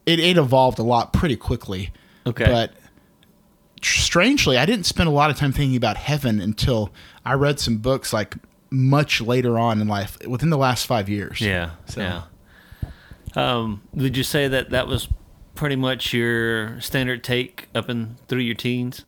it, 0.05 0.19
it 0.21 0.37
evolved 0.37 0.79
a 0.79 0.83
lot 0.83 1.15
pretty 1.15 1.37
quickly. 1.37 1.91
Okay. 2.27 2.45
But 2.45 2.75
strangely, 3.83 4.59
I 4.59 4.67
didn't 4.67 4.85
spend 4.87 5.09
a 5.09 5.13
lot 5.13 5.31
of 5.31 5.37
time 5.37 5.53
thinking 5.53 5.77
about 5.77 5.97
heaven 5.97 6.41
until 6.41 6.93
I 7.25 7.35
read 7.35 7.61
some 7.61 7.79
books 7.79 8.13
like 8.13 8.35
much 8.71 9.21
later 9.21 9.59
on 9.59 9.81
in 9.81 9.89
life, 9.89 10.19
within 10.27 10.51
the 10.51 10.59
last 10.59 10.87
five 10.87 11.09
years. 11.09 11.41
Yeah. 11.41 11.71
So- 11.87 12.01
Yeah. 12.03 12.23
Um, 13.37 13.83
would 13.93 14.17
you 14.17 14.25
say 14.25 14.49
that 14.49 14.71
that 14.71 14.89
was 14.89 15.07
pretty 15.55 15.77
much 15.77 16.13
your 16.13 16.81
standard 16.81 17.23
take 17.23 17.69
up 17.75 17.89
and 17.89 18.17
through 18.27 18.41
your 18.41 18.55
teens? 18.55 19.05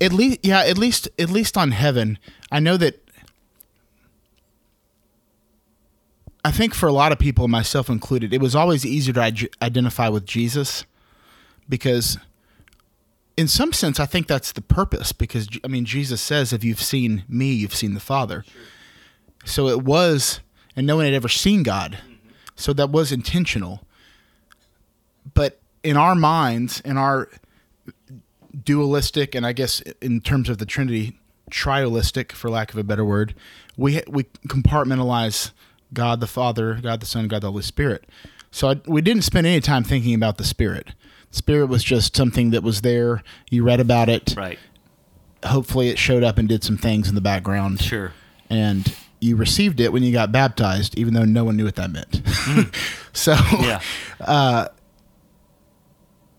At 0.00 0.12
least, 0.12 0.40
yeah, 0.42 0.60
at 0.60 0.78
least, 0.78 1.08
at 1.18 1.30
least 1.30 1.58
on 1.58 1.72
heaven, 1.72 2.18
I 2.50 2.60
know 2.60 2.76
that. 2.76 3.06
I 6.42 6.50
think 6.50 6.72
for 6.72 6.88
a 6.88 6.92
lot 6.92 7.12
of 7.12 7.18
people, 7.18 7.48
myself 7.48 7.90
included, 7.90 8.32
it 8.32 8.40
was 8.40 8.54
always 8.54 8.86
easier 8.86 9.12
to 9.12 9.20
id- 9.26 9.54
identify 9.60 10.08
with 10.08 10.24
Jesus 10.24 10.86
because, 11.68 12.16
in 13.36 13.46
some 13.46 13.74
sense, 13.74 14.00
I 14.00 14.06
think 14.06 14.26
that's 14.26 14.52
the 14.52 14.62
purpose. 14.62 15.12
Because 15.12 15.48
I 15.62 15.68
mean, 15.68 15.84
Jesus 15.84 16.22
says, 16.22 16.54
"If 16.54 16.64
you've 16.64 16.80
seen 16.80 17.24
me, 17.28 17.52
you've 17.52 17.74
seen 17.74 17.92
the 17.92 18.00
Father." 18.00 18.44
So 19.44 19.68
it 19.68 19.82
was, 19.82 20.40
and 20.74 20.86
no 20.86 20.96
one 20.96 21.04
had 21.04 21.14
ever 21.14 21.28
seen 21.28 21.62
God, 21.62 21.98
so 22.56 22.72
that 22.72 22.90
was 22.90 23.12
intentional. 23.12 23.82
But 25.34 25.60
in 25.82 25.98
our 25.98 26.14
minds, 26.14 26.80
in 26.80 26.96
our 26.96 27.28
dualistic 28.64 29.34
and 29.34 29.46
I 29.46 29.52
guess 29.52 29.80
in 30.00 30.20
terms 30.20 30.48
of 30.48 30.58
the 30.58 30.66
Trinity, 30.66 31.18
trialistic, 31.50 32.32
for 32.32 32.50
lack 32.50 32.72
of 32.72 32.78
a 32.78 32.84
better 32.84 33.04
word, 33.04 33.34
we 33.76 34.02
we 34.08 34.24
compartmentalize 34.48 35.52
God 35.92 36.20
the 36.20 36.26
Father, 36.26 36.78
God 36.82 37.00
the 37.00 37.06
Son, 37.06 37.28
God 37.28 37.42
the 37.42 37.50
Holy 37.50 37.62
Spirit. 37.62 38.04
So 38.50 38.70
I, 38.70 38.80
we 38.86 39.00
didn't 39.00 39.22
spend 39.22 39.46
any 39.46 39.60
time 39.60 39.84
thinking 39.84 40.14
about 40.14 40.38
the 40.38 40.44
Spirit. 40.44 40.92
Spirit 41.30 41.66
was 41.66 41.84
just 41.84 42.16
something 42.16 42.50
that 42.50 42.62
was 42.62 42.80
there. 42.80 43.22
You 43.50 43.62
read 43.62 43.80
about 43.80 44.08
it. 44.08 44.34
Right. 44.36 44.58
Hopefully, 45.44 45.88
it 45.88 45.98
showed 45.98 46.24
up 46.24 46.38
and 46.38 46.48
did 46.48 46.64
some 46.64 46.76
things 46.76 47.08
in 47.08 47.14
the 47.14 47.20
background. 47.20 47.80
Sure. 47.80 48.12
And 48.50 48.92
you 49.20 49.36
received 49.36 49.80
it 49.80 49.92
when 49.92 50.02
you 50.02 50.12
got 50.12 50.32
baptized, 50.32 50.98
even 50.98 51.14
though 51.14 51.24
no 51.24 51.44
one 51.44 51.56
knew 51.56 51.64
what 51.64 51.76
that 51.76 51.90
meant. 51.90 52.10
Mm. 52.10 52.74
so 53.12 53.36
Yeah. 53.60 53.80
Uh, 54.20 54.68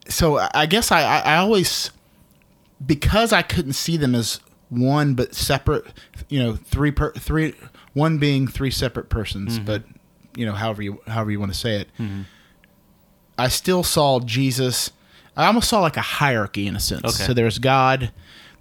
so 0.07 0.39
I 0.53 0.65
guess 0.65 0.91
I, 0.91 1.01
I, 1.01 1.19
I 1.19 1.37
always 1.37 1.91
because 2.85 3.33
I 3.33 3.41
couldn't 3.41 3.73
see 3.73 3.97
them 3.97 4.15
as 4.15 4.39
one 4.69 5.15
but 5.15 5.35
separate, 5.35 5.85
you 6.29 6.41
know, 6.41 6.55
three 6.55 6.91
per 6.91 7.11
three, 7.13 7.53
one 7.93 8.17
being 8.17 8.47
three 8.47 8.71
separate 8.71 9.09
persons, 9.09 9.55
mm-hmm. 9.55 9.65
but 9.65 9.83
you 10.35 10.45
know, 10.45 10.53
however 10.53 10.81
you 10.81 11.01
however 11.07 11.31
you 11.31 11.39
want 11.39 11.51
to 11.51 11.57
say 11.57 11.81
it. 11.81 11.89
Mm-hmm. 11.99 12.21
I 13.37 13.47
still 13.47 13.83
saw 13.83 14.19
Jesus. 14.19 14.91
I 15.35 15.47
almost 15.47 15.69
saw 15.69 15.79
like 15.81 15.97
a 15.97 16.01
hierarchy 16.01 16.67
in 16.67 16.75
a 16.75 16.79
sense. 16.79 17.03
Okay. 17.03 17.23
So 17.23 17.33
there's 17.33 17.57
God, 17.57 18.11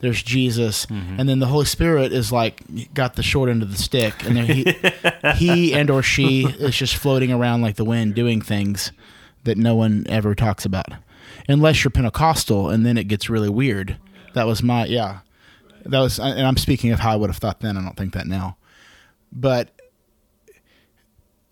there's 0.00 0.22
Jesus, 0.22 0.86
mm-hmm. 0.86 1.20
and 1.20 1.28
then 1.28 1.38
the 1.38 1.46
Holy 1.46 1.66
Spirit 1.66 2.12
is 2.12 2.32
like 2.32 2.94
got 2.94 3.14
the 3.14 3.22
short 3.22 3.48
end 3.48 3.62
of 3.62 3.70
the 3.70 3.78
stick, 3.78 4.24
and 4.24 4.36
then 4.36 4.46
he 4.46 4.74
he 5.36 5.74
and 5.74 5.90
or 5.90 6.02
she 6.02 6.46
is 6.46 6.76
just 6.76 6.96
floating 6.96 7.32
around 7.32 7.62
like 7.62 7.76
the 7.76 7.84
wind, 7.84 8.14
doing 8.14 8.40
things 8.40 8.92
that 9.44 9.56
no 9.56 9.74
one 9.74 10.06
ever 10.08 10.34
talks 10.34 10.64
about, 10.64 10.92
unless 11.48 11.84
you're 11.84 11.90
Pentecostal, 11.90 12.68
and 12.68 12.84
then 12.84 12.98
it 12.98 13.04
gets 13.04 13.30
really 13.30 13.48
weird. 13.48 13.96
That 14.34 14.46
was 14.46 14.62
my 14.62 14.86
yeah. 14.86 15.20
That 15.86 16.00
was, 16.00 16.18
and 16.18 16.46
I'm 16.46 16.58
speaking 16.58 16.92
of 16.92 17.00
how 17.00 17.12
I 17.12 17.16
would 17.16 17.30
have 17.30 17.38
thought 17.38 17.60
then. 17.60 17.76
I 17.76 17.82
don't 17.82 17.96
think 17.96 18.12
that 18.12 18.26
now, 18.26 18.56
but 19.32 19.70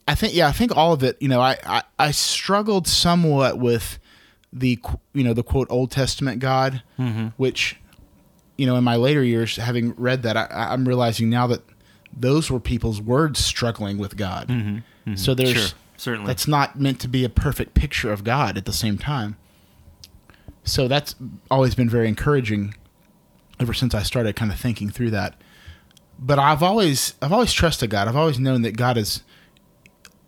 I 0.07 0.15
think 0.15 0.35
yeah, 0.35 0.49
I 0.49 0.53
think 0.53 0.77
all 0.77 0.93
of 0.93 1.03
it. 1.03 1.17
You 1.21 1.29
know, 1.29 1.41
I 1.41 1.57
I, 1.65 1.83
I 1.99 2.11
struggled 2.11 2.87
somewhat 2.87 3.59
with 3.59 3.99
the 4.53 4.79
you 5.13 5.25
know 5.25 5.35
the 5.35 5.43
quote 5.43 5.69
Old 5.71 5.91
Testament 5.91 6.41
God, 6.41 6.83
mm-hmm. 6.99 7.29
which 7.37 7.77
you 8.57 8.67
know 8.67 8.77
in 8.77 8.85
my 8.85 8.97
later 8.97 9.23
years, 9.23 9.57
having 9.57 9.95
read 9.97 10.23
that, 10.23 10.37
I, 10.37 10.49
I'm 10.51 10.87
realizing 10.87 11.31
now 11.31 11.47
that 11.49 11.63
those 12.15 12.51
were 12.51 12.61
people's 12.61 13.01
words 13.01 13.43
struggling 13.43 13.99
with 13.99 14.17
God. 14.17 14.49
Mm-hmm. 14.49 14.77
Mm-hmm. 14.77 15.17
So 15.17 15.35
there's 15.35 15.53
Sure. 15.53 15.79
Certainly. 15.97 16.29
that's 16.29 16.47
not 16.47 16.79
meant 16.79 17.01
to 17.01 17.09
be 17.09 17.25
a 17.25 17.29
perfect 17.29 17.75
picture 17.75 18.13
of 18.13 18.25
God 18.25 18.57
at 18.57 18.65
the 18.65 18.73
same 18.73 18.99
time. 18.99 19.37
So 20.65 20.89
that's 20.89 21.15
always 21.51 21.75
been 21.75 21.89
very 21.89 22.09
encouraging 22.09 22.75
ever 23.61 23.73
since 23.73 23.95
I 23.95 24.03
started 24.03 24.37
kind 24.37 24.53
of 24.53 24.59
thinking 24.59 24.91
through 24.91 25.11
that. 25.11 25.35
But 26.19 26.39
I've 26.39 26.63
always 26.63 27.15
I've 27.23 27.33
always 27.33 27.53
trusted 27.53 27.91
God. 27.91 28.09
I've 28.09 28.17
always 28.17 28.39
known 28.39 28.63
that 28.63 28.77
God 28.77 28.97
is 28.97 29.23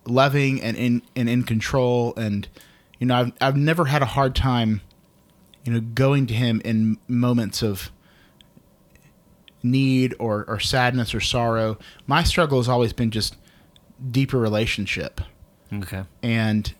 loving 0.05 0.61
and 0.61 0.75
in 0.77 1.01
and 1.15 1.29
in 1.29 1.43
control 1.43 2.13
and 2.15 2.47
you 2.99 3.05
know 3.05 3.15
I've 3.15 3.33
I've 3.39 3.55
never 3.55 3.85
had 3.85 4.01
a 4.01 4.07
hard 4.07 4.35
time 4.35 4.81
you 5.63 5.71
know 5.71 5.79
going 5.79 6.25
to 6.27 6.33
him 6.33 6.59
in 6.65 6.97
moments 7.07 7.61
of 7.61 7.91
need 9.63 10.15
or 10.17 10.45
or 10.47 10.59
sadness 10.59 11.13
or 11.13 11.19
sorrow. 11.19 11.77
My 12.07 12.23
struggle 12.23 12.59
has 12.59 12.67
always 12.69 12.93
been 12.93 13.11
just 13.11 13.35
deeper 14.09 14.39
relationship 14.39 15.21
okay. 15.71 16.03
and 16.23 16.73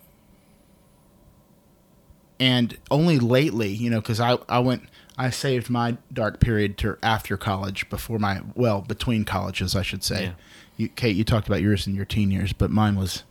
and 2.40 2.76
only 2.90 3.18
lately, 3.18 3.68
you 3.68 3.90
know, 3.90 4.00
because 4.00 4.20
I 4.20 4.38
I 4.48 4.58
went 4.60 4.84
I 5.18 5.30
saved 5.30 5.68
my 5.70 5.96
dark 6.12 6.40
period 6.40 6.78
to 6.78 6.96
after 7.02 7.36
college, 7.36 7.88
before 7.90 8.18
my 8.18 8.40
well 8.54 8.80
between 8.80 9.24
colleges, 9.24 9.76
I 9.76 9.82
should 9.82 10.02
say. 10.04 10.24
Yeah. 10.24 10.32
You, 10.78 10.88
Cait, 10.88 11.14
you 11.14 11.22
talked 11.22 11.46
about 11.46 11.60
yours 11.60 11.86
in 11.86 11.94
your 11.94 12.06
teen 12.06 12.30
years, 12.30 12.52
but 12.54 12.70
mine 12.70 12.96
was 12.96 13.24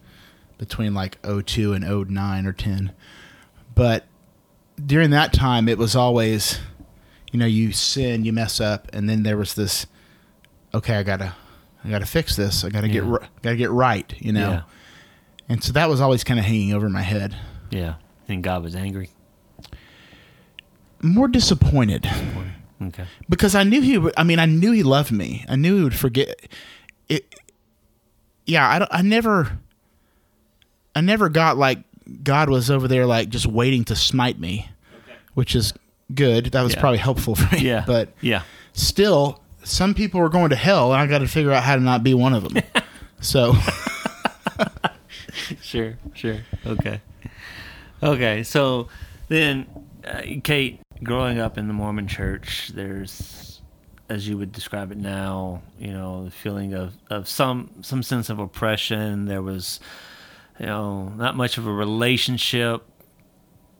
between 0.59 0.93
like 0.93 1.17
02 1.23 1.73
and 1.73 1.83
09 2.09 2.45
or 2.45 2.53
10. 2.53 2.91
But 3.73 4.05
during 4.85 5.09
that 5.09 5.33
time, 5.33 5.67
it 5.67 5.79
was 5.79 5.95
always, 5.95 6.59
you 7.31 7.39
know, 7.39 7.47
you 7.47 7.71
sin, 7.71 8.25
you 8.25 8.31
mess 8.31 8.61
up, 8.61 8.87
and 8.93 9.09
then 9.09 9.23
there 9.23 9.37
was 9.37 9.55
this, 9.55 9.87
okay, 10.71 10.97
I 10.97 11.03
gotta, 11.03 11.33
I 11.83 11.89
gotta 11.89 12.05
fix 12.05 12.35
this. 12.35 12.63
I 12.63 12.69
gotta 12.69 12.87
get, 12.87 13.03
Yeah. 13.03 13.09
ri- 13.11 13.27
gotta 13.41 13.55
get 13.57 13.71
right, 13.71 14.13
you 14.19 14.31
know. 14.31 14.49
Yeah. 14.51 14.61
And 15.49 15.63
so 15.63 15.73
that 15.73 15.89
was 15.89 15.99
always 15.99 16.23
kind 16.23 16.39
of 16.39 16.45
hanging 16.45 16.73
over 16.73 16.89
my 16.89 17.01
head. 17.01 17.35
Yeah. 17.71 17.95
And 18.31 18.43
God 18.43 18.63
was 18.63 18.75
angry. 18.75 19.09
More 21.01 21.27
disappointed 21.27 22.07
Okay. 22.81 23.05
because 23.27 23.55
I 23.55 23.63
knew 23.63 23.81
he 23.81 23.97
would. 23.97 24.13
I 24.17 24.23
mean, 24.23 24.39
I 24.39 24.45
knew 24.45 24.71
he 24.71 24.83
loved 24.83 25.11
me. 25.11 25.45
I 25.49 25.55
knew 25.55 25.77
he 25.77 25.83
would 25.83 25.95
forget 25.95 26.47
it. 27.09 27.35
Yeah, 28.45 28.67
I, 28.67 28.79
don't- 28.79 28.93
I 28.93 29.01
never, 29.01 29.59
I 30.95 31.01
never 31.01 31.29
got 31.29 31.57
like 31.57 31.79
God 32.23 32.49
was 32.49 32.69
over 32.71 32.87
there 32.87 33.05
like 33.05 33.29
just 33.29 33.45
waiting 33.47 33.83
to 33.85 33.95
smite 33.95 34.39
me, 34.39 34.69
which 35.33 35.55
is 35.55 35.73
good. 36.13 36.45
That 36.47 36.61
was 36.63 36.73
Yeah. 36.73 36.79
probably 36.81 36.97
helpful 36.99 37.35
for 37.35 37.53
me. 37.55 37.61
Yeah. 37.61 37.83
but 37.85 38.09
Yeah. 38.21 38.43
still, 38.73 39.41
some 39.63 39.93
people 39.93 40.19
were 40.21 40.29
going 40.29 40.49
to 40.51 40.55
hell, 40.55 40.91
and 40.93 41.01
I 41.01 41.07
got 41.07 41.19
to 41.19 41.27
figure 41.27 41.51
out 41.51 41.63
how 41.63 41.75
to 41.75 41.81
not 41.81 42.03
be 42.03 42.13
one 42.13 42.33
of 42.33 42.51
them. 42.53 42.63
so 43.21 43.55
Sure. 45.61 45.97
Sure. 46.13 46.37
Okay. 46.65 47.01
Okay. 48.03 48.43
So 48.43 48.87
then, 49.27 49.67
uh, 50.05 50.21
Cait, 50.43 50.79
growing 51.03 51.39
up 51.39 51.57
in 51.57 51.67
the 51.67 51.73
Mormon 51.73 52.07
church, 52.07 52.71
there's, 52.73 53.61
as 54.09 54.27
you 54.27 54.37
would 54.37 54.51
describe 54.51 54.91
it 54.91 54.97
now, 54.97 55.61
you 55.79 55.91
know, 55.91 56.25
the 56.25 56.31
feeling 56.31 56.73
of, 56.73 56.93
of 57.09 57.27
some 57.27 57.69
some 57.81 58.03
sense 58.03 58.29
of 58.29 58.39
oppression. 58.39 59.25
There 59.25 59.41
was, 59.41 59.79
you 60.59 60.65
know, 60.65 61.09
not 61.09 61.35
much 61.35 61.57
of 61.57 61.67
a 61.67 61.71
relationship 61.71 62.83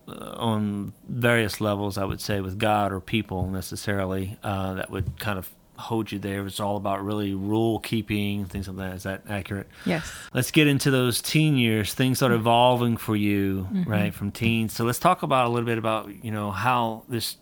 uh, 0.07 0.36
on 0.38 0.93
various 1.07 1.59
levels, 1.59 1.97
I 1.97 2.05
would 2.05 2.22
say, 2.22 2.41
with 2.41 2.59
God 2.59 2.91
or 2.91 2.99
people 3.01 3.47
necessarily 3.47 4.38
uh, 4.43 4.76
that 4.76 4.89
would 4.91 5.19
kind 5.19 5.38
of 5.38 5.49
hold 5.82 6.12
you 6.12 6.20
there. 6.20 6.46
It's 6.46 6.60
all 6.60 6.78
about 6.78 7.04
really 7.04 7.34
rule 7.34 7.80
keeping, 7.80 8.46
things 8.46 8.68
like 8.68 8.78
that. 8.78 8.96
Is 8.96 9.04
that 9.04 9.24
accurate? 9.30 9.68
Yes. 9.86 10.12
let's 10.34 10.52
get 10.52 10.68
into 10.68 10.92
those 10.92 11.22
teen 11.22 11.58
years 11.58 11.94
things 11.94 12.22
are 12.22 12.32
evolving 12.32 12.98
for 12.98 13.16
you 13.16 13.68
right 13.86 14.14
from 14.14 14.32
teens 14.32 14.74
so 14.74 14.84
let's 14.86 15.00
talk 15.00 15.24
about 15.24 15.46
a 15.48 15.50
little 15.50 15.66
bit 15.66 15.78
about 15.78 16.24
you 16.24 16.32
know 16.32 16.52
how 16.52 17.04
this 17.10 17.38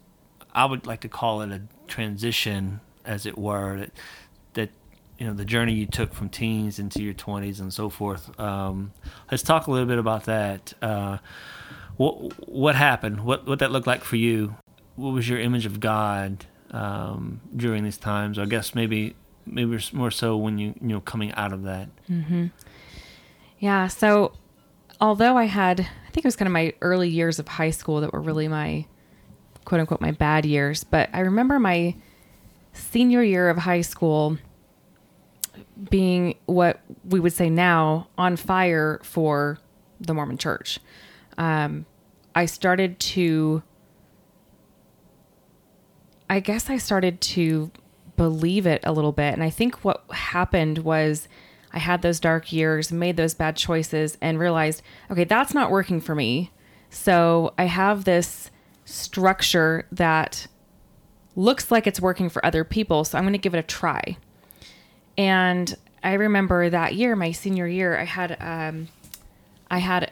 i 0.54 0.66
would 0.66 0.86
like 0.88 1.02
to 1.02 1.10
call 1.10 1.42
it 1.42 1.52
a 1.52 1.62
transition 1.88 2.80
as 3.06 3.26
it 3.26 3.38
were 3.38 3.78
that 3.78 3.92
that 4.54 4.70
you 5.18 5.28
know 5.28 5.34
the 5.34 5.46
journey 5.46 5.74
you 5.74 5.86
took 5.86 6.14
from 6.14 6.30
teens 6.30 6.80
into 6.80 7.04
your 7.04 7.14
20s 7.14 7.60
and 7.60 7.74
so 7.74 7.90
forth 7.90 8.38
um, 8.40 8.92
let's 9.32 9.44
talk 9.44 9.68
a 9.68 9.72
little 9.72 9.88
bit 9.88 10.00
about 10.00 10.26
that 10.26 10.74
uh, 10.82 11.18
what 11.98 12.48
what 12.50 12.76
happened 12.76 13.22
what 13.24 13.46
what 13.48 13.60
that 13.60 13.72
looked 13.72 13.88
like 13.88 14.04
for 14.04 14.16
you 14.16 14.56
what 14.96 15.12
was 15.12 15.28
your 15.30 15.40
image 15.40 15.66
of 15.66 15.80
god 15.80 16.46
um, 16.72 17.42
during 17.56 17.84
these 17.84 17.98
times 17.98 18.38
i 18.40 18.46
guess 18.46 18.76
maybe 18.76 19.16
maybe 19.46 19.78
more 19.94 20.12
so 20.12 20.38
when 20.38 20.58
you 20.58 20.74
you 20.82 20.88
know 20.88 21.02
coming 21.02 21.32
out 21.34 21.52
of 21.54 21.64
that 21.64 21.90
Yeah. 23.60 23.88
So, 23.88 24.32
although 25.02 25.36
I 25.38 25.44
had, 25.46 25.82
I 25.82 26.10
think 26.12 26.24
it 26.24 26.26
was 26.26 26.38
kind 26.38 26.48
of 26.48 26.54
my 26.54 26.74
early 26.80 27.10
years 27.10 27.40
of 27.40 27.48
high 27.48 27.72
school 27.72 28.00
that 28.00 28.14
were 28.14 28.22
really 28.22 28.48
my 28.48 28.86
quote 29.66 29.82
unquote 29.82 30.00
my 30.00 30.12
bad 30.12 30.46
years, 30.46 30.86
but 30.86 31.10
I 31.12 31.20
remember 31.20 31.60
my 31.60 31.96
senior 32.72 33.22
year 33.22 33.50
of 33.50 33.58
high 33.58 33.82
school 33.82 34.38
being 35.90 36.36
what 36.46 36.80
we 37.04 37.20
would 37.20 37.34
say 37.34 37.50
now 37.50 38.08
on 38.18 38.36
fire 38.38 39.00
for 39.04 39.60
the 40.00 40.14
Mormon 40.14 40.38
church. 40.38 40.80
Um, 41.38 41.86
I 42.36 42.46
started 42.46 43.00
to, 43.00 43.62
I 46.30 46.40
guess 46.40 46.70
I 46.70 46.78
started 46.78 47.22
to 47.22 47.72
believe 48.16 48.68
it 48.68 48.82
a 48.84 48.92
little 48.92 49.12
bit. 49.12 49.34
And 49.34 49.44
I 49.44 49.50
think 49.50 49.84
what 49.84 50.04
happened 50.12 50.80
was 50.80 51.28
I 51.72 51.80
had 51.80 52.02
those 52.02 52.20
dark 52.20 52.52
years, 52.52 52.92
made 52.92 53.18
those 53.18 53.34
bad 53.34 53.56
choices, 53.56 54.18
and 54.22 54.40
realized, 54.40 54.82
okay, 55.10 55.24
that's 55.24 55.54
not 55.54 55.72
working 55.72 56.02
for 56.02 56.16
me. 56.16 56.52
So 56.90 57.54
I 57.58 57.66
have 57.66 58.04
this 58.04 58.52
structure 58.86 59.88
that 59.92 60.48
looks 61.36 61.72
like 61.72 61.88
it's 61.88 62.02
working 62.02 62.30
for 62.30 62.46
other 62.46 62.64
people. 62.64 63.04
So 63.06 63.18
I'm 63.18 63.24
going 63.24 63.34
to 63.34 63.40
give 63.40 63.54
it 63.54 63.60
a 63.60 63.64
try. 63.64 64.18
And 65.18 65.76
I 66.04 66.14
remember 66.14 66.70
that 66.70 66.96
year, 66.96 67.16
my 67.16 67.32
senior 67.32 67.68
year, 67.68 67.98
I 67.98 68.06
had 68.06 68.38
um, 68.40 68.88
I 69.70 69.80
had 69.80 70.12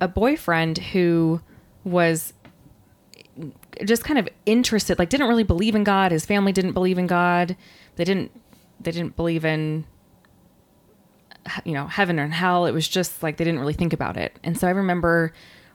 a 0.00 0.08
boyfriend 0.08 0.78
who 0.78 1.40
was 1.84 2.32
just 3.84 4.04
kind 4.04 4.18
of 4.18 4.28
interested, 4.46 4.98
like 4.98 5.08
didn't 5.08 5.28
really 5.28 5.44
believe 5.44 5.74
in 5.74 5.84
God. 5.84 6.12
His 6.12 6.24
family 6.24 6.52
didn't 6.52 6.72
believe 6.72 6.98
in 6.98 7.06
God. 7.06 7.56
They 7.96 8.04
didn't 8.04 8.32
they 8.80 8.90
didn't 8.90 9.16
believe 9.16 9.44
in 9.44 9.84
you 11.64 11.72
know 11.72 11.86
heaven 11.86 12.18
and 12.18 12.32
hell. 12.32 12.66
It 12.66 12.72
was 12.72 12.88
just 12.88 13.22
like 13.22 13.36
they 13.36 13.44
didn't 13.44 13.60
really 13.60 13.72
think 13.72 13.92
about 13.92 14.16
it. 14.16 14.38
And 14.42 14.58
so 14.58 14.66
I 14.66 14.70
remember 14.70 15.32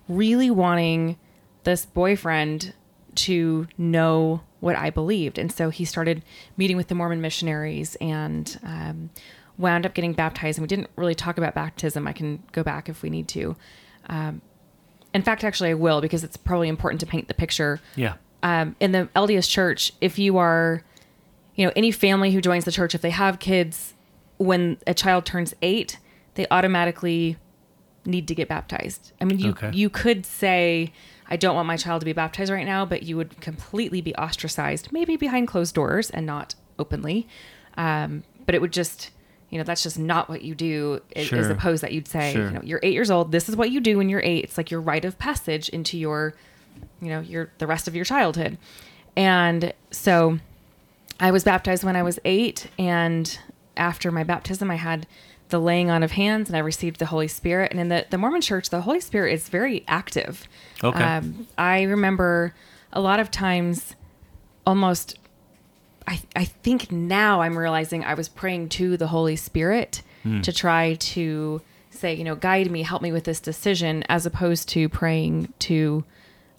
really 0.07 0.51
wanting 0.51 1.17
this 1.63 1.85
boyfriend 1.85 2.73
to 3.15 3.67
know 3.77 4.41
what 4.59 4.75
I 4.75 4.89
believed. 4.89 5.37
And 5.37 5.51
so 5.51 5.69
he 5.69 5.85
started 5.85 6.23
meeting 6.57 6.77
with 6.77 6.87
the 6.87 6.95
Mormon 6.95 7.21
missionaries 7.21 7.95
and 8.01 8.59
um, 8.63 9.09
wound 9.57 9.85
up 9.85 9.93
getting 9.93 10.13
baptized. 10.13 10.57
And 10.57 10.63
we 10.63 10.67
didn't 10.67 10.89
really 10.95 11.15
talk 11.15 11.37
about 11.37 11.53
baptism. 11.53 12.07
I 12.07 12.13
can 12.13 12.43
go 12.51 12.63
back 12.63 12.89
if 12.89 13.01
we 13.01 13.09
need 13.09 13.27
to. 13.29 13.55
Um, 14.07 14.41
in 15.13 15.21
fact, 15.21 15.43
actually, 15.43 15.69
I 15.69 15.73
will 15.75 16.01
because 16.01 16.23
it's 16.23 16.37
probably 16.37 16.67
important 16.69 16.99
to 17.01 17.05
paint 17.05 17.27
the 17.27 17.33
picture. 17.33 17.79
Yeah. 17.95 18.15
Um, 18.41 18.75
in 18.79 18.91
the 18.91 19.09
LDS 19.15 19.49
church, 19.49 19.93
if 20.01 20.19
you 20.19 20.37
are, 20.37 20.83
you 21.55 21.65
know, 21.65 21.71
any 21.75 21.91
family 21.91 22.31
who 22.31 22.41
joins 22.41 22.65
the 22.65 22.71
church, 22.71 22.93
if 22.95 23.01
they 23.01 23.11
have 23.11 23.39
kids, 23.39 23.93
when 24.37 24.77
a 24.87 24.93
child 24.93 25.25
turns 25.25 25.53
eight, 25.61 25.99
they 26.35 26.45
automatically 26.51 27.37
need 28.05 28.27
to 28.27 28.35
get 28.35 28.49
baptized. 28.49 29.13
I 29.21 29.25
mean, 29.25 29.39
you 29.39 29.51
Okay. 29.51 29.71
you 29.73 29.89
could 29.89 30.25
say, 30.25 30.91
I 31.29 31.37
don't 31.37 31.55
want 31.55 31.67
my 31.67 31.77
child 31.77 32.01
to 32.01 32.05
be 32.05 32.11
baptized 32.13 32.51
right 32.51 32.65
now, 32.65 32.85
but 32.85 33.03
you 33.03 33.15
would 33.15 33.39
completely 33.39 34.01
be 34.01 34.13
ostracized, 34.15 34.91
maybe 34.91 35.15
behind 35.15 35.47
closed 35.47 35.73
doors 35.75 36.09
and 36.09 36.25
not 36.25 36.55
openly. 36.77 37.27
Um, 37.77 38.23
but 38.45 38.55
it 38.55 38.61
would 38.61 38.73
just, 38.73 39.11
you 39.53 39.59
know, 39.59 39.63
that's 39.63 39.83
just 39.83 39.99
not 39.99 40.29
what 40.29 40.41
you 40.41 40.55
do. 40.55 40.99
a- 41.15 41.19
As 41.19 41.27
Sure. 41.27 41.51
opposed 41.51 41.83
that 41.83 41.91
you'd 41.93 42.07
say, 42.07 42.33
Sure. 42.33 42.45
you 42.45 42.51
know, 42.51 42.61
you're 42.63 42.79
eight 42.81 42.93
years 42.93 43.11
old. 43.11 43.31
This 43.31 43.47
is 43.47 43.55
what 43.55 43.69
you 43.69 43.79
do 43.79 43.99
when 43.99 44.09
you're 44.09 44.21
eight. 44.23 44.43
It's 44.45 44.57
like 44.57 44.71
your 44.71 44.81
rite 44.81 45.05
of 45.05 45.19
passage 45.19 45.69
into 45.69 45.95
your, 45.97 46.33
you 46.99 47.09
know, 47.09 47.19
your 47.19 47.51
the 47.59 47.67
rest 47.67 47.87
of 47.87 47.95
your 47.95 48.03
childhood. 48.05 48.57
And 49.15 49.73
so, 49.91 50.39
I 51.19 51.29
was 51.29 51.43
baptized 51.43 51.83
when 51.83 51.95
I 51.95 52.01
was 52.01 52.17
eight, 52.25 52.67
and 52.79 53.37
after 53.77 54.11
my 54.11 54.23
baptism, 54.23 54.71
I 54.71 54.75
had 54.75 55.05
the 55.49 55.59
laying 55.59 55.91
on 55.91 56.01
of 56.01 56.13
hands, 56.13 56.49
and 56.49 56.55
I 56.57 56.59
received 56.61 56.97
the 56.97 57.05
Holy 57.05 57.27
Spirit. 57.27 57.69
And 57.71 57.79
in 57.79 57.89
the, 57.89 58.07
the 58.09 58.17
Mormon 58.17 58.41
Church, 58.41 58.71
the 58.71 58.81
Holy 58.81 58.99
Spirit 58.99 59.33
is 59.33 59.49
very 59.49 59.83
active. 59.87 60.47
Okay. 60.83 61.03
Um, 61.03 61.47
I 61.59 61.83
remember 61.83 62.55
a 62.91 62.99
lot 63.01 63.19
of 63.19 63.29
times, 63.29 63.95
almost. 64.65 65.19
I 66.07 66.21
I 66.35 66.45
think 66.45 66.91
now 66.91 67.41
I'm 67.41 67.57
realizing 67.57 68.03
I 68.03 68.13
was 68.13 68.29
praying 68.29 68.69
to 68.69 68.97
the 68.97 69.07
Holy 69.07 69.35
Spirit 69.35 70.01
hmm. 70.23 70.41
to 70.41 70.51
try 70.51 70.95
to 70.95 71.61
say, 71.91 72.13
you 72.13 72.23
know, 72.23 72.35
guide 72.35 72.69
me, 72.69 72.83
help 72.83 73.01
me 73.01 73.11
with 73.11 73.23
this 73.23 73.39
decision, 73.39 74.03
as 74.09 74.25
opposed 74.25 74.67
to 74.69 74.89
praying 74.89 75.53
to 75.59 76.03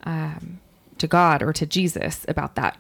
um, 0.05 0.61
to 0.99 1.07
God 1.07 1.43
or 1.43 1.53
to 1.53 1.67
Jesus 1.67 2.25
about 2.29 2.55
that. 2.55 2.77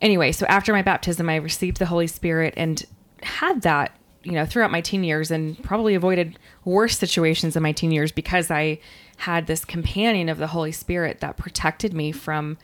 Anyway, 0.00 0.32
so 0.32 0.46
after 0.46 0.72
my 0.72 0.82
baptism, 0.82 1.28
I 1.28 1.36
received 1.36 1.78
the 1.78 1.86
Holy 1.86 2.06
Spirit 2.06 2.54
and 2.56 2.84
had 3.22 3.62
that, 3.62 3.92
you 4.22 4.32
know, 4.32 4.44
throughout 4.44 4.70
my 4.70 4.80
teen 4.80 5.04
years 5.04 5.30
and 5.30 5.60
probably 5.62 5.94
avoided 5.94 6.38
worse 6.64 6.98
situations 6.98 7.56
in 7.56 7.62
my 7.62 7.72
teen 7.72 7.90
years 7.90 8.12
because 8.12 8.50
I 8.50 8.80
had 9.18 9.46
this 9.46 9.64
companion 9.64 10.28
of 10.28 10.38
the 10.38 10.48
Holy 10.48 10.72
Spirit 10.72 11.20
that 11.20 11.36
protected 11.36 11.94
me 11.94 12.12
from 12.12 12.58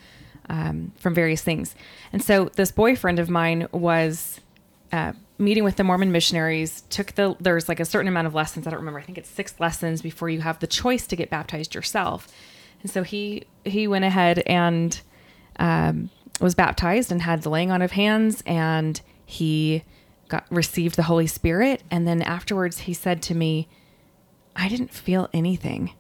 um, 0.51 0.93
from 0.97 1.15
various 1.15 1.41
things. 1.41 1.75
And 2.13 2.23
so 2.23 2.51
this 2.57 2.73
boyfriend 2.73 3.19
of 3.21 3.31
mine 3.31 3.69
was 3.71 4.41
uh, 4.93 5.13
meeting 5.39 5.63
with 5.63 5.77
the 5.77 5.85
Mormon 5.85 6.11
missionaries. 6.11 6.83
Took 6.91 7.15
the 7.15 7.37
there's 7.39 7.69
like 7.69 7.79
a 7.81 7.85
certain 7.85 8.09
amount 8.09 8.27
of 8.27 8.35
lessons. 8.35 8.67
I 8.67 8.71
don't 8.71 8.81
remember. 8.81 8.99
I 8.99 9.05
think 9.05 9.17
it's 9.17 9.31
six 9.31 9.55
lessons 9.61 10.03
before 10.03 10.29
you 10.29 10.41
have 10.41 10.59
the 10.59 10.67
choice 10.67 11.07
to 11.07 11.17
get 11.17 11.31
baptized 11.31 11.75
yourself. 11.75 12.29
And 12.83 12.91
so 12.91 13.05
he 13.05 13.45
he 13.65 13.87
went 13.87 14.05
ahead 14.05 14.41
and 14.41 15.01
um, 15.61 16.11
was 16.41 16.57
baptized 16.57 17.13
and 17.13 17.23
had 17.23 17.43
the 17.43 17.51
laying 17.51 17.71
on 17.71 17.81
of 17.81 17.93
hands, 17.93 18.43
and 18.45 19.01
he 19.25 19.85
got 20.27 20.45
received 20.51 20.97
the 20.97 21.05
Holy 21.05 21.29
Spirit. 21.29 21.85
And 21.93 22.09
then 22.09 22.23
afterwards, 22.23 22.81
he 22.81 22.93
said 22.95 23.23
to 23.23 23.37
me, 23.37 23.69
"I 24.57 24.69
didn't 24.69 24.93
feel 24.93 25.29
anything. 25.33 25.93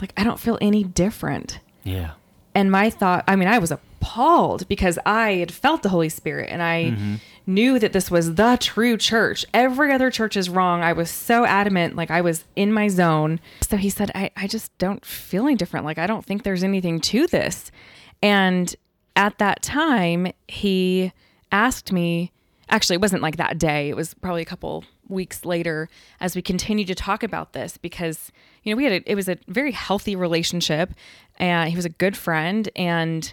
Like 0.00 0.12
I 0.16 0.22
don't 0.22 0.38
feel 0.38 0.56
any 0.60 0.84
different." 0.84 1.58
Yeah. 1.82 2.12
And 2.54 2.70
my 2.70 2.90
thought 2.90 3.24
i 3.28 3.36
mean 3.36 3.48
i 3.48 3.58
was 3.58 3.70
appalled 3.70 4.66
because 4.68 4.98
i 5.06 5.34
had 5.34 5.52
felt 5.52 5.82
the 5.82 5.88
holy 5.88 6.08
spirit 6.08 6.48
and 6.50 6.62
i 6.62 6.84
mm-hmm. 6.84 7.14
knew 7.46 7.78
that 7.78 7.92
this 7.92 8.10
was 8.10 8.34
the 8.34 8.56
true 8.60 8.96
church. 8.96 9.44
Every 9.52 9.92
other 9.92 10.10
church 10.10 10.36
is 10.36 10.48
wrong. 10.48 10.82
I 10.82 10.92
was 10.92 11.10
so 11.10 11.44
adamant 11.44 11.96
like 11.96 12.10
i 12.10 12.20
was 12.20 12.44
in 12.56 12.72
my 12.72 12.88
zone. 12.88 13.40
So 13.62 13.76
he 13.76 13.90
said 13.90 14.10
i, 14.14 14.30
I 14.36 14.46
just 14.46 14.76
don't 14.78 15.04
feel 15.04 15.46
any 15.46 15.56
different. 15.56 15.86
Like 15.86 15.98
i 15.98 16.06
don't 16.06 16.24
think 16.24 16.42
there's 16.42 16.64
anything 16.64 17.00
to 17.00 17.26
this. 17.26 17.70
And 18.22 18.74
at 19.16 19.38
that 19.38 19.62
time 19.62 20.32
he 20.48 21.12
asked 21.52 21.92
me 21.92 22.32
actually 22.68 22.94
it 22.94 23.00
wasn't 23.00 23.22
like 23.22 23.36
that 23.36 23.58
day. 23.58 23.88
It 23.88 23.96
was 23.96 24.14
probably 24.14 24.42
a 24.42 24.46
couple 24.46 24.84
weeks 25.08 25.44
later 25.44 25.88
as 26.20 26.36
we 26.36 26.42
continued 26.42 26.86
to 26.86 26.94
talk 26.94 27.22
about 27.22 27.52
this 27.52 27.76
because 27.76 28.30
you 28.62 28.72
know 28.72 28.76
we 28.76 28.84
had 28.84 28.92
a, 28.92 29.10
it 29.10 29.14
was 29.14 29.28
a 29.28 29.38
very 29.48 29.72
healthy 29.72 30.16
relationship 30.16 30.90
and 31.38 31.70
he 31.70 31.76
was 31.76 31.84
a 31.84 31.90
good 31.90 32.16
friend 32.16 32.68
and 32.76 33.32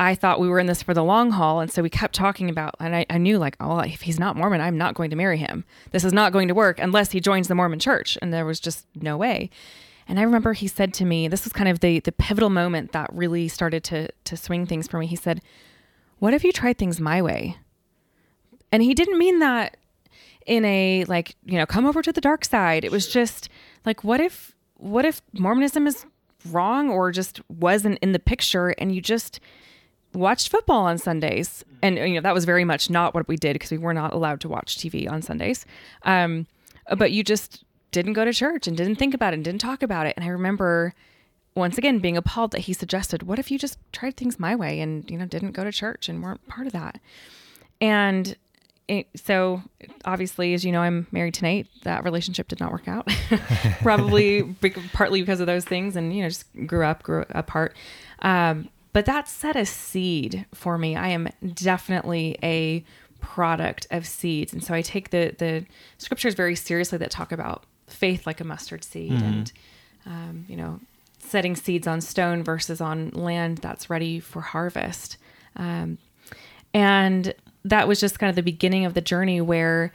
I 0.00 0.16
thought 0.16 0.40
we 0.40 0.48
were 0.48 0.58
in 0.58 0.66
this 0.66 0.82
for 0.82 0.92
the 0.92 1.04
long 1.04 1.30
haul 1.30 1.60
and 1.60 1.70
so 1.70 1.82
we 1.82 1.90
kept 1.90 2.14
talking 2.14 2.50
about 2.50 2.74
and 2.80 2.94
I, 2.96 3.06
I 3.08 3.18
knew 3.18 3.38
like 3.38 3.56
oh 3.60 3.78
if 3.78 4.02
he's 4.02 4.18
not 4.18 4.36
Mormon 4.36 4.60
I'm 4.60 4.78
not 4.78 4.94
going 4.94 5.10
to 5.10 5.16
marry 5.16 5.38
him. 5.38 5.64
This 5.92 6.04
is 6.04 6.12
not 6.12 6.32
going 6.32 6.48
to 6.48 6.54
work 6.54 6.78
unless 6.78 7.12
he 7.12 7.20
joins 7.20 7.48
the 7.48 7.54
Mormon 7.54 7.78
church 7.78 8.18
and 8.20 8.32
there 8.32 8.44
was 8.44 8.60
just 8.60 8.86
no 8.94 9.16
way. 9.16 9.50
And 10.06 10.18
I 10.18 10.22
remember 10.22 10.52
he 10.52 10.68
said 10.68 10.92
to 10.94 11.04
me 11.04 11.28
this 11.28 11.44
was 11.44 11.52
kind 11.52 11.68
of 11.68 11.80
the 11.80 12.00
the 12.00 12.12
pivotal 12.12 12.50
moment 12.50 12.92
that 12.92 13.12
really 13.12 13.48
started 13.48 13.84
to 13.84 14.08
to 14.24 14.36
swing 14.36 14.66
things 14.66 14.88
for 14.88 14.98
me. 14.98 15.06
He 15.06 15.16
said 15.16 15.40
what 16.18 16.34
if 16.34 16.42
you 16.42 16.52
tried 16.52 16.78
things 16.78 17.00
my 17.00 17.22
way? 17.22 17.58
And 18.72 18.82
he 18.82 18.94
didn't 18.94 19.18
mean 19.18 19.38
that 19.38 19.76
in 20.46 20.64
a 20.64 21.04
like 21.04 21.36
you 21.44 21.56
know 21.56 21.66
come 21.66 21.86
over 21.86 22.02
to 22.02 22.12
the 22.12 22.20
dark 22.20 22.44
side. 22.44 22.84
It 22.84 22.90
was 22.90 23.06
just 23.06 23.48
like 23.86 24.02
what 24.02 24.20
if 24.20 24.54
what 24.84 25.06
if 25.06 25.22
mormonism 25.32 25.86
is 25.86 26.04
wrong 26.50 26.90
or 26.90 27.10
just 27.10 27.40
wasn't 27.48 27.98
in 28.00 28.12
the 28.12 28.18
picture 28.18 28.68
and 28.68 28.94
you 28.94 29.00
just 29.00 29.40
watched 30.12 30.50
football 30.50 30.84
on 30.84 30.98
sundays? 30.98 31.64
And 31.82 31.96
you 31.96 32.14
know 32.14 32.20
that 32.20 32.34
was 32.34 32.44
very 32.44 32.64
much 32.64 32.90
not 32.90 33.14
what 33.14 33.26
we 33.26 33.36
did 33.36 33.54
because 33.54 33.70
we 33.70 33.78
were 33.78 33.94
not 33.94 34.12
allowed 34.12 34.40
to 34.42 34.48
watch 34.48 34.76
tv 34.76 35.10
on 35.10 35.22
sundays. 35.22 35.64
Um 36.02 36.46
but 36.98 37.12
you 37.12 37.24
just 37.24 37.64
didn't 37.92 38.12
go 38.12 38.26
to 38.26 38.32
church 38.32 38.66
and 38.66 38.76
didn't 38.76 38.96
think 38.96 39.14
about 39.14 39.32
it 39.32 39.36
and 39.36 39.44
didn't 39.44 39.62
talk 39.62 39.82
about 39.82 40.06
it. 40.06 40.14
And 40.16 40.24
i 40.24 40.28
remember 40.28 40.94
once 41.54 41.78
again 41.78 41.98
being 41.98 42.16
appalled 42.16 42.50
that 42.50 42.62
he 42.62 42.74
suggested 42.74 43.22
what 43.22 43.38
if 43.38 43.50
you 43.50 43.58
just 43.58 43.78
tried 43.92 44.16
things 44.16 44.38
my 44.38 44.54
way 44.54 44.80
and 44.80 45.10
you 45.10 45.16
know 45.16 45.24
didn't 45.24 45.52
go 45.52 45.64
to 45.64 45.72
church 45.72 46.10
and 46.10 46.22
weren't 46.22 46.46
part 46.46 46.66
of 46.66 46.74
that? 46.74 47.00
And 47.80 48.36
it, 48.88 49.06
so 49.16 49.62
obviously, 50.04 50.54
as 50.54 50.64
you 50.64 50.72
know, 50.72 50.80
I'm 50.80 51.06
married 51.10 51.34
to 51.34 51.44
Nate. 51.44 51.68
That 51.84 52.04
relationship 52.04 52.48
did 52.48 52.60
not 52.60 52.70
work 52.70 52.86
out. 52.86 53.08
Probably 53.82 54.42
partly 54.92 55.20
because 55.20 55.40
of 55.40 55.46
those 55.46 55.64
things, 55.64 55.96
and 55.96 56.14
you 56.14 56.22
know, 56.22 56.28
just 56.28 56.46
grew 56.66 56.84
up, 56.84 57.02
grew 57.02 57.24
apart. 57.30 57.76
Um, 58.20 58.68
but 58.92 59.06
that 59.06 59.26
set 59.28 59.56
a 59.56 59.66
seed 59.66 60.46
for 60.54 60.78
me. 60.78 60.96
I 60.96 61.08
am 61.08 61.28
definitely 61.54 62.38
a 62.42 62.84
product 63.20 63.86
of 63.90 64.06
seeds, 64.06 64.52
and 64.52 64.62
so 64.62 64.74
I 64.74 64.82
take 64.82 65.10
the 65.10 65.34
the 65.38 65.64
scriptures 65.98 66.34
very 66.34 66.54
seriously 66.54 66.98
that 66.98 67.10
talk 67.10 67.32
about 67.32 67.64
faith 67.86 68.26
like 68.26 68.40
a 68.40 68.44
mustard 68.44 68.84
seed, 68.84 69.12
and 69.12 69.52
um, 70.06 70.44
you 70.46 70.56
know, 70.56 70.80
setting 71.18 71.56
seeds 71.56 71.86
on 71.86 72.02
stone 72.02 72.44
versus 72.44 72.80
on 72.80 73.10
land 73.10 73.58
that's 73.58 73.88
ready 73.88 74.20
for 74.20 74.42
harvest. 74.42 75.16
Um, 75.56 75.98
and 76.74 77.32
that 77.64 77.88
was 77.88 78.00
just 78.00 78.18
kind 78.18 78.30
of 78.30 78.36
the 78.36 78.42
beginning 78.42 78.84
of 78.84 78.94
the 78.94 79.00
journey 79.00 79.40
where 79.40 79.92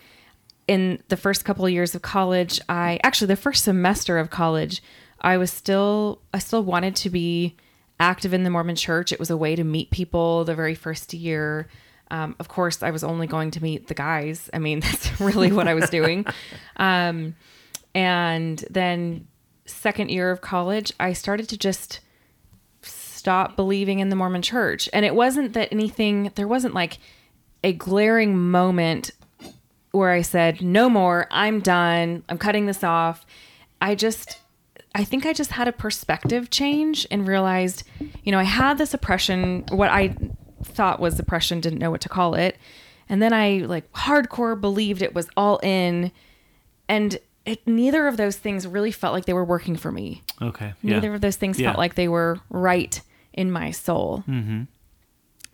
in 0.67 1.01
the 1.07 1.17
first 1.17 1.45
couple 1.45 1.65
of 1.65 1.71
years 1.71 1.95
of 1.95 2.01
college 2.01 2.59
i 2.69 2.99
actually 3.03 3.27
the 3.27 3.35
first 3.35 3.63
semester 3.63 4.17
of 4.17 4.29
college 4.29 4.81
i 5.21 5.37
was 5.37 5.51
still 5.51 6.19
i 6.33 6.39
still 6.39 6.63
wanted 6.63 6.95
to 6.95 7.09
be 7.09 7.55
active 7.99 8.33
in 8.33 8.43
the 8.43 8.49
mormon 8.49 8.75
church 8.75 9.11
it 9.11 9.19
was 9.19 9.29
a 9.29 9.37
way 9.37 9.55
to 9.55 9.63
meet 9.63 9.89
people 9.91 10.43
the 10.45 10.55
very 10.55 10.75
first 10.75 11.13
year 11.13 11.67
Um, 12.11 12.35
of 12.39 12.47
course, 12.47 12.81
I 12.81 12.89
was 12.89 13.03
only 13.03 13.27
going 13.27 13.51
to 13.51 13.61
meet 13.61 13.85
the 13.87 13.93
guys. 13.93 14.49
I 14.51 14.57
mean, 14.57 14.79
that's 14.85 15.21
really 15.21 15.51
what 15.51 15.67
I 15.67 15.75
was 15.75 15.89
doing. 15.91 16.25
Um, 16.77 17.35
and 17.93 18.65
then, 18.69 19.27
second 19.65 20.09
year 20.09 20.31
of 20.31 20.41
college, 20.41 20.91
I 20.99 21.13
started 21.13 21.47
to 21.49 21.57
just 21.57 21.99
stop 22.81 23.55
believing 23.55 23.99
in 23.99 24.09
the 24.09 24.15
Mormon 24.15 24.41
church. 24.41 24.89
And 24.91 25.05
it 25.05 25.13
wasn't 25.13 25.53
that 25.53 25.69
anything, 25.71 26.31
there 26.33 26.47
wasn't 26.47 26.73
like 26.73 26.97
a 27.63 27.73
glaring 27.73 28.37
moment 28.37 29.11
where 29.91 30.11
I 30.11 30.21
said, 30.21 30.61
no 30.61 30.89
more, 30.89 31.27
I'm 31.31 31.59
done, 31.61 32.23
I'm 32.29 32.37
cutting 32.37 32.65
this 32.67 32.83
off. 32.83 33.25
I 33.81 33.95
just, 33.95 34.39
I 34.93 35.03
think 35.03 35.25
I 35.25 35.33
just 35.33 35.51
had 35.51 35.67
a 35.67 35.71
perspective 35.71 36.49
change 36.49 37.07
and 37.09 37.27
realized, 37.27 37.83
you 38.23 38.31
know, 38.31 38.39
I 38.39 38.43
had 38.43 38.77
this 38.77 38.93
oppression, 38.93 39.65
what 39.69 39.89
I 39.89 40.15
thought 40.63 40.99
was 40.99 41.19
oppression, 41.19 41.59
didn't 41.59 41.79
know 41.79 41.89
what 41.91 42.01
to 42.01 42.09
call 42.09 42.35
it. 42.35 42.57
And 43.07 43.21
then 43.21 43.33
I 43.33 43.59
like 43.65 43.91
hardcore 43.93 44.59
believed 44.59 45.01
it 45.01 45.15
was 45.15 45.27
all 45.35 45.57
in. 45.63 46.11
And 46.87 47.17
it, 47.45 47.65
neither 47.67 48.07
of 48.07 48.17
those 48.17 48.35
things 48.37 48.67
really 48.67 48.91
felt 48.91 49.13
like 49.13 49.25
they 49.25 49.33
were 49.33 49.45
working 49.45 49.75
for 49.75 49.91
me. 49.91 50.21
Okay. 50.41 50.73
Neither 50.83 51.15
of 51.15 51.21
those 51.21 51.35
things 51.35 51.59
Yeah. 51.59 51.69
felt 51.69 51.79
like 51.79 51.95
they 51.95 52.07
were 52.07 52.39
right 52.49 53.01
in 53.33 53.51
my 53.51 53.71
soul. 53.71 54.23
Mm-hmm. 54.27 54.63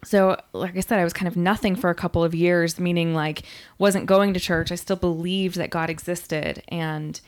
So, 0.06 0.40
like 0.54 0.78
I 0.78 0.82
said, 0.82 1.00
I 1.00 1.04
was 1.04 1.14
kind 1.14 1.28
of 1.28 1.36
nothing 1.36 1.76
for 1.76 1.90
a 1.90 1.96
couple 1.96 2.24
of 2.24 2.36
years, 2.36 2.80
meaning 2.80 3.14
like 3.14 3.44
wasn't 3.78 4.06
going 4.06 4.34
to 4.36 4.40
church. 4.40 4.72
I 4.72 4.76
still 4.76 4.96
believed 4.96 5.56
that 5.56 5.72
God 5.72 5.90
existed 5.90 6.64
and 6.68 7.20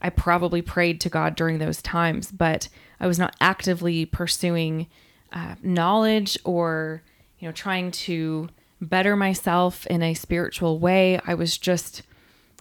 I 0.00 0.10
probably 0.10 0.62
prayed 0.62 1.00
to 1.02 1.08
God 1.08 1.34
during 1.34 1.58
those 1.58 1.82
times, 1.82 2.32
but 2.32 2.68
I 3.00 3.06
was 3.06 3.18
not 3.18 3.36
actively 3.40 4.06
pursuing 4.06 4.86
uh, 5.32 5.56
knowledge 5.62 6.38
or, 6.44 7.02
you 7.38 7.48
know, 7.48 7.52
trying 7.52 7.90
to 7.90 8.48
better 8.80 9.16
myself 9.16 9.86
in 9.86 10.02
a 10.02 10.14
spiritual 10.14 10.78
way. 10.78 11.20
I 11.26 11.34
was 11.34 11.58
just 11.58 12.02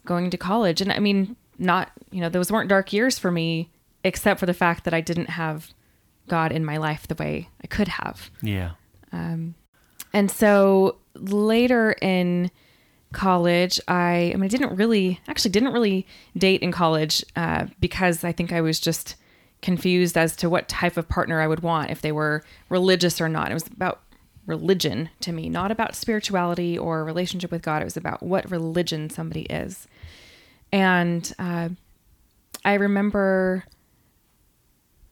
going 0.06 0.30
to 0.32 0.38
college. 0.38 0.82
And 0.82 0.92
I 0.92 1.00
mean, 1.00 1.36
not, 1.58 1.92
you 2.12 2.22
know, 2.22 2.30
those 2.30 2.52
weren't 2.52 2.70
dark 2.70 2.92
years 2.92 3.18
for 3.20 3.32
me, 3.32 3.70
except 4.04 4.40
for 4.40 4.46
the 4.46 4.54
fact 4.54 4.84
that 4.86 4.94
I 4.94 5.02
didn't 5.02 5.30
have 5.30 5.74
God 6.28 6.52
in 6.52 6.66
my 6.66 6.78
life 6.78 7.08
the 7.08 7.16
way 7.16 7.50
I 7.64 7.68
could 7.68 7.88
have. 7.88 8.30
Yeah. 8.42 8.72
And 9.12 10.32
so 10.32 10.97
later 11.16 11.95
in 12.01 12.51
college, 13.12 13.80
I, 13.88 14.32
I 14.34 14.36
mean, 14.36 14.43
I 14.43 14.47
didn't 14.47 14.76
really, 14.76 15.20
actually 15.28 15.51
didn't 15.51 15.74
really 15.74 16.05
date 16.38 16.62
in 16.62 16.72
college 16.72 17.24
uh, 17.36 17.68
because 17.80 18.24
I 18.24 18.32
think 18.32 18.51
I 18.51 18.62
was 18.62 18.80
just 18.80 19.16
confused 19.62 20.18
as 20.18 20.36
to 20.38 20.49
what 20.49 20.70
type 20.70 20.95
of 20.97 21.10
partner 21.10 21.41
I 21.41 21.47
would 21.47 21.62
want, 21.62 21.91
if 21.91 22.01
they 22.01 22.12
were 22.12 22.43
religious 22.70 23.20
or 23.20 23.28
not. 23.28 23.51
It 23.51 23.55
was 23.55 23.68
about 23.68 24.01
religion 24.45 25.10
to 25.22 25.32
me, 25.32 25.49
not 25.49 25.70
about 25.72 25.95
spirituality 25.95 26.78
or 26.78 27.03
relationship 27.03 27.51
with 27.51 27.62
God. 27.62 27.82
It 27.82 27.86
was 27.86 27.97
about 27.97 28.24
what 28.24 28.49
religion 28.49 29.10
somebody 29.10 29.41
is. 29.41 29.88
And 30.72 31.32
uh, 31.38 31.70
I 32.64 32.76
remember 32.76 33.66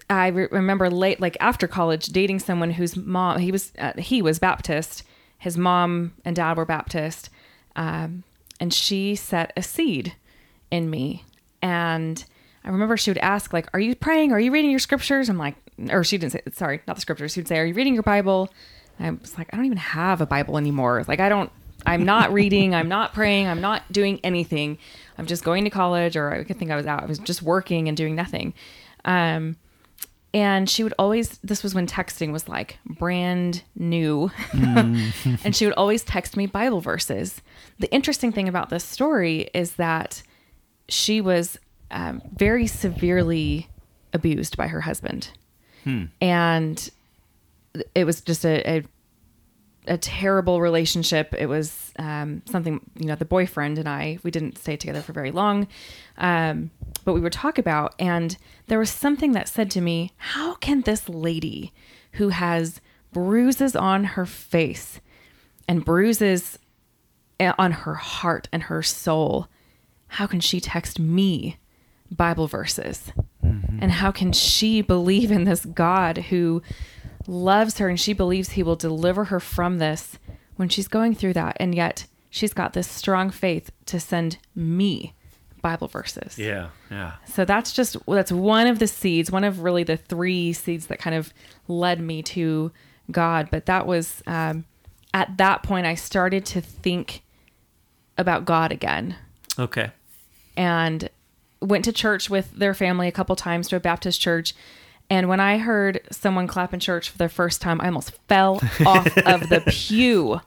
I 0.10 0.28
re- 0.28 0.48
remember 0.52 0.90
late, 0.90 1.20
like 1.20 1.36
after 1.40 1.68
college, 1.68 2.08
dating 2.08 2.40
someone 2.40 2.72
whose 2.72 2.96
mom 2.96 3.40
he 3.40 3.52
was 3.52 3.74
uh, 3.78 3.94
he 3.98 4.22
was 4.22 4.40
Baptist. 4.40 5.04
His 5.38 5.58
mom 5.58 6.14
and 6.26 6.36
dad 6.36 6.58
were 6.58 6.66
Baptist, 6.66 7.30
um, 7.76 8.24
and 8.60 8.74
she 8.74 9.16
set 9.16 9.54
a 9.56 9.62
seed 9.62 10.16
in 10.72 10.90
me. 10.90 11.24
And 11.62 12.24
I 12.64 12.70
remember 12.70 12.98
she 12.98 13.12
would 13.12 13.18
ask, 13.20 13.52
like, 13.54 13.68
"Are 13.74 13.80
you 13.80 13.96
praying? 13.96 14.32
Are 14.32 14.40
you 14.40 14.52
reading 14.52 14.72
your 14.72 14.80
scriptures?" 14.80 15.30
I'm 15.30 15.38
like, 15.38 15.56
or 15.90 16.04
she 16.04 16.18
didn't 16.18 16.34
say, 16.34 16.42
sorry, 16.54 16.82
not 16.88 16.96
the 16.96 17.02
scriptures. 17.02 17.34
She 17.34 17.42
would 17.42 17.48
say, 17.48 17.60
"Are 17.60 17.66
you 17.66 17.74
reading 17.74 17.94
your 17.94 18.04
Bible?" 18.04 18.50
And 18.98 19.08
I 19.08 19.12
was 19.22 19.38
like, 19.38 19.50
"I 19.54 19.58
don't 19.58 19.66
even 19.66 19.78
have 19.78 20.22
a 20.22 20.26
Bible 20.26 20.58
anymore. 20.58 21.04
Like, 21.08 21.20
I 21.20 21.30
don't." 21.30 21.52
I'm 21.86 22.06
not 22.06 22.34
reading. 22.42 22.74
I'm 22.74 22.90
not 22.90 23.14
praying. 23.14 23.48
I'm 23.48 23.62
not 23.62 23.90
doing 23.92 24.20
anything. 24.24 24.78
I'm 25.18 25.28
just 25.28 25.44
going 25.44 25.66
to 25.66 25.70
college, 25.70 26.16
or 26.16 26.34
I 26.34 26.44
could 26.44 26.58
think 26.58 26.72
I 26.72 26.76
was 26.76 26.88
out. 26.88 27.04
I 27.04 27.06
was 27.06 27.20
just 27.20 27.44
working 27.44 27.88
and 27.88 27.96
doing 27.96 28.16
nothing. 28.16 28.54
Um, 29.06 29.58
and 30.38 30.70
she 30.70 30.84
would 30.84 30.94
always 31.00 31.40
this 31.40 31.64
was 31.64 31.74
when 31.74 31.88
texting 31.88 32.32
was 32.32 32.48
like 32.48 32.78
brand 32.86 33.64
new. 33.76 34.30
And 35.44 35.56
she 35.56 35.66
would 35.66 35.74
always 35.76 36.04
text 36.04 36.38
me 36.38 36.46
bible 36.46 36.80
verses. 36.80 37.42
The 37.80 37.92
interesting 37.92 38.32
thing 38.32 38.48
about 38.48 38.70
this 38.70 38.84
story 38.84 39.50
is 39.54 39.74
that 39.74 40.22
she 40.90 41.22
was 41.22 41.58
um, 41.90 42.22
very 42.36 42.68
severely 42.68 43.68
abused 44.14 44.58
by 44.58 44.68
her 44.68 44.82
husband. 44.82 45.32
And 46.22 46.90
it 47.96 48.04
was 48.04 48.22
just 48.22 48.46
a, 48.46 48.78
a 48.78 48.84
a 49.88 49.98
terrible 49.98 50.60
relationship. 50.62 51.34
It 51.34 51.46
was 51.48 51.94
um, 51.98 52.42
something, 52.46 52.82
you 53.00 53.08
know, 53.08 53.16
the 53.16 53.26
boyfriend 53.26 53.80
and 53.80 53.88
I, 53.88 54.20
we 54.22 54.32
didn't 54.32 54.58
stay 54.58 54.76
together 54.76 55.02
for 55.02 55.14
very 55.14 55.32
long, 55.32 55.68
um, 56.18 56.72
but 57.08 57.14
we 57.14 57.22
would 57.22 57.32
talk 57.32 57.58
about. 57.58 57.96
And 57.98 58.36
there 58.66 58.80
was 58.80 58.90
something 58.90 59.32
that 59.32 59.48
said 59.48 59.72
to 59.72 59.80
me, 59.80 60.12
How 60.18 60.56
can 60.56 60.82
this 60.82 61.08
lady 61.08 61.72
who 62.14 62.30
has 62.30 62.82
bruises 63.14 63.78
on 63.78 64.04
her 64.04 64.26
face 64.26 65.00
and 65.70 65.86
bruises 65.86 66.60
eh, 67.40 67.54
on 67.58 67.72
her 67.72 67.94
heart 67.94 68.50
and 68.52 68.64
her 68.64 68.84
soul, 68.84 69.48
how 70.08 70.28
can 70.28 70.42
she 70.42 70.60
text 70.60 71.00
me 71.00 71.56
Bible 72.12 72.46
verses? 72.46 73.14
And 73.80 73.90
how 73.90 74.12
can 74.12 74.34
she 74.34 74.82
believe 74.82 75.32
in 75.32 75.46
this 75.46 75.64
God 75.64 76.18
who 76.18 76.62
loves 77.26 77.78
her 77.78 77.88
and 77.88 77.98
she 77.98 78.12
believes 78.12 78.50
he 78.50 78.64
will 78.64 78.76
deliver 78.76 79.24
her 79.26 79.40
from 79.40 79.78
this 79.78 80.20
when 80.58 80.68
she's 80.68 80.90
going 80.90 81.16
through 81.16 81.36
that? 81.36 81.56
And 81.58 81.74
yet 81.74 82.06
she's 82.30 82.54
got 82.54 82.74
this 82.74 82.90
strong 82.90 83.30
faith 83.30 83.72
to 83.86 83.98
send 83.98 84.40
me 84.54 85.14
Bible 85.70 85.88
verses. 85.90 86.38
Yeah. 86.38 86.70
Yeah. 86.90 87.14
So 87.26 87.44
that's 87.44 87.74
just 87.74 87.98
that's 88.08 88.32
one 88.32 88.68
of 88.68 88.80
the 88.80 88.88
seeds, 88.88 89.30
one 89.30 89.44
of 89.44 89.64
really 89.64 89.84
the 89.84 89.98
three 89.98 90.54
seeds 90.54 90.88
that 90.88 90.98
kind 91.00 91.16
of 91.16 91.34
led 91.68 92.00
me 92.00 92.24
to 92.24 92.72
God. 93.12 93.50
But 93.52 93.66
that 93.66 93.86
was 93.86 94.24
um, 94.28 94.64
at 95.14 95.38
that 95.38 95.64
point 95.64 95.86
I 95.86 95.96
started 95.96 96.46
to 96.48 96.62
think 96.62 97.22
about 98.18 98.46
God 98.46 98.72
again 98.72 99.16
Okay. 99.60 99.92
and 100.56 101.10
went 101.62 101.84
to 101.86 101.92
church 101.92 102.30
with 102.30 102.52
their 102.52 102.74
family 102.74 103.08
a 103.08 103.12
couple 103.12 103.36
times 103.36 103.68
to 103.70 103.76
a 103.76 103.80
Baptist 103.80 104.22
church. 104.22 104.54
And 105.10 105.28
when 105.30 105.40
I 105.40 105.58
heard 105.58 106.02
someone 106.12 106.48
clap 106.48 106.74
in 106.74 106.80
church 106.80 107.10
for 107.10 107.18
the 107.18 107.30
first 107.30 107.62
time, 107.62 107.80
I 107.82 107.86
almost 107.88 108.12
fell 108.28 108.56
off 108.86 109.18
of 109.18 109.50
the 109.50 109.64
pew. 109.68 110.40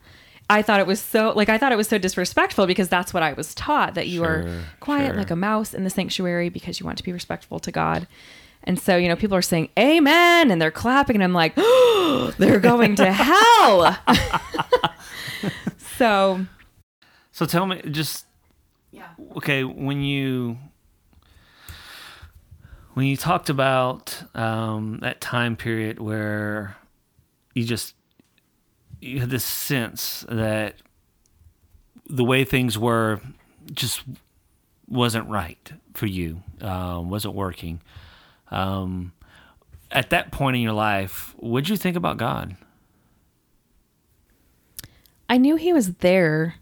I 0.51 0.63
thought 0.63 0.81
it 0.81 0.87
was 0.87 1.01
so 1.01 1.33
like 1.37 1.49
I 1.49 1.59
thought 1.59 1.71
it 1.71 1.77
was 1.77 1.87
so 1.87 1.97
disrespectful 1.97 2.67
because 2.67 2.89
that's 2.89 3.15
what 3.15 3.23
I 3.23 3.35
was 3.35 3.55
taught 3.55 3.95
that 3.95 4.09
you 4.09 4.25
are 4.25 4.45
quiet 4.81 5.11
sure. 5.11 5.17
like 5.17 5.31
a 5.31 5.37
mouse 5.37 5.73
in 5.73 5.85
the 5.85 5.91
sanctuary 5.91 6.49
because 6.49 6.81
you 6.81 6.87
want 6.87 6.99
to 6.99 7.05
be 7.05 7.13
respectful 7.13 7.61
to 7.61 7.71
God. 7.71 8.09
And 8.65 8.79
so, 8.79 8.97
you 8.97 9.09
know, 9.09 9.15
people 9.15 9.37
are 9.37 9.43
saying 9.43 9.71
amen 9.79 10.51
and 10.51 10.61
they're 10.61 10.73
clapping 10.73 11.17
and 11.17 11.23
I'm 11.23 11.33
like, 11.33 11.55
oh, 11.57 12.35
they're 12.39 12.59
going 12.59 12.97
to 12.97 13.13
hell. 13.13 13.97
so, 15.97 16.45
So 17.31 17.47
tell 17.47 17.67
me, 17.67 17.81
just 17.83 18.27
yeah. 18.91 19.07
okay 19.37 19.63
when 19.63 20.03
you 20.03 20.59
when 22.95 23.07
you 23.07 23.17
talked 23.17 23.49
about 23.49 24.25
um, 24.35 24.99
that 25.01 25.21
time 25.21 25.55
period 25.55 26.01
where 26.01 26.77
you 27.55 27.65
just 27.65 27.95
you 29.01 29.21
had 29.21 29.31
this 29.31 29.45
sense 29.45 30.25
that 30.29 30.77
the 32.07 32.25
way 32.25 32.45
things 32.45 32.79
were 32.79 33.21
just 33.73 34.03
wasn't 34.89 35.29
right 35.29 35.73
for 35.95 36.07
you, 36.07 36.43
um, 36.61 37.09
wasn't 37.09 37.35
working. 37.35 37.81
Um, 38.51 39.13
at 39.91 40.11
that 40.11 40.33
point 40.33 40.57
in 40.57 40.63
your 40.63 40.73
life, 40.73 41.35
what'd 41.39 41.69
you 41.69 41.77
think 41.77 41.97
about 41.97 42.17
God? 42.17 42.57
I 45.29 45.37
knew 45.37 45.57
he 45.57 45.73
was 45.73 45.95
there. 45.95 46.57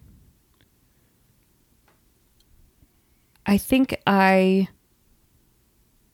I 3.45 3.57
think 3.57 3.99
I 4.05 4.67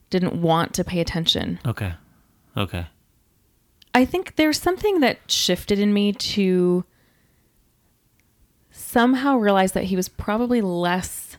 didn't 0.09 0.41
want 0.41 0.73
to 0.75 0.85
pay 0.85 1.01
attention. 1.01 1.59
Okay, 1.65 1.93
okay, 2.55 2.87
I 3.95 4.03
think 4.03 4.35
there's 4.35 4.59
something 4.59 4.99
that 4.99 5.31
shifted 5.31 5.79
in 5.79 5.93
me 5.93 6.11
to 6.11 6.83
somehow 8.69 9.37
realize 9.37 9.71
that 9.71 9.85
he 9.85 9.95
was 9.95 10.09
probably 10.09 10.59
less 10.59 11.37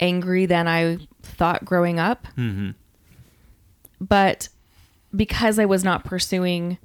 angry 0.00 0.46
than 0.46 0.66
I 0.66 1.06
thought 1.20 1.66
growing 1.66 2.00
up. 2.00 2.26
hmm 2.34 2.70
But 4.00 4.48
because 5.14 5.58
I 5.58 5.66
was 5.66 5.84
not 5.84 6.02
pursuing 6.02 6.78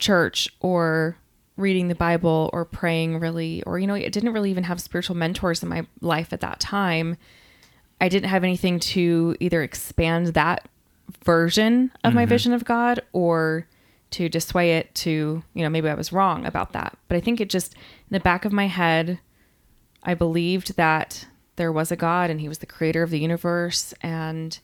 church 0.00 0.48
or 0.58 1.16
reading 1.56 1.86
the 1.86 1.94
Bible 1.94 2.50
or 2.52 2.64
praying 2.64 3.20
really, 3.20 3.62
or, 3.62 3.78
you 3.78 3.86
know, 3.86 3.94
I 3.94 4.08
didn't 4.08 4.32
really 4.32 4.50
even 4.50 4.64
have 4.64 4.80
spiritual 4.80 5.14
mentors 5.14 5.62
in 5.62 5.68
my 5.68 5.86
life 6.00 6.32
at 6.32 6.40
that 6.40 6.58
time. 6.58 7.16
I 8.00 8.08
didn't 8.08 8.28
have 8.28 8.42
anything 8.42 8.80
to 8.80 9.36
either 9.38 9.62
expand 9.62 10.28
that 10.34 10.68
version 11.24 11.92
of 12.04 12.14
my 12.14 12.26
vision 12.26 12.52
of 12.52 12.64
God 12.64 13.00
or 13.12 13.66
to 14.10 14.28
dissuade 14.28 14.72
it 14.72 14.94
to, 14.94 15.42
you 15.54 15.62
know, 15.62 15.70
maybe 15.70 15.88
I 15.88 15.94
was 15.94 16.12
wrong 16.12 16.44
about 16.44 16.72
that. 16.72 16.96
But 17.08 17.16
I 17.16 17.20
think 17.20 17.40
it 17.40 17.48
just, 17.48 17.74
in 17.74 18.10
the 18.10 18.20
back 18.20 18.44
of 18.44 18.52
my 18.52 18.66
head, 18.66 19.18
I 20.02 20.14
believed 20.14 20.76
that 20.76 21.26
there 21.56 21.72
was 21.72 21.90
a 21.90 21.96
God 21.96 22.30
and 22.30 22.40
he 22.40 22.48
was 22.48 22.58
the 22.58 22.66
creator 22.66 23.02
of 23.02 23.10
the 23.10 23.18
universe. 23.18 23.94
And 24.02 24.58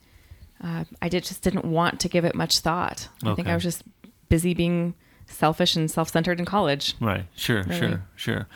uh, 0.63 0.85
I 1.01 1.09
did, 1.09 1.25
just 1.25 1.43
didn't 1.43 1.65
want 1.65 2.01
to 2.01 2.09
give 2.09 2.25
it 2.25 2.35
much 2.35 2.61
thought. 2.61 3.09
I 3.25 3.35
think 3.35 3.49
I 3.49 3.55
was 3.55 3.63
just 3.63 3.83
busy 4.29 4.55
being 4.55 4.95
selfish 5.27 5.77
and 5.77 5.91
self 5.91 6.11
centered 6.11 6.39
in 6.39 6.45
college. 6.45 6.95
Right. 7.01 7.25
Sure. 7.35 7.63
Really. 7.63 7.79
Sure. 7.79 8.07
Sure. 8.17 8.49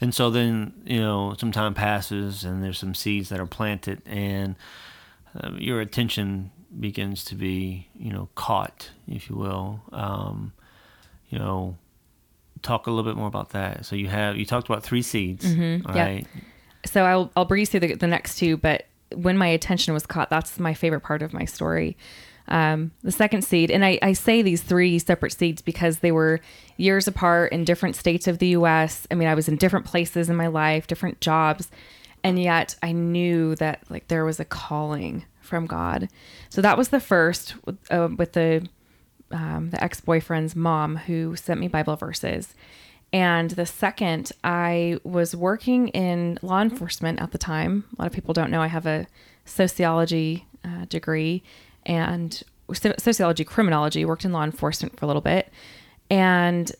And 0.00 0.14
so 0.14 0.30
then 0.30 0.74
you 0.84 1.00
know 1.00 1.34
some 1.38 1.52
time 1.52 1.72
passes 1.74 2.44
and 2.44 2.62
there's 2.62 2.78
some 2.78 2.94
seeds 2.94 3.28
that 3.28 3.40
are 3.40 3.46
planted 3.46 4.02
and 4.06 4.56
uh, 5.40 5.52
your 5.56 5.80
attention 5.80 6.50
begins 6.78 7.24
to 7.26 7.34
be 7.34 7.88
you 7.98 8.12
know 8.12 8.28
caught, 8.34 8.90
if 9.08 9.28
you 9.30 9.36
will. 9.36 9.80
Um, 9.92 10.52
you 11.30 11.38
know, 11.38 11.76
talk 12.62 12.86
a 12.86 12.90
little 12.90 13.10
bit 13.10 13.16
more 13.16 13.28
about 13.28 13.50
that. 13.50 13.84
So 13.86 13.96
you 13.96 14.08
have 14.08 14.36
you 14.36 14.44
talked 14.46 14.68
about 14.68 14.82
three 14.82 15.02
seeds, 15.02 15.44
Mm-hmm. 15.44 15.90
yeah. 15.96 16.02
right? 16.04 16.26
so 16.84 17.04
I'll 17.04 17.30
I'll 17.36 17.44
breeze 17.46 17.70
through 17.70 17.80
the, 17.80 17.94
the 17.94 18.06
next 18.06 18.36
two, 18.38 18.56
but 18.56 18.86
when 19.14 19.38
my 19.38 19.46
attention 19.46 19.94
was 19.94 20.06
caught, 20.06 20.30
that's 20.30 20.58
my 20.58 20.74
favorite 20.74 21.00
part 21.02 21.22
of 21.22 21.32
my 21.32 21.44
story. 21.44 21.96
Um, 22.46 22.90
the 23.02 23.10
second 23.12 23.40
seed, 23.42 23.70
and 23.70 23.82
I, 23.86 23.98
I 24.02 24.12
say 24.12 24.42
these 24.42 24.60
three 24.60 24.98
separate 24.98 25.32
seeds 25.32 25.62
because 25.62 26.00
they 26.00 26.12
were 26.12 26.40
years 26.76 27.08
apart 27.08 27.52
in 27.52 27.64
different 27.64 27.96
states 27.96 28.28
of 28.28 28.38
the 28.38 28.48
U.S. 28.48 29.06
I 29.10 29.14
mean, 29.14 29.28
I 29.28 29.34
was 29.34 29.48
in 29.48 29.56
different 29.56 29.86
places 29.86 30.28
in 30.28 30.36
my 30.36 30.48
life, 30.48 30.86
different 30.86 31.22
jobs, 31.22 31.70
and 32.22 32.38
yet 32.38 32.76
I 32.82 32.92
knew 32.92 33.54
that 33.56 33.80
like 33.88 34.08
there 34.08 34.26
was 34.26 34.40
a 34.40 34.44
calling 34.44 35.24
from 35.44 35.66
God. 35.66 36.08
So 36.48 36.60
that 36.62 36.78
was 36.78 36.88
the 36.88 37.00
first 37.00 37.54
with, 37.66 37.78
uh, 37.90 38.08
with 38.16 38.32
the 38.32 38.68
um, 39.30 39.70
the 39.70 39.82
ex 39.82 40.00
boyfriend's 40.00 40.54
mom 40.54 40.96
who 40.96 41.34
sent 41.36 41.58
me 41.58 41.68
Bible 41.68 41.96
verses. 41.96 42.54
And 43.12 43.50
the 43.50 43.66
second, 43.66 44.32
I 44.42 44.98
was 45.04 45.36
working 45.36 45.88
in 45.88 46.38
law 46.42 46.60
enforcement 46.60 47.20
at 47.20 47.32
the 47.32 47.38
time. 47.38 47.84
A 47.96 48.02
lot 48.02 48.06
of 48.06 48.12
people 48.12 48.34
don't 48.34 48.50
know 48.50 48.60
I 48.60 48.66
have 48.66 48.86
a 48.86 49.06
sociology 49.44 50.46
uh, 50.64 50.86
degree 50.86 51.42
and 51.86 52.42
sociology 52.72 53.44
criminology, 53.44 54.04
worked 54.04 54.24
in 54.24 54.32
law 54.32 54.44
enforcement 54.44 54.98
for 54.98 55.04
a 55.04 55.08
little 55.08 55.22
bit. 55.22 55.52
And 56.10 56.70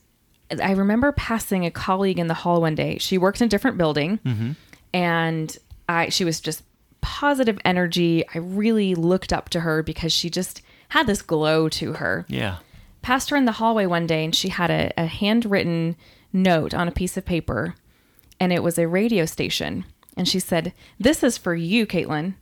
I 0.62 0.72
remember 0.72 1.12
passing 1.12 1.66
a 1.66 1.70
colleague 1.70 2.18
in 2.18 2.26
the 2.26 2.34
hall 2.34 2.60
one 2.60 2.74
day. 2.74 2.98
She 2.98 3.18
worked 3.18 3.40
in 3.40 3.46
a 3.46 3.48
different 3.48 3.78
building 3.78 4.18
and 4.92 5.56
I 5.88 6.08
she 6.08 6.24
was 6.24 6.40
just 6.40 6.62
positive 7.04 7.58
energy. 7.64 8.24
I 8.34 8.38
really 8.38 8.94
looked 8.94 9.32
up 9.32 9.50
to 9.50 9.60
her 9.60 9.82
because 9.82 10.12
she 10.12 10.30
just 10.30 10.62
had 10.88 11.06
this 11.06 11.20
glow 11.22 11.68
to 11.68 11.92
her 11.94 12.24
Yeah. 12.28 12.56
passed 13.02 13.28
her 13.30 13.36
in 13.36 13.44
the 13.44 13.52
hallway 13.52 13.84
one 13.86 14.06
day 14.06 14.24
and 14.24 14.34
she 14.34 14.48
had 14.48 14.70
a, 14.70 14.90
a 14.96 15.06
handwritten 15.06 15.96
note 16.32 16.72
on 16.74 16.88
a 16.88 16.92
piece 16.92 17.16
of 17.16 17.24
paper 17.24 17.74
and 18.40 18.52
it 18.52 18.62
was 18.62 18.78
a 18.78 18.88
radio 18.88 19.24
station 19.26 19.84
and 20.16 20.28
she 20.28 20.38
said 20.40 20.72
this 20.98 21.22
is 21.22 21.36
for 21.38 21.54
you 21.54 21.86
caitlin 21.86 22.34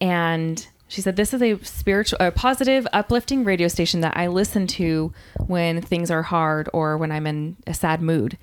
and 0.00 0.66
she 0.88 1.00
said 1.00 1.16
this 1.16 1.32
is 1.32 1.42
a 1.42 1.58
spiritual 1.64 2.18
a 2.20 2.30
positive 2.30 2.86
uplifting 2.92 3.44
radio 3.44 3.68
station 3.68 4.00
that 4.00 4.16
i 4.16 4.26
listen 4.26 4.66
to 4.66 5.12
when 5.46 5.80
things 5.80 6.10
are 6.10 6.22
hard 6.22 6.68
or 6.72 6.96
when 6.98 7.10
i'm 7.12 7.26
in 7.26 7.56
a 7.66 7.72
sad 7.74 8.00
mood 8.02 8.36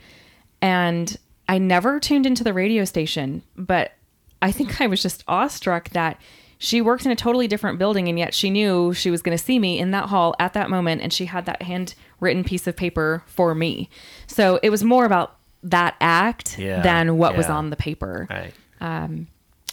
and 0.62 1.18
i 1.48 1.58
never 1.58 2.00
tuned 2.00 2.26
into 2.26 2.44
the 2.44 2.54
radio 2.54 2.84
station 2.86 3.44
but 3.56 3.94
i 4.42 4.52
think 4.52 4.82
i 4.82 4.88
was 4.88 5.02
just 5.02 5.24
awestruck 5.28 5.90
that 5.90 6.20
she 6.58 6.80
worked 6.82 7.06
in 7.06 7.12
a 7.12 7.16
totally 7.16 7.48
different 7.48 7.80
building 7.80 8.08
and 8.08 8.20
yet 8.20 8.34
she 8.34 8.50
knew 8.50 8.94
she 8.94 9.10
was 9.10 9.22
going 9.22 9.36
to 9.38 9.44
see 9.44 9.58
me 9.60 9.80
in 9.80 9.92
that 9.92 10.10
hall 10.10 10.36
at 10.40 10.54
that 10.54 10.70
moment 10.70 11.02
and 11.02 11.12
she 11.12 11.26
had 11.26 11.46
that 11.46 11.62
handwritten 11.64 12.44
piece 12.44 12.68
of 12.68 12.76
paper 12.76 13.24
for 13.26 13.56
me 13.56 13.90
so 14.28 14.60
it 14.62 14.70
was 14.70 14.84
more 14.84 15.06
about 15.06 15.38
that 15.64 15.96
act 16.02 16.58
Yeah, 16.60 16.82
than 16.82 17.18
what 17.18 17.36
was 17.38 17.48
on 17.48 17.70
the 17.70 17.76
paper 17.76 18.28
Right. 18.30 18.54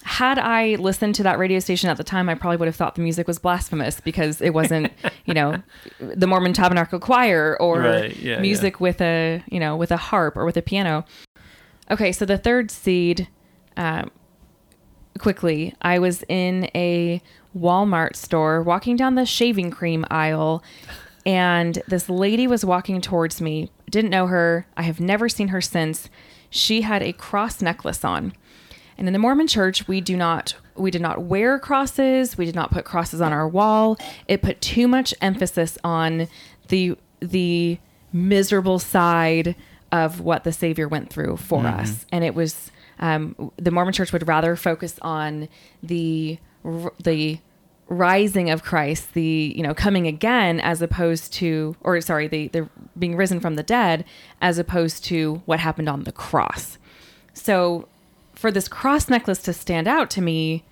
had 0.04 0.38
I 0.38 0.76
listened 0.76 1.14
to 1.16 1.22
that 1.24 1.38
radio 1.38 1.58
station 1.58 1.90
at 1.90 1.96
the 1.96 2.04
time, 2.04 2.28
I 2.28 2.34
probably 2.34 2.56
would 2.58 2.68
have 2.68 2.76
thought 2.76 2.94
the 2.94 3.00
music 3.02 3.26
was 3.26 3.38
blasphemous 3.38 4.00
because 4.00 4.40
it 4.40 4.50
wasn't, 4.50 4.92
you 5.26 5.34
know, 5.34 5.62
the 5.98 6.26
Mormon 6.26 6.52
Tabernacle 6.52 6.98
Choir 7.00 7.56
or 7.60 7.80
Right, 7.80 8.16
yeah, 8.16 8.40
music 8.40 8.80
with 8.80 9.00
a, 9.00 9.42
you 9.50 9.58
know, 9.60 9.76
with 9.76 9.90
a 9.90 9.96
harp 9.96 10.36
or 10.36 10.44
with 10.44 10.56
a 10.56 10.62
piano. 10.62 11.04
Okay, 11.90 12.12
so 12.12 12.24
the 12.24 12.38
third 12.38 12.70
seed, 12.70 13.28
um, 13.76 14.10
quickly, 15.18 15.74
I 15.82 15.98
was 15.98 16.24
in 16.28 16.70
a 16.74 17.22
Walmart 17.56 18.16
store 18.16 18.62
walking 18.62 18.96
down 18.96 19.14
the 19.14 19.26
shaving 19.26 19.70
cream 19.70 20.04
aisle, 20.10 20.62
and 21.26 21.82
this 21.88 22.08
lady 22.08 22.46
was 22.46 22.64
walking 22.64 23.00
towards 23.00 23.40
me. 23.40 23.70
Didn't 23.90 24.10
know 24.10 24.26
her. 24.26 24.66
I 24.76 24.82
have 24.82 25.00
never 25.00 25.28
seen 25.28 25.48
her 25.48 25.60
since. 25.60 26.08
She 26.50 26.82
had 26.82 27.02
a 27.02 27.12
cross 27.12 27.60
necklace 27.60 28.04
on. 28.04 28.32
And 28.96 29.06
in 29.06 29.12
the 29.12 29.18
Mormon 29.18 29.46
church, 29.46 29.86
we 29.86 30.00
do 30.00 30.16
not 30.16 30.54
we 30.74 30.90
did 30.90 31.02
not 31.02 31.22
wear 31.22 31.58
crosses. 31.58 32.38
We 32.38 32.44
did 32.44 32.54
not 32.54 32.70
put 32.70 32.84
crosses 32.84 33.20
on 33.20 33.32
our 33.32 33.48
wall. 33.48 33.98
It 34.28 34.42
put 34.42 34.60
too 34.60 34.88
much 34.88 35.12
emphasis 35.20 35.76
on 35.84 36.28
the 36.68 36.96
the 37.20 37.78
miserable 38.12 38.78
side 38.78 39.56
of 39.90 40.20
what 40.20 40.44
the 40.44 40.52
Savior 40.52 40.88
went 40.88 41.10
through 41.10 41.36
for 41.36 41.62
mm-hmm. 41.62 41.80
us, 41.80 42.06
and 42.12 42.24
it 42.24 42.34
was 42.34 42.70
um, 42.99 43.53
the 43.57 43.70
Mormon 43.70 43.92
Church 43.92 44.12
would 44.12 44.26
rather 44.26 44.57
focus 44.57 44.99
on 45.03 45.49
the 45.82 46.38
the 47.03 47.38
rising 47.88 48.51
of 48.51 48.62
Christ, 48.62 49.14
the 49.14 49.53
you 49.57 49.62
know 49.62 49.74
coming 49.74 50.07
again, 50.07 50.61
as 50.61 50.82
opposed 50.82 51.32
to, 51.34 51.76
or 51.80 52.01
sorry, 52.01 52.28
the 52.28 52.49
the 52.49 52.68
being 52.99 53.16
risen 53.16 53.40
from 53.40 53.57
the 53.57 53.62
dead, 53.62 54.05
as 54.40 54.59
opposed 54.59 55.05
to 55.05 55.42
what 55.46 55.61
happened 55.61 55.88
on 55.88 56.05
the 56.05 56.12
cross. 56.12 56.78
So, 57.32 57.88
for 58.34 58.51
this 58.51 58.68
cross 58.68 59.09
necklace 59.09 59.42
to 59.42 59.53
stand 59.53 59.86
out 59.88 60.11
to 60.11 60.20
me 60.20 60.64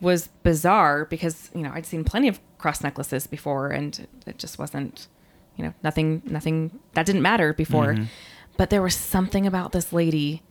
was 0.00 0.28
bizarre 0.42 1.04
because 1.04 1.50
you 1.54 1.62
know 1.62 1.70
I'd 1.74 1.86
seen 1.86 2.04
plenty 2.04 2.28
of 2.28 2.40
cross 2.62 2.82
necklaces 2.82 3.26
before, 3.26 3.68
and 3.68 4.06
it 4.26 4.38
just 4.38 4.58
wasn't, 4.58 5.08
you 5.56 5.64
know, 5.64 5.74
nothing, 5.82 6.22
nothing 6.24 6.78
that 6.94 7.04
didn't 7.04 7.20
matter 7.22 7.52
before. 7.52 7.96
But 8.56 8.70
there 8.70 8.80
was 8.80 8.94
something 8.94 9.46
about 9.46 9.72
this 9.72 9.92
lady, 9.92 10.42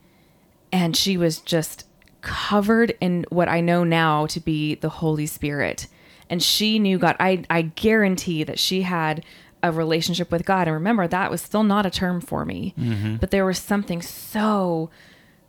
and 0.72 0.95
she 0.95 1.17
was 1.17 1.39
just 1.39 1.86
covered 2.22 2.95
in 3.01 3.26
what 3.30 3.49
I 3.49 3.61
know 3.61 3.84
now 3.84 4.26
to 4.28 4.39
be 4.39 4.76
the 4.76 4.89
Holy 4.89 5.26
Spirit, 5.26 5.88
and 6.30 6.41
she 6.41 6.80
knew 6.80 6.97
God. 6.97 7.15
I 7.19 7.43
I 7.49 7.63
guarantee 7.63 8.43
that 8.43 8.59
she 8.59 8.84
had 8.84 9.24
a 9.63 9.72
relationship 9.72 10.32
with 10.32 10.45
God. 10.45 10.67
And 10.67 10.74
remember, 10.74 11.07
that 11.07 11.32
was 11.32 11.41
still 11.41 11.63
not 11.63 11.86
a 11.86 11.91
term 11.91 12.22
for 12.22 12.45
me, 12.45 12.74
mm-hmm. 12.80 13.17
but 13.17 13.32
there 13.32 13.45
was 13.45 13.59
something 13.59 14.01
so 14.01 14.89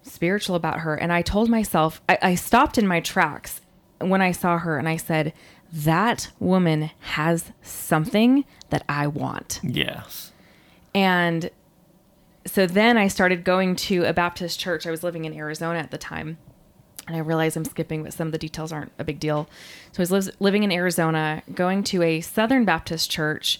spiritual 0.02 0.56
about 0.56 0.80
her. 0.80 0.94
And 0.94 1.12
I 1.12 1.22
told 1.22 1.48
myself, 1.48 2.02
I, 2.08 2.18
I 2.22 2.34
stopped 2.34 2.78
in 2.78 2.86
my 2.86 3.00
tracks 3.00 3.60
when 4.00 4.20
I 4.20 4.32
saw 4.32 4.58
her 4.58 4.78
and 4.78 4.88
I 4.88 4.96
said, 4.96 5.32
that 5.72 6.30
woman 6.38 6.90
has 7.00 7.52
something 7.62 8.44
that 8.70 8.84
I 8.88 9.06
want. 9.06 9.60
Yes. 9.62 10.32
And 10.94 11.50
so 12.46 12.66
then 12.66 12.96
I 12.96 13.08
started 13.08 13.44
going 13.44 13.76
to 13.76 14.04
a 14.04 14.12
Baptist 14.12 14.58
church. 14.58 14.86
I 14.86 14.90
was 14.90 15.02
living 15.02 15.24
in 15.24 15.34
Arizona 15.34 15.78
at 15.78 15.90
the 15.90 15.98
time. 15.98 16.38
And 17.08 17.16
I 17.16 17.18
realize 17.18 17.56
I'm 17.56 17.64
skipping, 17.64 18.04
but 18.04 18.12
some 18.12 18.28
of 18.28 18.32
the 18.32 18.38
details 18.38 18.72
aren't 18.72 18.92
a 18.98 19.02
big 19.02 19.18
deal. 19.18 19.48
So 19.90 20.02
I 20.02 20.06
was 20.08 20.30
living 20.38 20.62
in 20.62 20.70
Arizona, 20.70 21.42
going 21.52 21.82
to 21.84 22.02
a 22.02 22.20
Southern 22.20 22.64
Baptist 22.64 23.10
church, 23.10 23.58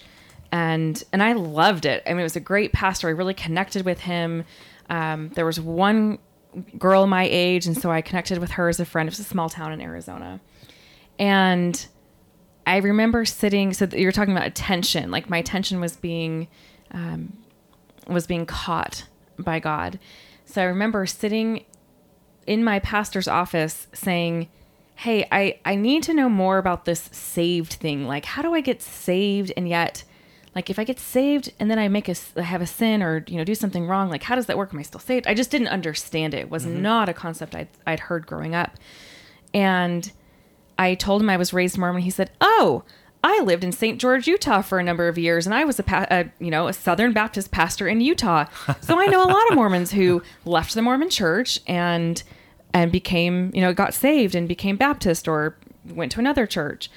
and 0.49 1.03
and 1.11 1.21
I 1.21 1.33
loved 1.33 1.85
it. 1.85 2.03
I 2.05 2.11
mean, 2.11 2.21
it 2.21 2.23
was 2.23 2.37
a 2.37 2.41
great 2.41 2.71
pastor. 2.71 3.09
I 3.09 3.11
really 3.11 3.33
connected 3.33 3.83
with 3.83 3.99
him. 3.99 4.45
Um, 4.89 5.29
there 5.35 5.45
was 5.45 5.59
one 5.59 6.19
girl 6.77 7.05
my 7.05 7.27
age, 7.29 7.65
and 7.65 7.77
so 7.77 7.91
I 7.91 8.01
connected 8.01 8.37
with 8.37 8.51
her 8.51 8.69
as 8.69 8.79
a 8.79 8.85
friend. 8.85 9.07
It 9.07 9.11
was 9.11 9.19
a 9.19 9.25
small 9.25 9.49
town 9.49 9.73
in 9.73 9.81
Arizona, 9.81 10.39
and 11.19 11.85
I 12.65 12.77
remember 12.77 13.25
sitting. 13.25 13.73
So 13.73 13.87
you're 13.91 14.13
talking 14.13 14.33
about 14.33 14.47
attention. 14.47 15.11
Like 15.11 15.29
my 15.29 15.39
attention 15.39 15.81
was 15.81 15.97
being 15.97 16.47
um, 16.91 17.42
was 18.07 18.27
being 18.27 18.45
caught 18.45 19.05
by 19.37 19.59
God. 19.59 19.99
So 20.45 20.61
I 20.61 20.65
remember 20.65 21.05
sitting 21.05 21.65
in 22.45 22.63
my 22.63 22.79
pastor's 22.79 23.27
office 23.27 23.87
saying, 23.93 24.49
"Hey, 24.95 25.27
I 25.31 25.59
I 25.65 25.75
need 25.75 26.03
to 26.03 26.13
know 26.13 26.29
more 26.29 26.57
about 26.57 26.85
this 26.85 27.09
saved 27.11 27.73
thing. 27.73 28.07
Like, 28.07 28.25
how 28.25 28.41
do 28.41 28.53
I 28.53 28.61
get 28.61 28.81
saved 28.81 29.51
and 29.55 29.67
yet." 29.67 30.03
Like 30.55 30.69
if 30.69 30.77
I 30.77 30.83
get 30.83 30.99
saved 30.99 31.51
and 31.59 31.71
then 31.71 31.79
I 31.79 31.87
make 31.87 32.07
a 32.07 32.15
I 32.35 32.43
have 32.43 32.61
a 32.61 32.67
sin 32.67 33.01
or 33.01 33.25
you 33.27 33.37
know 33.37 33.43
do 33.43 33.55
something 33.55 33.87
wrong, 33.87 34.09
like 34.09 34.21
how 34.21 34.35
does 34.35 34.45
that 34.45 34.57
work? 34.57 34.71
Am 34.71 34.79
I 34.79 34.83
still 34.83 34.99
saved? 34.99 35.25
I 35.25 35.33
just 35.33 35.49
didn't 35.49 35.69
understand 35.69 36.35
it. 36.35 36.41
It 36.41 36.49
was 36.51 36.65
mm-hmm. 36.65 36.83
not 36.83 37.09
a 37.09 37.13
concept 37.13 37.55
I'd, 37.55 37.69
I'd 37.87 38.01
heard 38.01 38.27
growing 38.27 38.53
up. 38.53 38.77
And 39.51 40.11
I 40.77 40.93
told 40.93 41.21
him 41.23 41.29
I 41.31 41.37
was 41.37 41.53
raised 41.53 41.77
Mormon. 41.77 42.03
He 42.03 42.11
said, 42.11 42.29
"Oh, 42.39 42.83
I 43.23 43.39
lived 43.39 43.63
in 43.63 43.71
St. 43.71 44.01
George, 44.01 44.27
Utah 44.27 44.61
for 44.61 44.79
a 44.79 44.83
number 44.83 45.07
of 45.07 45.17
years, 45.17 45.45
and 45.45 45.55
I 45.55 45.63
was 45.63 45.79
a, 45.79 45.83
pa- 45.83 46.07
a 46.11 46.25
you 46.39 46.51
know 46.51 46.67
a 46.67 46.73
Southern 46.73 47.13
Baptist 47.13 47.51
pastor 47.51 47.87
in 47.87 48.01
Utah. 48.01 48.45
So 48.81 48.99
I 48.99 49.07
know 49.07 49.23
a 49.23 49.31
lot 49.31 49.49
of 49.49 49.55
Mormons 49.55 49.91
who 49.91 50.21
left 50.45 50.73
the 50.73 50.81
Mormon 50.81 51.09
Church 51.09 51.59
and 51.65 52.21
and 52.73 52.91
became 52.91 53.51
you 53.53 53.61
know 53.61 53.73
got 53.73 53.93
saved 53.93 54.35
and 54.35 54.47
became 54.47 54.75
Baptist 54.75 55.27
or 55.27 55.55
went 55.85 56.11
to 56.13 56.19
another 56.19 56.45
church." 56.45 56.89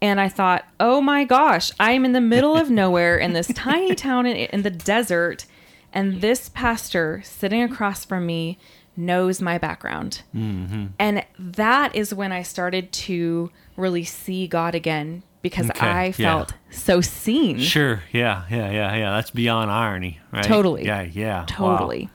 And 0.00 0.20
I 0.20 0.28
thought, 0.28 0.64
oh 0.80 1.00
my 1.00 1.22
gosh, 1.22 1.70
I'm 1.78 2.04
in 2.04 2.10
the 2.10 2.20
middle 2.20 2.56
of 2.56 2.68
nowhere 2.68 3.16
in 3.16 3.34
this 3.34 3.46
tiny 3.54 3.94
town 3.94 4.26
in, 4.26 4.36
in 4.36 4.62
the 4.62 4.70
desert. 4.70 5.46
And 5.92 6.20
this 6.20 6.48
pastor 6.48 7.22
sitting 7.24 7.62
across 7.62 8.04
from 8.04 8.26
me 8.26 8.58
knows 8.96 9.40
my 9.40 9.58
background. 9.58 10.22
Mm-hmm. 10.34 10.86
And 10.98 11.24
that 11.38 11.94
is 11.94 12.12
when 12.12 12.32
I 12.32 12.42
started 12.42 12.90
to 12.92 13.52
really 13.76 14.02
see 14.02 14.48
God 14.48 14.74
again 14.74 15.22
because 15.42 15.68
Okay, 15.70 15.86
I 15.86 16.06
yeah. 16.06 16.12
felt 16.12 16.54
so 16.70 17.00
seen. 17.00 17.58
Sure. 17.58 18.02
Yeah. 18.12 18.44
Yeah. 18.50 18.70
Yeah. 18.70 18.96
Yeah. 18.96 19.10
That's 19.12 19.30
beyond 19.30 19.70
irony, 19.70 20.20
right? 20.32 20.44
Totally. 20.44 20.84
Yeah. 20.86 21.02
Yeah. 21.02 21.40
Wow. 21.40 21.46
Totally. 21.76 22.08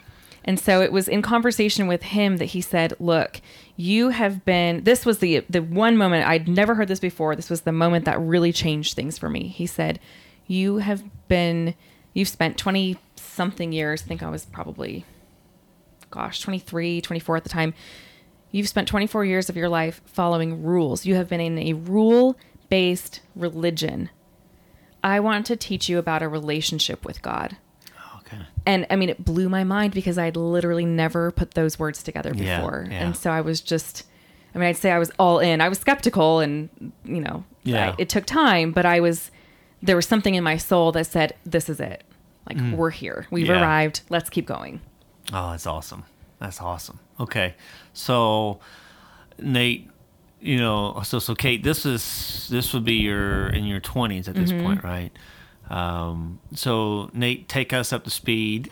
And 0.46 0.58
so 0.60 0.82
it 0.82 0.94
was 0.94 1.10
in 1.10 1.22
conversation 1.22 1.88
with 1.88 2.04
him 2.04 2.38
that 2.38 2.46
he 2.46 2.62
said, 2.62 2.94
"Look, 3.00 3.42
you 3.76 4.10
have 4.10 4.46
been 4.46 4.84
this 4.86 5.06
was 5.06 5.20
the 5.20 5.44
the 5.50 5.62
one 5.62 5.98
moment 5.98 6.26
I'd 6.26 6.48
never 6.48 6.76
heard 6.76 6.88
this 6.88 7.02
before. 7.02 7.36
This 7.36 7.50
was 7.50 7.62
the 7.62 7.74
moment 7.74 8.06
that 8.06 8.20
really 8.20 8.54
changed 8.54 8.96
things 8.96 9.18
for 9.18 9.30
me." 9.30 9.50
He 9.50 9.66
said, 9.68 10.00
"You 10.48 10.78
have 10.78 11.04
been 11.28 11.76
you've 12.14 12.30
spent 12.30 12.58
20 12.58 12.98
something 13.16 13.72
years, 13.72 14.02
I 14.02 14.06
think 14.06 14.24
I 14.24 14.30
was 14.30 14.46
probably 14.46 15.06
gosh, 16.10 16.40
23, 16.40 17.02
24 17.02 17.38
at 17.38 17.44
the 17.44 17.50
time. 17.50 17.74
You've 18.52 18.70
spent 18.70 18.88
24 18.88 19.26
years 19.26 19.50
of 19.50 19.58
your 19.58 19.70
life 19.70 20.02
following 20.06 20.64
rules. 20.64 21.06
You 21.06 21.16
have 21.16 21.30
been 21.30 21.42
in 21.42 21.60
a 21.60 21.74
rule-based 22.70 23.22
religion. 23.36 24.10
I 25.04 25.20
want 25.20 25.46
to 25.48 25.56
teach 25.56 25.90
you 25.90 25.98
about 26.00 26.22
a 26.24 26.28
relationship 26.28 27.06
with 27.06 27.22
God." 27.22 27.58
Okay. 28.20 28.42
and 28.66 28.86
I 28.90 28.98
mean, 28.98 29.08
it 29.08 29.24
blew 29.24 29.48
my 29.48 29.64
mind 29.64 29.94
because 29.94 30.18
I'd 30.18 30.36
literally 30.36 30.86
never 30.86 31.32
put 31.32 31.52
those 31.54 31.80
words 31.80 32.04
together 32.04 32.34
before, 32.34 32.86
yeah. 32.92 33.06
and 33.06 33.16
so 33.16 33.32
I 33.32 33.40
was 33.40 33.62
just, 33.62 34.04
I 34.54 34.58
mean, 34.58 34.68
I'd 34.68 34.76
say 34.76 34.92
I 34.92 35.00
was 35.00 35.12
all 35.18 35.40
in. 35.40 35.62
I 35.62 35.70
was 35.70 35.80
skeptical, 35.80 36.40
and 36.42 36.68
you 37.06 37.22
know, 37.22 37.46
Yeah. 37.64 37.92
I- 37.92 37.96
it 37.98 38.10
took 38.10 38.26
time, 38.26 38.74
but 38.74 38.86
I 38.86 39.00
was, 39.00 39.32
there 39.82 39.96
was 39.96 40.06
something 40.06 40.36
in 40.36 40.44
my 40.44 40.58
soul 40.58 40.92
that 40.92 41.08
said, 41.08 41.36
"This 41.46 41.70
is 41.70 41.80
it. 41.80 42.04
Like 42.50 42.58
we're 42.76 42.90
here. 42.90 43.28
We've 43.32 43.46
Mm. 43.48 43.56
Yeah. 43.56 43.62
arrived. 43.62 44.02
Let's 44.10 44.30
keep 44.30 44.46
going." 44.46 44.82
Oh, 45.32 45.52
that's 45.52 45.66
awesome. 45.68 46.04
That's 46.40 46.60
awesome. 46.62 47.00
Okay. 47.22 47.56
So, 47.94 48.60
Nate, 49.40 49.90
you 50.40 50.58
know, 50.58 51.02
so 51.04 51.20
so 51.20 51.36
Cait, 51.36 51.64
this 51.64 51.86
is 51.86 52.48
this 52.50 52.74
would 52.74 52.84
be 52.86 52.96
your 52.96 53.48
in 53.48 53.66
your 53.66 53.80
twenties 53.80 54.28
at 54.28 54.36
this 54.36 54.52
Mm-hmm. 54.52 54.64
point, 54.66 54.84
right? 54.84 55.12
Um, 55.70 56.40
so 56.54 57.10
Nate, 57.14 57.50
take 57.50 57.74
us 57.74 57.92
up 57.92 58.04
to 58.06 58.10
speed 58.10 58.72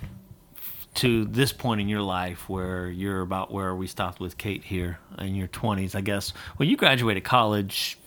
to 0.95 1.25
this 1.25 1.51
point 1.51 1.81
in 1.81 1.89
your 1.89 2.01
life 2.01 2.47
where 2.47 2.87
you're 2.89 3.19
about 3.21 3.51
where 3.51 3.75
we 3.75 3.85
stopped 3.87 4.19
with 4.21 4.37
Cait 4.37 4.63
here 4.63 4.99
in 5.19 5.35
your 5.35 5.47
twenties, 5.47 5.93
I 5.95 6.01
guess. 6.01 6.31
Well, 6.57 6.69
you 6.69 6.77
graduated 6.77 7.23
college 7.25 7.97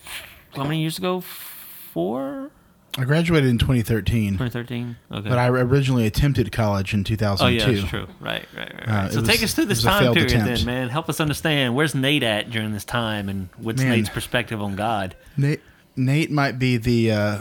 how 0.54 0.64
many 0.64 0.80
years 0.80 0.96
ago? 0.98 1.20
Four? 1.20 2.50
I 2.97 3.05
graduated 3.05 3.49
in 3.51 3.59
2013, 3.59 4.32
2013? 4.39 4.97
Okay. 5.12 5.28
but 5.28 5.39
I 5.39 5.49
originally 5.49 6.07
attempted 6.07 6.51
college 6.51 6.95
in 6.95 7.05
2002. 7.05 7.45
Oh 7.45 7.49
yeah, 7.70 7.78
that's 7.80 7.89
true. 7.91 8.07
Right, 8.18 8.45
right, 8.57 8.74
right. 8.74 8.89
Uh, 8.89 8.93
right. 8.93 9.07
it 9.07 9.12
so 9.12 9.20
was- 9.20 9.28
take 9.28 9.43
us 9.43 9.55
through 9.55 9.66
this 9.66 9.82
time 9.82 10.12
period, 10.14 10.32
attempt. 10.32 10.47
then, 10.59 10.64
man. 10.66 10.89
Help 10.89 11.09
us 11.09 11.20
understand 11.20 11.74
where's 11.76 11.95
Nate 11.95 12.22
at 12.24 12.51
during 12.51 12.72
this 12.72 12.84
time, 12.84 13.28
and 13.28 13.51
what's 13.59 13.80
Man. 13.82 13.91
Nate's 13.93 14.09
perspective 14.09 14.61
on 14.61 14.74
God. 14.74 15.14
Nate, 15.36 15.61
Nate 15.97 16.30
might 16.32 16.59
be 16.59 16.76
the 16.76 17.12
uh, 17.12 17.39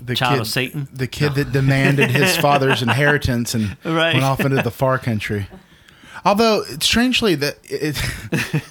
the 0.00 0.14
Child 0.16 0.32
kid, 0.34 0.40
of 0.40 0.46
Satan? 0.48 0.88
the 0.92 1.06
kid 1.06 1.34
that 1.36 1.52
demanded 1.52 2.10
his 2.10 2.36
father's 2.38 2.82
inheritance 2.82 3.54
and 3.54 3.76
Right. 3.84 4.14
went 4.14 4.24
off 4.24 4.40
into 4.40 4.60
the 4.62 4.70
far 4.72 4.98
country. 4.98 5.46
Although 6.24 6.64
strangely, 6.80 7.36
that 7.36 7.58
it, 7.64 7.96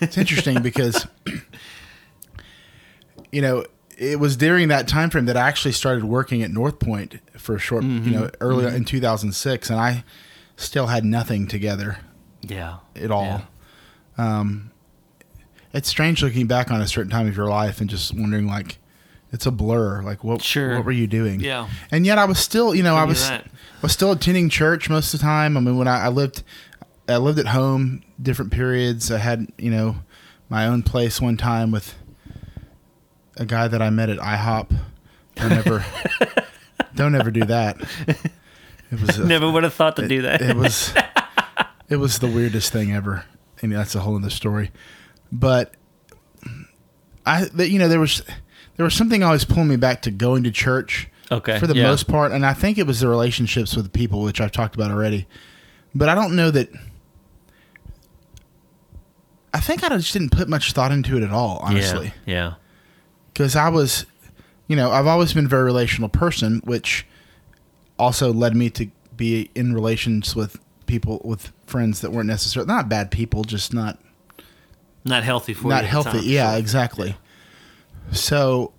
it's 0.02 0.18
interesting 0.18 0.62
because 0.62 1.08
you 3.32 3.42
know 3.42 3.64
it 3.98 4.20
was 4.20 4.36
during 4.38 4.68
that 4.70 4.88
time 4.88 5.10
frame 5.10 5.26
that 5.26 5.38
I 5.38 5.48
actually 5.48 5.72
started 5.72 6.04
working 6.04 6.42
at 6.44 6.52
North 6.52 6.80
Point 6.80 7.20
for 7.38 7.56
a 7.56 7.60
short, 7.60 7.84
Mm-hmm. 7.84 8.08
you 8.10 8.20
know, 8.20 8.30
early 8.42 8.66
in 8.76 8.86
2006, 8.86 9.70
and 9.70 9.80
I 9.80 10.04
still 10.58 10.88
had 10.88 11.04
nothing 11.06 11.48
together 11.48 11.98
Yeah. 12.42 12.78
at 12.96 13.12
all. 13.12 13.42
Um, 14.18 14.72
it's 15.74 15.90
strange 15.90 16.24
looking 16.24 16.48
back 16.48 16.72
on 16.72 16.82
a 16.82 16.88
certain 16.88 17.12
time 17.12 17.28
of 17.28 17.36
your 17.36 17.48
life 17.48 17.82
and 17.82 17.90
just 17.90 18.14
wondering 18.14 18.48
like 18.48 18.78
it's 19.34 19.46
a 19.46 19.52
blur. 19.52 20.02
Like 20.02 20.24
what 20.24 20.42
Sure. 20.42 20.78
what 20.78 20.86
were 20.86 20.92
you 20.94 21.08
doing? 21.08 21.42
Yeah. 21.42 21.68
And 21.92 22.06
yet 22.06 22.18
I 22.18 22.26
was 22.26 22.40
still, 22.40 22.74
you 22.74 22.84
know, 22.84 22.96
I 22.96 23.04
was 23.04 23.28
that. 23.28 23.48
was 23.82 23.92
still 23.92 24.12
attending 24.14 24.50
church 24.50 24.90
most 24.90 25.14
of 25.14 25.20
the 25.20 25.24
time. 25.26 25.58
I 25.58 25.60
mean, 25.60 25.78
when 25.78 25.88
I, 25.90 26.06
I 26.06 26.08
lived 26.08 26.44
I 27.10 27.18
lived 27.18 27.38
at 27.40 27.48
home 27.48 28.04
different 28.22 28.52
periods. 28.52 29.12
I 29.12 29.18
had, 29.18 29.48
you 29.58 29.70
know, 29.70 29.98
my 30.50 30.66
own 30.66 30.82
place 30.82 31.20
one 31.22 31.36
time 31.38 31.72
with 31.72 31.94
a 33.38 33.46
guy 33.46 33.68
that 33.68 33.82
I 33.82 33.90
met 33.90 34.10
at 34.10 34.18
IHOP. 34.18 34.72
Don't 35.36 35.52
ever 35.52 35.86
don't 36.96 37.16
ever 37.16 37.32
do 37.32 37.44
that. 37.46 37.78
It 38.92 39.02
was 39.02 39.18
a, 39.18 39.26
Never 39.28 39.50
would 39.52 39.64
have 39.64 39.74
thought 39.74 39.96
to 39.98 40.08
do 40.08 40.22
that. 40.24 40.42
it 40.42 40.56
was 40.56 40.94
it 41.90 41.98
was 41.98 42.20
the 42.20 42.28
weirdest 42.28 42.72
thing 42.72 42.94
ever 42.94 43.26
and 43.62 43.72
that's 43.72 43.96
a 43.96 44.00
whole 44.00 44.16
other 44.18 44.30
story 44.30 44.72
but 45.32 45.74
i 47.26 47.46
you 47.58 47.78
know 47.80 47.88
there 47.88 48.00
was 48.00 48.22
there 48.76 48.84
was 48.84 48.94
something 48.94 49.24
always 49.24 49.46
pulling 49.46 49.68
me 49.70 49.76
back 49.76 50.02
to 50.02 50.12
going 50.12 50.44
to 50.44 50.52
church 50.52 51.10
Okay, 51.32 51.58
for 51.60 51.68
the 51.68 51.76
yeah. 51.76 51.84
most 51.88 52.08
part 52.08 52.32
and 52.32 52.46
i 52.46 52.54
think 52.54 52.78
it 52.78 52.86
was 52.88 53.00
the 53.00 53.08
relationships 53.08 53.76
with 53.76 53.92
people 53.94 54.22
which 54.24 54.42
i've 54.42 54.52
talked 54.52 54.76
about 54.76 54.92
already 54.92 55.26
but 55.94 56.10
i 56.10 56.16
don't 56.16 56.36
know 56.36 56.52
that 56.52 56.70
i 59.54 59.60
think 59.60 59.84
i 59.84 59.90
just 59.90 60.14
didn't 60.14 60.32
put 60.32 60.48
much 60.50 60.72
thought 60.74 60.92
into 60.92 61.18
it 61.18 61.24
at 61.24 61.32
all 61.32 61.58
honestly 61.64 62.14
Yeah. 62.26 62.34
Yeah. 62.34 62.54
Because 63.36 63.54
I 63.58 63.68
was, 63.68 64.06
you 64.68 64.78
know, 64.78 64.92
I've 64.92 65.08
always 65.08 65.34
been 65.34 65.46
a 65.46 65.50
very 65.50 65.64
relational 65.64 66.08
person, 66.08 66.62
which 66.64 67.06
also 68.00 68.32
led 68.32 68.56
me 68.56 68.70
to 68.72 68.88
be 69.18 69.52
in 69.56 69.74
relations 69.74 70.36
with 70.38 70.58
people 70.86 71.22
with 71.26 71.52
friends 71.68 72.00
that 72.00 72.12
weren't 72.14 72.28
necessarily 72.28 72.68
not 72.68 72.88
bad 72.88 73.12
people, 73.12 73.44
just 73.44 73.74
not 73.74 74.00
Not 75.04 75.24
healthy 75.24 75.54
for 75.54 75.68
not 75.68 75.84
healthy. 75.84 76.20
Yeah, 76.26 76.52
Sure. 76.52 76.60
exactly. 76.60 77.18
So, 78.14 78.72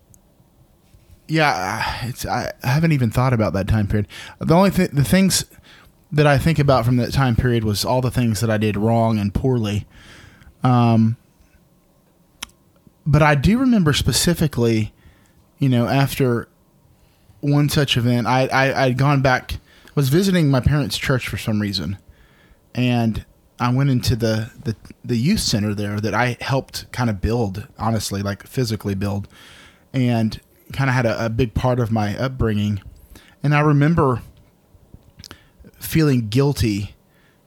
yeah, 1.29 2.07
it's 2.07 2.25
I, 2.25 2.53
I 2.63 2.67
haven't 2.69 2.93
even 2.93 3.11
thought 3.11 3.33
about 3.35 3.53
that 3.53 3.69
time 3.69 3.87
period. 3.89 4.07
The 4.39 4.55
only 4.55 4.71
thing, 4.71 4.89
the 4.93 5.05
things 5.05 5.45
that 6.13 6.27
I 6.27 6.39
think 6.39 6.59
about 6.59 6.85
from 6.87 6.97
that 6.97 7.13
time 7.13 7.37
period 7.37 7.65
was 7.65 7.85
all 7.85 8.01
the 8.01 8.11
things 8.11 8.41
that 8.41 8.51
I 8.51 8.57
did 8.57 8.77
wrong 8.77 9.19
and 9.19 9.35
poorly. 9.35 9.87
Um, 10.63 11.17
but 13.07 13.23
I 13.23 13.35
do 13.35 13.59
remember 13.59 13.93
specifically, 13.93 14.93
you 15.59 15.69
know, 15.69 15.87
after 15.87 16.49
one 17.41 17.69
such 17.69 17.97
event, 17.97 18.27
I, 18.27 18.47
I 18.49 18.85
I'd 18.85 18.99
gone 18.99 19.23
back, 19.23 19.59
was 19.95 20.09
visiting 20.09 20.51
my 20.51 20.61
parents' 20.61 20.99
church 20.99 21.29
for 21.29 21.37
some 21.39 21.61
reason, 21.61 21.99
and 22.75 23.25
I 23.59 23.73
went 23.73 23.91
into 23.91 24.17
the 24.17 24.51
the, 24.65 24.77
the 25.05 25.17
youth 25.17 25.41
center 25.41 25.75
there 25.75 26.01
that 26.01 26.15
I 26.15 26.37
helped 26.41 26.91
kind 26.93 27.09
of 27.09 27.21
build, 27.21 27.69
honestly, 27.79 28.23
like 28.23 28.47
physically 28.47 28.95
build, 28.95 29.29
and 29.93 30.41
kind 30.73 30.91
of 30.91 30.95
had 30.95 31.07
a, 31.07 31.27
a 31.27 31.31
big 31.31 31.55
part 31.55 31.79
of 31.79 31.93
my 31.93 32.19
upbringing, 32.19 32.83
and 33.43 33.55
I 33.55 33.61
remember 33.61 34.23
feeling 35.79 36.29
guilty 36.29 36.97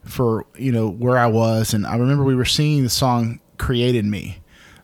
for 0.03 0.45
you 0.57 0.71
know 0.71 0.89
where 0.89 1.17
I 1.17 1.27
was, 1.27 1.73
and 1.73 1.85
I 1.85 1.97
remember 1.97 2.23
we 2.23 2.35
were 2.35 2.45
singing 2.45 2.83
the 2.83 2.89
song 2.89 3.41
"Create 3.57 3.95
in 3.95 4.09
Me," 4.09 4.39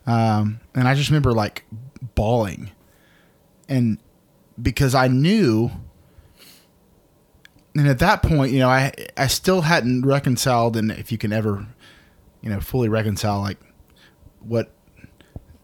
um, 0.06 0.60
and 0.74 0.86
I 0.86 0.94
just 0.94 1.10
remember 1.10 1.32
like 1.32 1.64
bawling, 2.14 2.70
and 3.68 3.98
because 4.60 4.94
I 4.94 5.08
knew, 5.08 5.70
and 7.74 7.88
at 7.88 7.98
that 7.98 8.22
point, 8.22 8.52
you 8.52 8.60
know, 8.60 8.68
I 8.68 8.92
I 9.16 9.26
still 9.26 9.62
hadn't 9.62 10.06
reconciled, 10.06 10.76
and 10.76 10.90
if 10.90 11.10
you 11.10 11.18
can 11.18 11.32
ever, 11.32 11.66
you 12.40 12.50
know, 12.50 12.60
fully 12.60 12.88
reconcile 12.88 13.40
like 13.40 13.58
what 14.40 14.70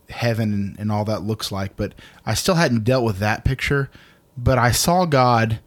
heaven 0.09 0.53
and, 0.53 0.79
and 0.79 0.93
all 0.93 1.05
that 1.05 1.23
looks 1.23 1.51
like, 1.51 1.77
but 1.77 1.95
I 2.27 2.35
still 2.35 2.57
hadn't 2.57 2.85
dealt 2.85 3.05
with 3.05 3.19
that 3.19 3.45
picture. 3.45 3.91
But 4.37 4.59
I 4.59 4.71
saw 4.71 5.05
God. 5.05 5.61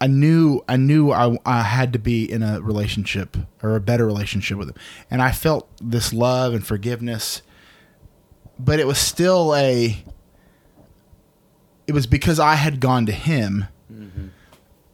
I 0.00 0.06
knew 0.06 0.62
I 0.68 0.76
knew 0.76 1.12
I, 1.12 1.38
I 1.46 1.62
had 1.62 1.92
to 1.92 1.98
be 1.98 2.30
in 2.30 2.42
a 2.42 2.60
relationship 2.60 3.36
or 3.62 3.76
a 3.76 3.80
better 3.80 4.04
relationship 4.04 4.58
with 4.58 4.70
him, 4.70 4.76
and 5.10 5.22
I 5.22 5.32
felt 5.32 5.68
this 5.80 6.12
love 6.12 6.54
and 6.54 6.66
forgiveness. 6.66 7.42
But 8.64 8.78
it 8.80 8.86
was 8.86 8.98
still 8.98 9.54
a. 9.54 9.96
It 11.86 11.92
was 11.92 12.06
because 12.06 12.38
I 12.38 12.54
had 12.54 12.78
gone 12.80 13.06
to 13.06 13.12
him, 13.12 13.66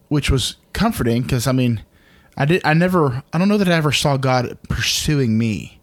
which 0.07 0.31
was 0.31 0.57
comforting. 0.73 1.21
Because 1.21 1.45
I 1.45 1.51
mean, 1.51 1.83
I 2.35 2.45
did. 2.45 2.61
I 2.65 2.73
never. 2.73 3.23
I 3.31 3.37
don't 3.37 3.47
know 3.47 3.57
that 3.57 3.67
I 3.67 3.75
ever 3.75 3.91
saw 3.91 4.17
God 4.17 4.57
pursuing 4.69 5.37
me, 5.37 5.79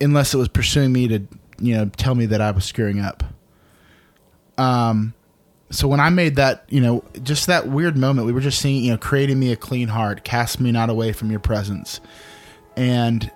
unless 0.00 0.34
it 0.34 0.38
was 0.38 0.48
pursuing 0.48 0.92
me 0.92 1.08
to 1.08 1.20
you 1.60 1.74
know 1.76 1.86
tell 1.96 2.14
me 2.14 2.26
that 2.26 2.40
I 2.40 2.50
was 2.50 2.64
screwing 2.64 3.00
up. 3.00 3.22
Um 4.58 5.14
so 5.70 5.88
when 5.88 6.00
I 6.00 6.10
made 6.10 6.36
that, 6.36 6.64
you 6.68 6.80
know, 6.80 7.02
just 7.22 7.48
that 7.48 7.68
weird 7.68 7.96
moment, 7.96 8.26
we 8.26 8.32
were 8.32 8.40
just 8.40 8.60
seeing, 8.60 8.84
you 8.84 8.92
know, 8.92 8.98
creating 8.98 9.38
me 9.38 9.50
a 9.50 9.56
clean 9.56 9.88
heart, 9.88 10.22
cast 10.22 10.60
me 10.60 10.70
not 10.70 10.90
away 10.90 11.12
from 11.12 11.30
your 11.30 11.40
presence. 11.40 12.00
And 12.76 13.30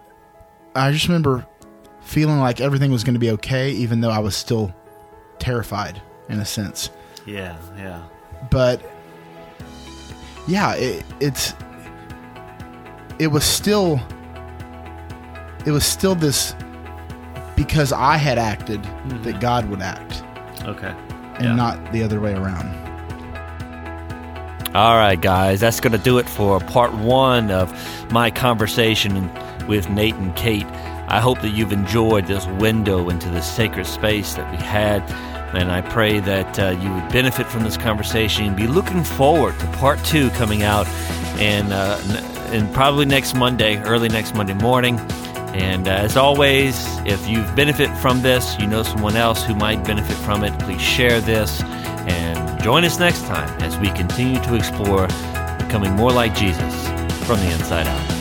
I 0.75 0.93
just 0.93 1.09
remember 1.09 1.47
feeling 2.11 2.41
like 2.41 2.61
everything 2.61 2.91
was 2.91 3.05
going 3.05 3.15
to 3.15 3.21
be 3.21 3.31
okay, 3.31 3.71
even 3.71 4.01
though 4.01 4.11
I 4.11 4.19
was 4.19 4.35
still 4.35 4.75
terrified 5.39 6.03
in 6.29 6.41
a 6.41 6.45
sense. 6.45 6.91
Yeah, 7.25 7.57
yeah. 7.77 8.03
But 8.51 8.83
yeah, 10.49 10.75
it, 10.75 11.05
it's 11.21 11.55
it 13.21 13.29
was 13.29 13.45
still 13.45 14.01
it 15.65 15.71
was 15.71 15.85
still 15.87 16.17
this 16.17 16.55
because 17.55 17.93
I 17.93 18.17
had 18.17 18.39
acted 18.39 18.83
that 18.83 19.23
mm-hmm. 19.23 19.39
God 19.39 19.69
would 19.71 19.81
act 19.83 20.25
Okay. 20.65 20.93
and 21.37 21.45
Yeah. 21.45 21.55
not 21.55 21.93
the 21.93 22.03
other 22.03 22.19
way 22.21 22.33
around. 22.33 22.69
All 24.75 24.97
right, 24.97 25.21
guys, 25.21 25.61
that's 25.61 25.79
going 25.81 25.93
to 25.93 25.99
do 25.99 26.19
it 26.19 26.29
for 26.29 26.59
part 26.61 26.93
one 26.95 27.51
of 27.51 27.73
my 28.13 28.31
conversation 28.31 29.31
with 29.69 29.89
Nate 29.91 30.15
and 30.15 30.35
Cait. 30.37 30.67
I 31.11 31.19
hope 31.19 31.41
that 31.41 31.51
you've 31.51 31.73
enjoyed 31.73 32.27
this 32.27 32.47
window 32.47 33.09
into 33.09 33.29
the 33.29 33.41
sacred 33.41 33.87
space 33.87 34.35
that 34.35 34.49
we 34.51 34.57
had. 34.59 35.03
And 35.55 35.73
I 35.73 35.81
pray 35.81 36.21
that 36.21 36.59
uh, 36.59 36.71
you 36.81 36.93
would 36.93 37.09
benefit 37.09 37.49
from 37.49 37.65
this 37.65 37.77
conversation 37.77 38.45
and 38.45 38.57
be 38.57 38.69
looking 38.69 39.03
forward 39.03 39.59
to 39.59 39.67
part 39.73 40.03
two 40.05 40.31
coming 40.31 40.63
out 40.63 40.87
and, 41.41 41.73
uh, 41.73 42.01
and 42.53 42.73
probably 42.73 43.07
next 43.07 43.35
Monday, 43.35 43.83
early 43.83 44.09
next 44.09 44.37
Monday 44.37 44.55
morning. 44.55 45.01
And 45.53 45.89
uh, 45.89 45.91
as 45.91 46.17
always, 46.17 46.87
if 46.99 47.29
you've 47.29 47.57
benefit 47.57 47.95
from 47.99 48.23
this, 48.23 48.57
you 48.61 48.69
know 48.69 48.85
someone 48.85 49.17
else 49.17 49.43
who 49.43 49.57
might 49.57 49.83
benefit 49.83 50.17
from 50.19 50.45
it, 50.45 50.57
please 50.61 50.81
share 50.81 51.21
this 51.21 51.61
and 51.63 52.63
join 52.63 52.85
us 52.85 53.01
next 53.01 53.23
time 53.23 53.49
as 53.63 53.77
we 53.79 53.89
continue 53.91 54.41
to 54.45 54.55
explore 54.55 55.09
becoming 55.59 55.93
more 55.97 56.13
like 56.13 56.37
Jesus 56.37 56.87
from 57.27 57.41
the 57.41 57.51
inside 57.53 57.89
out. 57.89 58.20